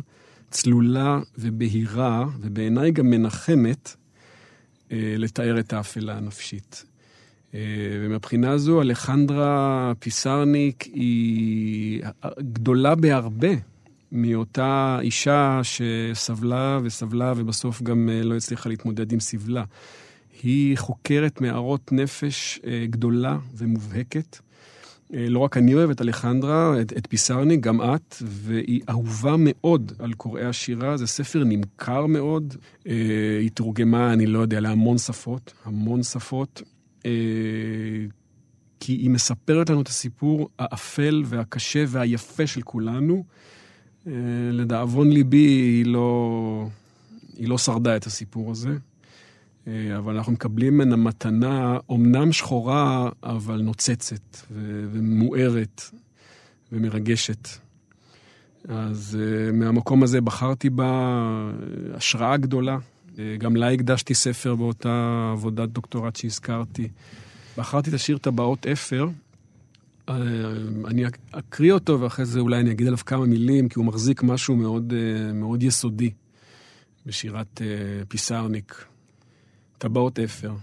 צלולה 0.50 1.20
ובהירה, 1.38 2.26
ובעיניי 2.40 2.90
גם 2.90 3.10
מנחמת, 3.10 3.96
אה, 4.92 5.14
לתאר 5.18 5.60
את 5.60 5.72
האפלה 5.72 6.16
הנפשית. 6.16 6.84
אה, 7.54 7.60
ומבחינה 8.00 8.58
זו, 8.58 8.82
אלחנדרה 8.82 9.92
פיסרניק 9.98 10.82
היא 10.82 12.02
גדולה 12.38 12.94
בהרבה 12.94 13.48
מאותה 14.12 14.98
אישה 15.00 15.60
שסבלה 15.62 16.78
וסבלה 16.82 17.32
ובסוף 17.36 17.82
גם 17.82 18.08
אה, 18.12 18.22
לא 18.22 18.36
הצליחה 18.36 18.68
להתמודד 18.68 19.12
עם 19.12 19.20
סבלה. 19.20 19.64
היא 20.42 20.78
חוקרת 20.78 21.40
מערות 21.40 21.92
נפש 21.92 22.60
גדולה 22.90 23.38
ומובהקת. 23.56 24.38
אה, 25.14 25.28
לא 25.28 25.38
רק 25.38 25.56
אני 25.56 25.74
אוהב 25.74 25.90
את 25.90 26.00
אלחנדרה, 26.00 26.80
את, 26.80 26.92
את 26.92 27.06
פיסרניק, 27.06 27.60
גם 27.60 27.80
את, 27.80 28.16
והיא 28.22 28.80
אהובה 28.88 29.34
מאוד 29.38 29.92
על 29.98 30.12
קוראי 30.12 30.44
השירה. 30.44 30.96
זה 30.96 31.06
ספר 31.06 31.44
נמכר 31.44 32.06
מאוד. 32.06 32.54
אה, 32.86 33.38
היא 33.40 33.50
תורגמה, 33.50 34.12
אני 34.12 34.26
לא 34.26 34.38
יודע, 34.38 34.60
להמון 34.60 34.98
שפות, 34.98 35.52
המון 35.64 36.02
שפות. 36.02 36.62
אה, 37.06 37.10
כי 38.80 38.92
היא 38.92 39.10
מספרת 39.10 39.70
לנו 39.70 39.80
את 39.80 39.88
הסיפור 39.88 40.48
האפל 40.58 41.22
והקשה 41.26 41.84
והיפה 41.88 42.46
של 42.46 42.62
כולנו. 42.62 43.24
אה, 44.06 44.12
לדאבון 44.52 45.10
ליבי, 45.10 45.36
היא 45.36 45.86
לא, 45.86 46.68
היא 47.36 47.48
לא 47.48 47.58
שרדה 47.58 47.96
את 47.96 48.06
הסיפור 48.06 48.50
הזה. 48.50 48.76
אה, 49.68 49.98
אבל 49.98 50.16
אנחנו 50.16 50.32
מקבלים 50.32 50.74
ממנה 50.74 50.96
מתנה, 50.96 51.78
אומנם 51.88 52.32
שחורה, 52.32 53.08
אבל 53.22 53.60
נוצצת 53.62 54.36
ו- 54.50 54.84
ומוארת 54.92 55.82
ומרגשת. 56.72 57.48
אז 58.68 59.18
אה, 59.20 59.52
מהמקום 59.52 60.02
הזה 60.02 60.20
בחרתי 60.20 60.70
בה 60.70 60.84
אה, 60.84 61.96
השראה 61.96 62.36
גדולה. 62.36 62.78
גם 63.38 63.56
לה 63.56 63.70
הקדשתי 63.70 64.14
ספר 64.14 64.54
באותה 64.54 65.28
עבודת 65.32 65.68
דוקטורט 65.68 66.16
שהזכרתי. 66.16 66.88
בחרתי 67.58 67.90
את 67.90 67.94
השיר 67.94 68.18
טבעות 68.18 68.66
אפר. 68.66 69.08
אני 70.08 71.04
אקריא 71.30 71.72
אותו 71.72 72.00
ואחרי 72.00 72.24
זה 72.24 72.40
אולי 72.40 72.60
אני 72.60 72.70
אגיד 72.70 72.86
עליו 72.86 72.98
כמה 72.98 73.26
מילים, 73.26 73.68
כי 73.68 73.78
הוא 73.78 73.86
מחזיק 73.86 74.22
משהו 74.22 74.56
מאוד, 74.56 74.92
מאוד 75.34 75.62
יסודי 75.62 76.10
בשירת 77.06 77.62
פיסרניק. 78.08 78.84
טבעות 79.80 80.18
אפר. 80.18 80.54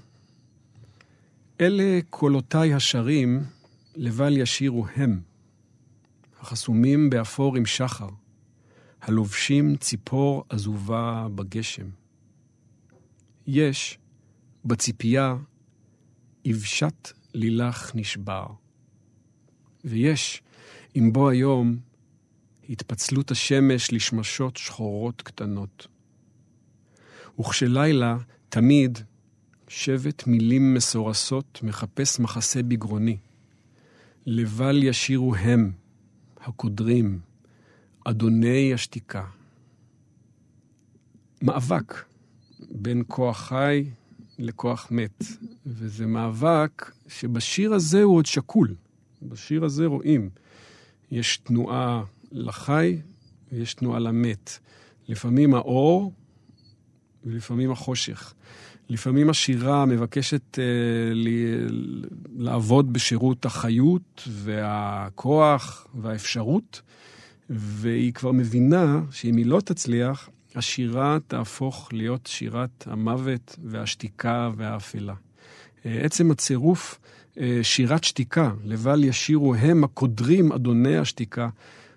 אלה 1.61 1.99
קולותיי 2.09 2.73
השרים, 2.73 3.43
לבל 3.95 4.37
ישירו 4.37 4.85
הם, 4.95 5.21
החסומים 6.39 7.09
באפור 7.09 7.55
עם 7.55 7.65
שחר, 7.65 8.09
הלובשים 9.01 9.75
ציפור 9.75 10.43
עזובה 10.49 11.27
בגשם. 11.35 11.89
יש 13.47 13.99
בציפייה 14.65 15.35
אבשת 16.51 17.11
לילך 17.33 17.91
נשבר. 17.95 18.47
ויש, 19.85 20.41
עם 20.93 21.13
בוא 21.13 21.29
היום, 21.29 21.77
התפצלות 22.69 23.31
השמש 23.31 23.93
לשמשות 23.93 24.57
שחורות 24.57 25.21
קטנות. 25.21 25.87
וכשלילה, 27.39 28.17
תמיד, 28.49 28.99
שבט 29.67 30.27
מילים 30.27 30.73
מסורסות 30.73 31.59
מחפש 31.63 32.19
מחסה 32.19 32.63
בגרוני. 32.63 33.17
לבל 34.25 34.83
ישירו 34.83 35.35
הם, 35.35 35.71
הקודרים, 36.37 37.19
אדוני 38.05 38.73
השתיקה. 38.73 39.25
מאבק 41.41 42.03
בין 42.71 43.03
כוח 43.07 43.39
חי 43.39 43.89
לכוח 44.39 44.87
מת, 44.91 45.23
וזה 45.65 46.05
מאבק 46.05 46.91
שבשיר 47.07 47.73
הזה 47.73 48.03
הוא 48.03 48.15
עוד 48.15 48.25
שקול. 48.25 48.75
בשיר 49.21 49.65
הזה 49.65 49.85
רואים, 49.85 50.29
יש 51.11 51.37
תנועה 51.37 52.03
לחי 52.31 52.97
ויש 53.51 53.73
תנועה 53.73 53.99
למת. 53.99 54.59
לפעמים 55.07 55.53
האור 55.53 56.13
ולפעמים 57.27 57.71
החושך. 57.71 58.33
לפעמים 58.89 59.29
השירה 59.29 59.85
מבקשת 59.85 60.59
אה, 60.59 60.63
ל- 61.13 62.05
לעבוד 62.37 62.93
בשירות 62.93 63.45
החיות 63.45 64.23
והכוח 64.27 65.87
והאפשרות, 65.95 66.81
והיא 67.49 68.13
כבר 68.13 68.31
מבינה 68.31 69.01
שאם 69.11 69.37
היא 69.37 69.45
לא 69.45 69.59
תצליח, 69.59 70.29
השירה 70.55 71.17
תהפוך 71.27 71.89
להיות 71.91 72.27
שירת 72.27 72.87
המוות 72.87 73.55
והשתיקה 73.63 74.49
והאפלה. 74.57 75.13
אה, 75.85 76.01
עצם 76.01 76.31
הצירוף 76.31 76.99
אה, 77.39 77.59
שירת 77.63 78.03
שתיקה, 78.03 78.51
לבל 78.63 79.03
ישירו 79.03 79.55
הם 79.55 79.83
הקודרים 79.83 80.51
אדוני 80.51 80.97
השתיקה, 80.97 81.49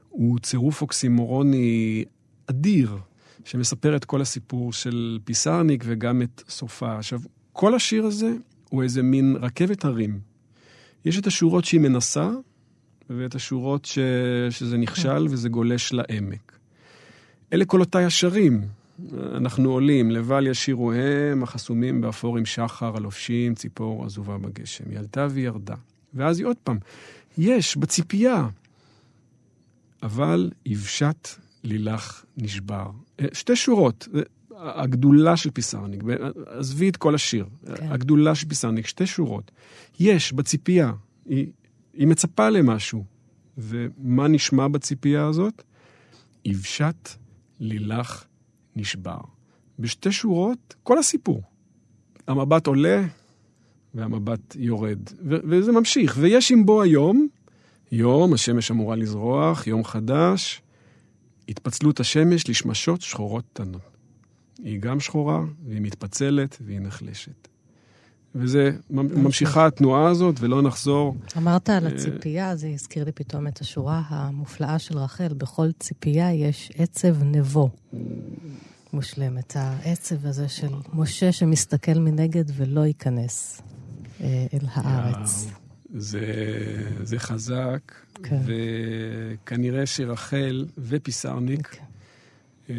הוא 0.09 0.39
צירוף 0.39 0.83
אוקסימורוני 0.83 2.05
אדיר, 2.47 2.97
שמספר 3.45 3.97
את 3.97 4.05
כל 4.05 4.21
הסיפור 4.21 4.73
של 4.73 5.19
פיסרניק 5.25 5.85
וגם 5.87 6.23
את 6.23 6.43
סופה. 6.49 6.99
עכשיו, 6.99 7.21
כל 7.53 7.75
השיר 7.75 8.07
הזה 8.07 8.33
הוא 8.69 8.83
איזה 8.83 9.03
מין 9.03 9.37
רכבת 9.41 9.85
הרים. 9.85 10.21
יש 11.05 11.19
את 11.19 11.27
השורות 11.27 11.65
שהיא 11.65 11.81
מנסה, 11.81 12.31
ואת 13.11 13.35
השורות 13.35 13.85
ש... 13.85 13.99
שזה 14.51 14.77
נכשל 14.77 15.27
וזה 15.31 15.49
גולש 15.49 15.93
לעמק. 15.93 16.59
אלה 17.53 17.65
קולותיי 17.65 18.05
השרים. 18.05 18.63
אנחנו 19.35 19.71
עולים, 19.71 20.11
לבל 20.11 20.47
ישירו 20.47 20.93
הם, 20.93 21.43
החסומים 21.43 22.01
באפור 22.01 22.39
עם 22.39 22.47
שחר, 22.47 22.97
הלובשים 22.97 23.55
ציפור 23.55 24.05
עזובה 24.05 24.39
בגשם. 24.39 24.85
היא 24.91 24.99
עלתה 24.99 25.27
וירדה. 25.31 25.75
ואז 26.15 26.39
היא 26.39 26.47
עוד 26.47 26.57
פעם, 26.65 26.79
יש, 27.39 27.77
בציפייה. 27.77 28.49
אבל 30.03 30.51
יבשת 30.67 31.29
לילך 31.65 32.25
נשבר. 32.37 32.91
שתי 33.33 33.57
שורות, 33.57 34.09
הגדולה 34.57 35.37
של 35.37 35.51
פיסרניק, 35.51 36.03
עזבי 36.47 36.89
את 36.89 36.97
כל 36.97 37.15
השיר, 37.15 37.47
כן. 37.77 37.93
הגדולה 37.93 38.35
של 38.35 38.49
פיסרניק, 38.49 38.87
שתי 38.87 39.07
שורות. 39.07 39.51
יש, 40.01 40.33
בציפייה, 40.33 40.93
היא, 41.27 41.47
היא 41.95 42.07
מצפה 42.07 42.51
למשהו. 42.51 43.05
ומה 43.59 44.29
נשמע 44.29 44.69
בציפייה 44.69 45.27
הזאת? 45.27 45.63
יבשת 46.45 47.09
לילך 47.61 48.25
נשבר. 48.77 49.21
בשתי 49.79 50.13
שורות, 50.13 50.75
כל 50.83 50.99
הסיפור. 50.99 51.43
המבט 52.27 52.67
עולה 52.67 53.05
והמבט 53.95 54.57
יורד. 54.59 54.99
ו- 55.09 55.37
וזה 55.45 55.73
ממשיך. 55.73 56.17
ויש 56.21 56.53
עם 56.53 56.67
בו 56.67 56.83
היום, 56.83 57.29
יום, 57.93 58.33
השמש 58.33 58.71
אמורה 58.71 58.97
לזרוח, 58.97 59.67
יום 59.67 59.85
חדש, 59.85 60.63
התפצלות 61.51 62.01
השמש 62.01 62.49
לשמשות 62.49 63.03
שחורות 63.03 63.45
קטנות. 63.53 63.83
היא 64.65 64.81
גם 64.81 65.01
שחורה, 65.01 65.41
והיא 65.67 65.81
מתפצלת, 65.81 66.57
והיא 66.61 66.81
נחלשת. 66.81 67.49
וזה, 68.35 68.71
ממשיכה 68.91 69.67
התנועה 69.67 70.09
הזאת, 70.09 70.35
ולא 70.41 70.63
נחזור. 70.63 71.17
אמרת 71.37 71.71
על 71.71 71.87
הציפייה, 71.87 72.57
זה 72.57 72.69
הזכיר 72.69 73.05
לי 73.05 73.13
פתאום 73.13 73.47
את 73.47 73.61
השורה 73.61 74.03
המופלאה 74.09 74.79
של 74.79 74.99
רחל, 74.99 75.29
בכל 75.37 75.73
ציפייה 75.79 76.35
יש 76.35 76.73
עצב 76.75 77.23
נבו. 77.23 77.71
מושלמת, 78.93 79.57
העצב 79.57 80.27
הזה 80.27 80.49
של 80.49 80.69
משה 80.95 81.33
שמסתכל 81.33 81.99
מנגד 81.99 82.45
ולא 82.57 82.87
ייכנס 82.87 83.63
אה, 84.21 84.47
אל 84.55 84.67
הארץ. 84.75 85.47
זה, 85.95 86.21
זה 87.03 87.19
חזק, 87.19 87.93
כן. 88.23 88.41
וכנראה 88.47 89.87
שרחל 89.87 90.67
ופיסרניק, 90.79 91.67
כן. 91.67 91.85
אה, 92.71 92.75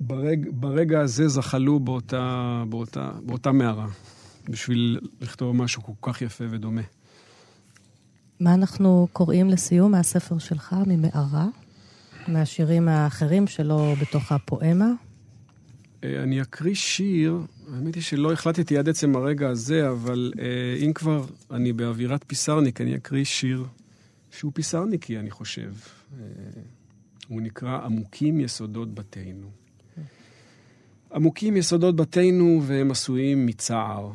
ברג, 0.00 0.46
ברגע 0.50 1.00
הזה 1.00 1.28
זחלו 1.28 1.80
באותה, 1.80 2.62
באותה, 2.68 3.10
באותה 3.22 3.52
מערה, 3.52 3.86
בשביל 4.48 5.00
לכתוב 5.20 5.56
משהו 5.56 5.82
כל 5.82 5.92
כך 6.12 6.22
יפה 6.22 6.44
ודומה. 6.50 6.82
מה 8.40 8.54
אנחנו 8.54 9.08
קוראים 9.12 9.50
לסיום 9.50 9.92
מהספר 9.92 10.38
שלך, 10.38 10.76
ממערה? 10.86 11.46
מהשירים 12.28 12.88
האחרים 12.88 13.46
שלו 13.46 13.94
בתוך 14.00 14.32
הפואמה? 14.32 14.90
אה, 16.04 16.22
אני 16.22 16.42
אקריא 16.42 16.74
שיר, 16.74 17.40
האמת 17.74 17.94
היא 17.94 18.02
שלא 18.02 18.32
החלטתי 18.32 18.78
עד 18.78 18.88
עצם 18.88 19.16
הרגע 19.16 19.48
הזה, 19.48 19.88
אבל 19.90 20.32
אה, 20.38 20.86
אם 20.86 20.92
כבר 20.92 21.24
אני 21.50 21.72
באווירת 21.72 22.24
פיסרניק, 22.26 22.80
אני 22.80 22.96
אקריא 22.96 23.24
שיר 23.24 23.64
שהוא 24.30 24.52
פיסרניקי, 24.54 25.18
אני 25.18 25.30
חושב. 25.30 25.72
אה, 26.18 26.24
הוא 27.28 27.40
נקרא 27.40 27.78
עמוקים 27.84 28.40
יסודות 28.40 28.94
בתינו. 28.94 29.50
עמוקים 31.12 31.56
יסודות 31.56 31.96
בתינו 31.96 32.62
והם 32.66 32.90
עשויים 32.90 33.46
מצער. 33.46 34.12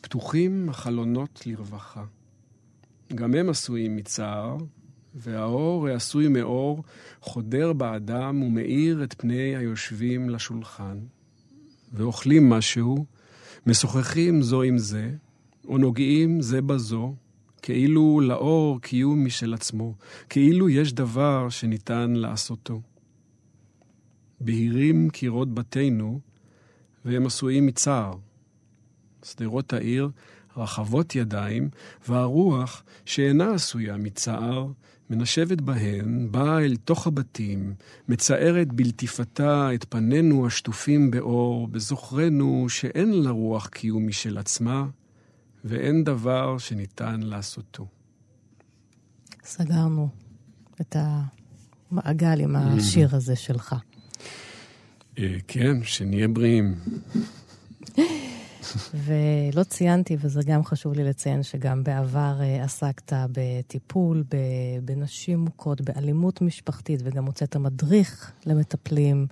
פתוחים 0.00 0.68
החלונות 0.68 1.42
לרווחה. 1.46 2.04
גם 3.14 3.34
הם 3.34 3.50
עשויים 3.50 3.96
מצער, 3.96 4.56
והאור 5.14 5.88
העשוי 5.88 6.28
מאור 6.28 6.82
חודר 7.20 7.72
באדם 7.72 8.42
ומאיר 8.42 9.04
את 9.04 9.14
פני 9.18 9.56
היושבים 9.56 10.30
לשולחן. 10.30 10.98
ואוכלים 11.92 12.48
משהו, 12.48 13.06
משוחחים 13.66 14.42
זו 14.42 14.62
עם 14.62 14.78
זה, 14.78 15.10
או 15.68 15.78
נוגעים 15.78 16.40
זה 16.40 16.62
בזו, 16.62 17.14
כאילו 17.62 18.20
לאור 18.20 18.80
קיום 18.80 19.24
משל 19.24 19.54
עצמו, 19.54 19.94
כאילו 20.28 20.68
יש 20.68 20.92
דבר 20.92 21.48
שניתן 21.48 22.12
לעשותו. 22.12 22.80
בהירים 24.40 25.10
קירות 25.10 25.54
בתינו, 25.54 26.20
והם 27.04 27.26
עשויים 27.26 27.66
מצער. 27.66 28.12
שדרות 29.24 29.72
העיר 29.72 30.10
רחבות 30.58 31.14
ידיים, 31.14 31.68
והרוח, 32.08 32.82
שאינה 33.04 33.54
עשויה 33.54 33.96
מצער, 33.96 34.66
מנשבת 35.10 35.60
בהן, 35.60 36.28
באה 36.30 36.58
אל 36.64 36.76
תוך 36.76 37.06
הבתים, 37.06 37.74
מצערת 38.08 38.72
בלטיפתה 38.72 39.74
את 39.74 39.84
פנינו 39.88 40.46
השטופים 40.46 41.10
באור, 41.10 41.68
בזוכרנו 41.68 42.66
שאין 42.68 43.22
לרוח 43.22 43.66
קיום 43.66 44.06
משל 44.06 44.38
עצמה, 44.38 44.86
ואין 45.64 46.04
דבר 46.04 46.58
שניתן 46.58 47.20
לעשותו. 47.22 47.86
סגרנו 49.44 50.08
את 50.80 50.96
המעגל 51.90 52.40
עם 52.40 52.56
השיר 52.56 53.16
הזה 53.16 53.36
שלך. 53.36 53.74
אה, 55.18 55.36
כן, 55.48 55.82
שנהיה 55.82 56.28
בריאים. 56.28 56.74
ולא 59.04 59.62
ציינתי, 59.62 60.16
וזה 60.20 60.40
גם 60.46 60.64
חשוב 60.64 60.92
לי 60.92 61.04
לציין, 61.04 61.42
שגם 61.42 61.84
בעבר 61.84 62.40
uh, 62.40 62.64
עסקת 62.64 63.12
בטיפול 63.32 64.24
בנשים 64.84 65.38
מוכות, 65.38 65.80
באלימות 65.80 66.42
משפחתית, 66.42 67.00
וגם 67.04 67.24
הוצאת 67.24 67.56
מדריך 67.56 68.32
למטפלים, 68.46 69.26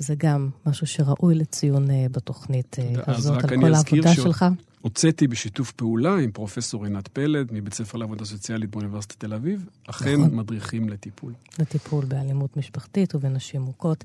וזה 0.00 0.14
גם 0.18 0.50
משהו 0.66 0.86
שראוי 0.86 1.34
לציון 1.34 1.86
uh, 1.90 1.92
בתוכנית 2.10 2.76
uh, 2.78 3.10
הזאת, 3.10 3.44
על 3.44 3.60
כל 3.60 3.74
העבודה. 3.74 4.14
שלך. 4.14 4.44
הוצאתי 4.82 5.26
בשיתוף 5.26 5.72
פעולה 5.72 6.16
עם 6.16 6.30
פרופסור 6.30 6.84
עינת 6.84 7.08
פלד 7.08 7.48
מבית 7.52 7.74
ספר 7.74 7.98
לעבודה 7.98 8.24
סוציאלית 8.24 8.70
באוניברסיטת 8.70 9.20
תל 9.20 9.34
אביב, 9.34 9.66
אכן 9.90 10.20
נכון. 10.20 10.34
מדריכים 10.34 10.88
לטיפול. 10.88 11.32
לטיפול 11.58 12.04
באלימות 12.04 12.56
משפחתית 12.56 13.14
ובנשים 13.14 13.60
מוכות. 13.60 14.04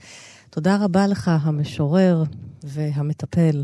תודה 0.50 0.78
רבה 0.84 1.08
לך, 1.08 1.32
המשורר 1.34 2.24
והמטפל 2.64 3.64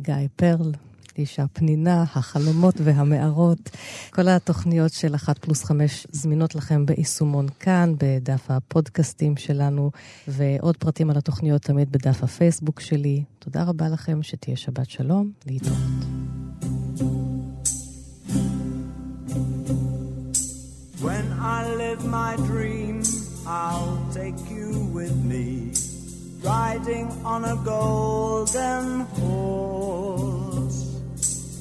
גיא 0.00 0.14
פרל. 0.36 0.72
איש 1.18 1.40
הפנינה, 1.40 2.02
החלומות 2.02 2.74
והמערות. 2.84 3.70
כל 4.10 4.28
התוכניות 4.28 4.92
של 4.92 5.14
אחת 5.14 5.38
פלוס 5.38 5.64
חמש 5.64 6.06
זמינות 6.10 6.54
לכם 6.54 6.86
ביישומון 6.86 7.46
כאן, 7.60 7.94
בדף 7.98 8.50
הפודקאסטים 8.50 9.36
שלנו, 9.36 9.90
ועוד 10.28 10.76
פרטים 10.76 11.10
על 11.10 11.16
התוכניות 11.16 11.62
תמיד 11.62 11.92
בדף 11.92 12.22
הפייסבוק 12.22 12.80
שלי. 12.80 13.22
תודה 13.38 13.62
רבה 13.62 13.88
לכם, 13.88 14.22
שתהיה 14.22 14.56
שבת 14.56 14.90
שלום, 14.90 15.30
להתראות. 15.46 15.78
When 21.02 21.26
I 21.58 21.60
live 21.82 22.02
my 22.20 22.32
dream, 22.50 22.96
I'll 23.46 23.98
take 24.18 24.40
you 24.56 24.68
with 24.96 25.16
me, 25.32 25.46
riding 26.42 27.08
on 27.32 27.40
a 27.44 27.56
golden 27.72 28.84
horse. 29.16 29.63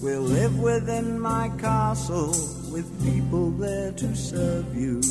We'll 0.04 0.20
live 0.20 0.60
within 0.60 1.18
my 1.18 1.50
castle 1.60 2.36
with 2.74 2.86
people 3.06 3.52
there 3.52 3.94
to 3.94 4.16
serve 4.18 4.76
you, 4.76 5.02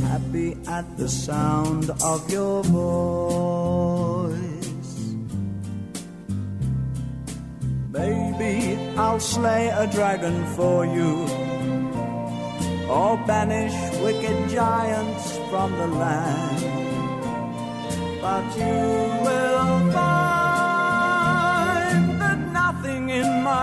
happy 0.00 0.54
at 0.68 0.84
the 0.98 1.08
sound 1.08 1.88
of 2.04 2.30
your 2.30 2.62
voice. 2.64 4.34
Baby, 7.90 8.76
I'll 8.98 9.18
slay 9.18 9.68
a 9.68 9.86
dragon 9.86 10.44
for 10.56 10.84
you 10.84 11.26
or 12.86 13.16
banish 13.26 13.72
wicked 14.02 14.50
giants 14.50 15.38
from 15.48 15.72
the 15.72 15.86
land. 15.86 16.60
But 18.20 18.44
you 18.58 19.24
will 19.24 20.07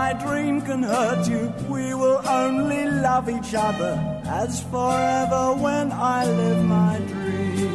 my 0.06 0.12
dream 0.12 0.60
can 0.60 0.82
hurt 0.84 1.26
you. 1.26 1.52
We 1.68 1.92
will 1.92 2.20
only 2.28 2.84
love 3.06 3.28
each 3.28 3.54
other 3.54 3.94
as 4.24 4.62
forever 4.74 5.44
when 5.64 5.90
I 5.90 6.20
live 6.40 6.62
my 6.64 6.96
dream. 7.12 7.72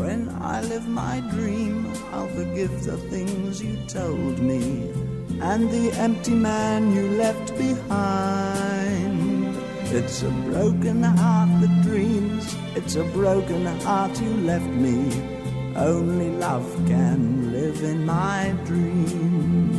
When 0.00 0.28
I 0.54 0.60
live 0.72 0.86
my 0.86 1.16
dream, 1.34 1.92
I'll 2.12 2.32
forgive 2.38 2.84
the 2.84 2.98
things 3.12 3.60
you 3.60 3.74
told 3.88 4.38
me 4.38 4.62
and 5.50 5.68
the 5.76 5.90
empty 6.06 6.36
man 6.36 6.94
you 6.94 7.04
left 7.24 7.48
behind. 7.66 9.56
It's 9.98 10.22
a 10.22 10.30
broken 10.50 11.02
heart 11.02 11.50
that 11.62 11.82
dreams, 11.82 12.44
it's 12.76 12.94
a 12.94 13.04
broken 13.20 13.66
heart 13.80 14.14
you 14.20 14.34
left 14.52 14.72
me. 14.86 14.96
Only 15.74 16.30
love 16.46 16.68
can 16.86 17.31
live 17.72 17.84
in 17.84 18.06
my 18.06 18.54
dream. 18.64 19.72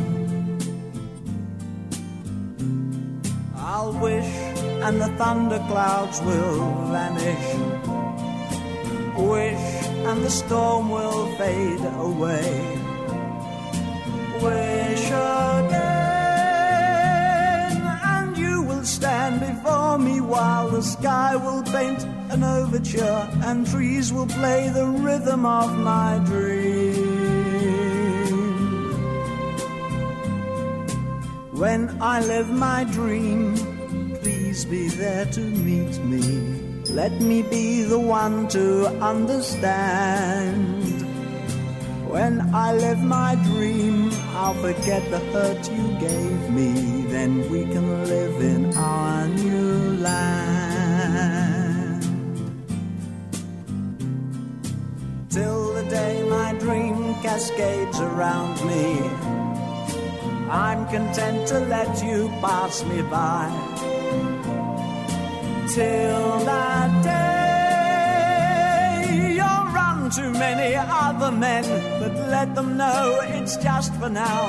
I'll 3.56 3.92
wish, 3.92 4.32
and 4.86 5.00
the 5.00 5.08
thunderclouds 5.18 6.20
will 6.22 6.64
vanish. 6.90 7.46
Wish, 9.16 9.86
and 10.08 10.22
the 10.24 10.30
storm 10.30 10.90
will 10.90 11.26
fade 11.36 11.84
away 11.98 12.80
wish 14.42 15.06
again, 15.06 15.80
and 18.14 18.36
you 18.36 18.62
will 18.62 18.84
stand 18.84 19.40
before 19.40 19.96
me 19.98 20.20
while 20.20 20.68
the 20.68 20.82
sky 20.82 21.36
will 21.36 21.62
paint 21.62 22.04
an 22.30 22.42
overture 22.42 23.28
and 23.44 23.66
trees 23.66 24.12
will 24.12 24.26
play 24.26 24.68
the 24.68 24.86
rhythm 24.86 25.46
of 25.46 25.74
my 25.78 26.20
dream. 26.26 26.73
When 31.64 31.82
I 32.02 32.20
live 32.20 32.50
my 32.50 32.84
dream, 32.84 33.56
please 34.20 34.66
be 34.66 34.88
there 34.88 35.24
to 35.24 35.40
meet 35.40 35.96
me. 36.04 36.20
Let 36.90 37.22
me 37.22 37.40
be 37.40 37.84
the 37.84 37.98
one 37.98 38.48
to 38.48 38.86
understand. 39.00 40.84
When 42.06 42.54
I 42.54 42.74
live 42.74 42.98
my 42.98 43.36
dream, 43.46 44.10
I'll 44.36 44.52
forget 44.60 45.10
the 45.10 45.20
hurt 45.32 45.70
you 45.72 45.88
gave 45.98 46.50
me. 46.50 47.06
Then 47.08 47.48
we 47.50 47.62
can 47.62 48.04
live 48.08 48.42
in 48.42 48.76
our 48.76 49.26
new 49.28 49.96
land. 50.08 52.02
Till 55.30 55.72
the 55.72 55.84
day 55.84 56.22
my 56.28 56.52
dream 56.58 57.14
cascades 57.22 58.00
around 58.00 58.62
me, 58.66 59.00
I'm 60.54 60.86
content 60.86 61.48
to 61.48 61.58
let 61.58 62.00
you 62.04 62.28
pass 62.40 62.84
me 62.84 63.02
by 63.02 63.50
till 65.74 66.38
that 66.44 66.90
day. 69.02 69.34
you 69.34 69.42
run 69.42 70.10
to 70.10 70.30
many 70.30 70.76
other 70.76 71.32
men, 71.32 71.64
but 71.98 72.14
let 72.28 72.54
them 72.54 72.76
know 72.76 73.18
it's 73.22 73.56
just 73.56 73.92
for 73.96 74.08
now. 74.08 74.42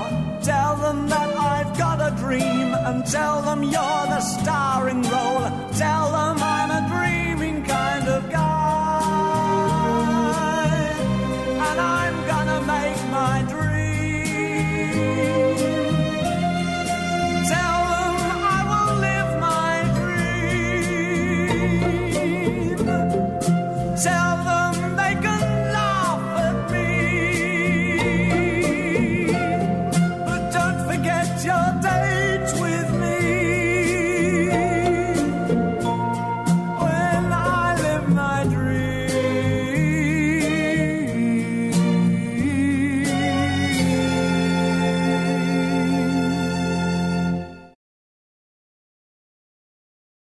Tell 0.43 0.75
them 0.75 1.07
that 1.07 1.35
I've 1.35 1.75
got 1.75 1.99
a 1.99 2.11
dream, 2.17 2.75
and 2.87 3.03
tell 3.07 3.41
them 3.41 3.63
you're 3.63 4.05
the 4.13 4.21
starring 4.21 5.01
role. 5.01 5.49
Tell 5.73 6.11
them 6.11 6.37
I'm 6.39 6.69
a 6.69 6.81
dreaming 6.93 7.63
kind 7.63 8.07
of 8.07 8.29
guy. 8.29 8.54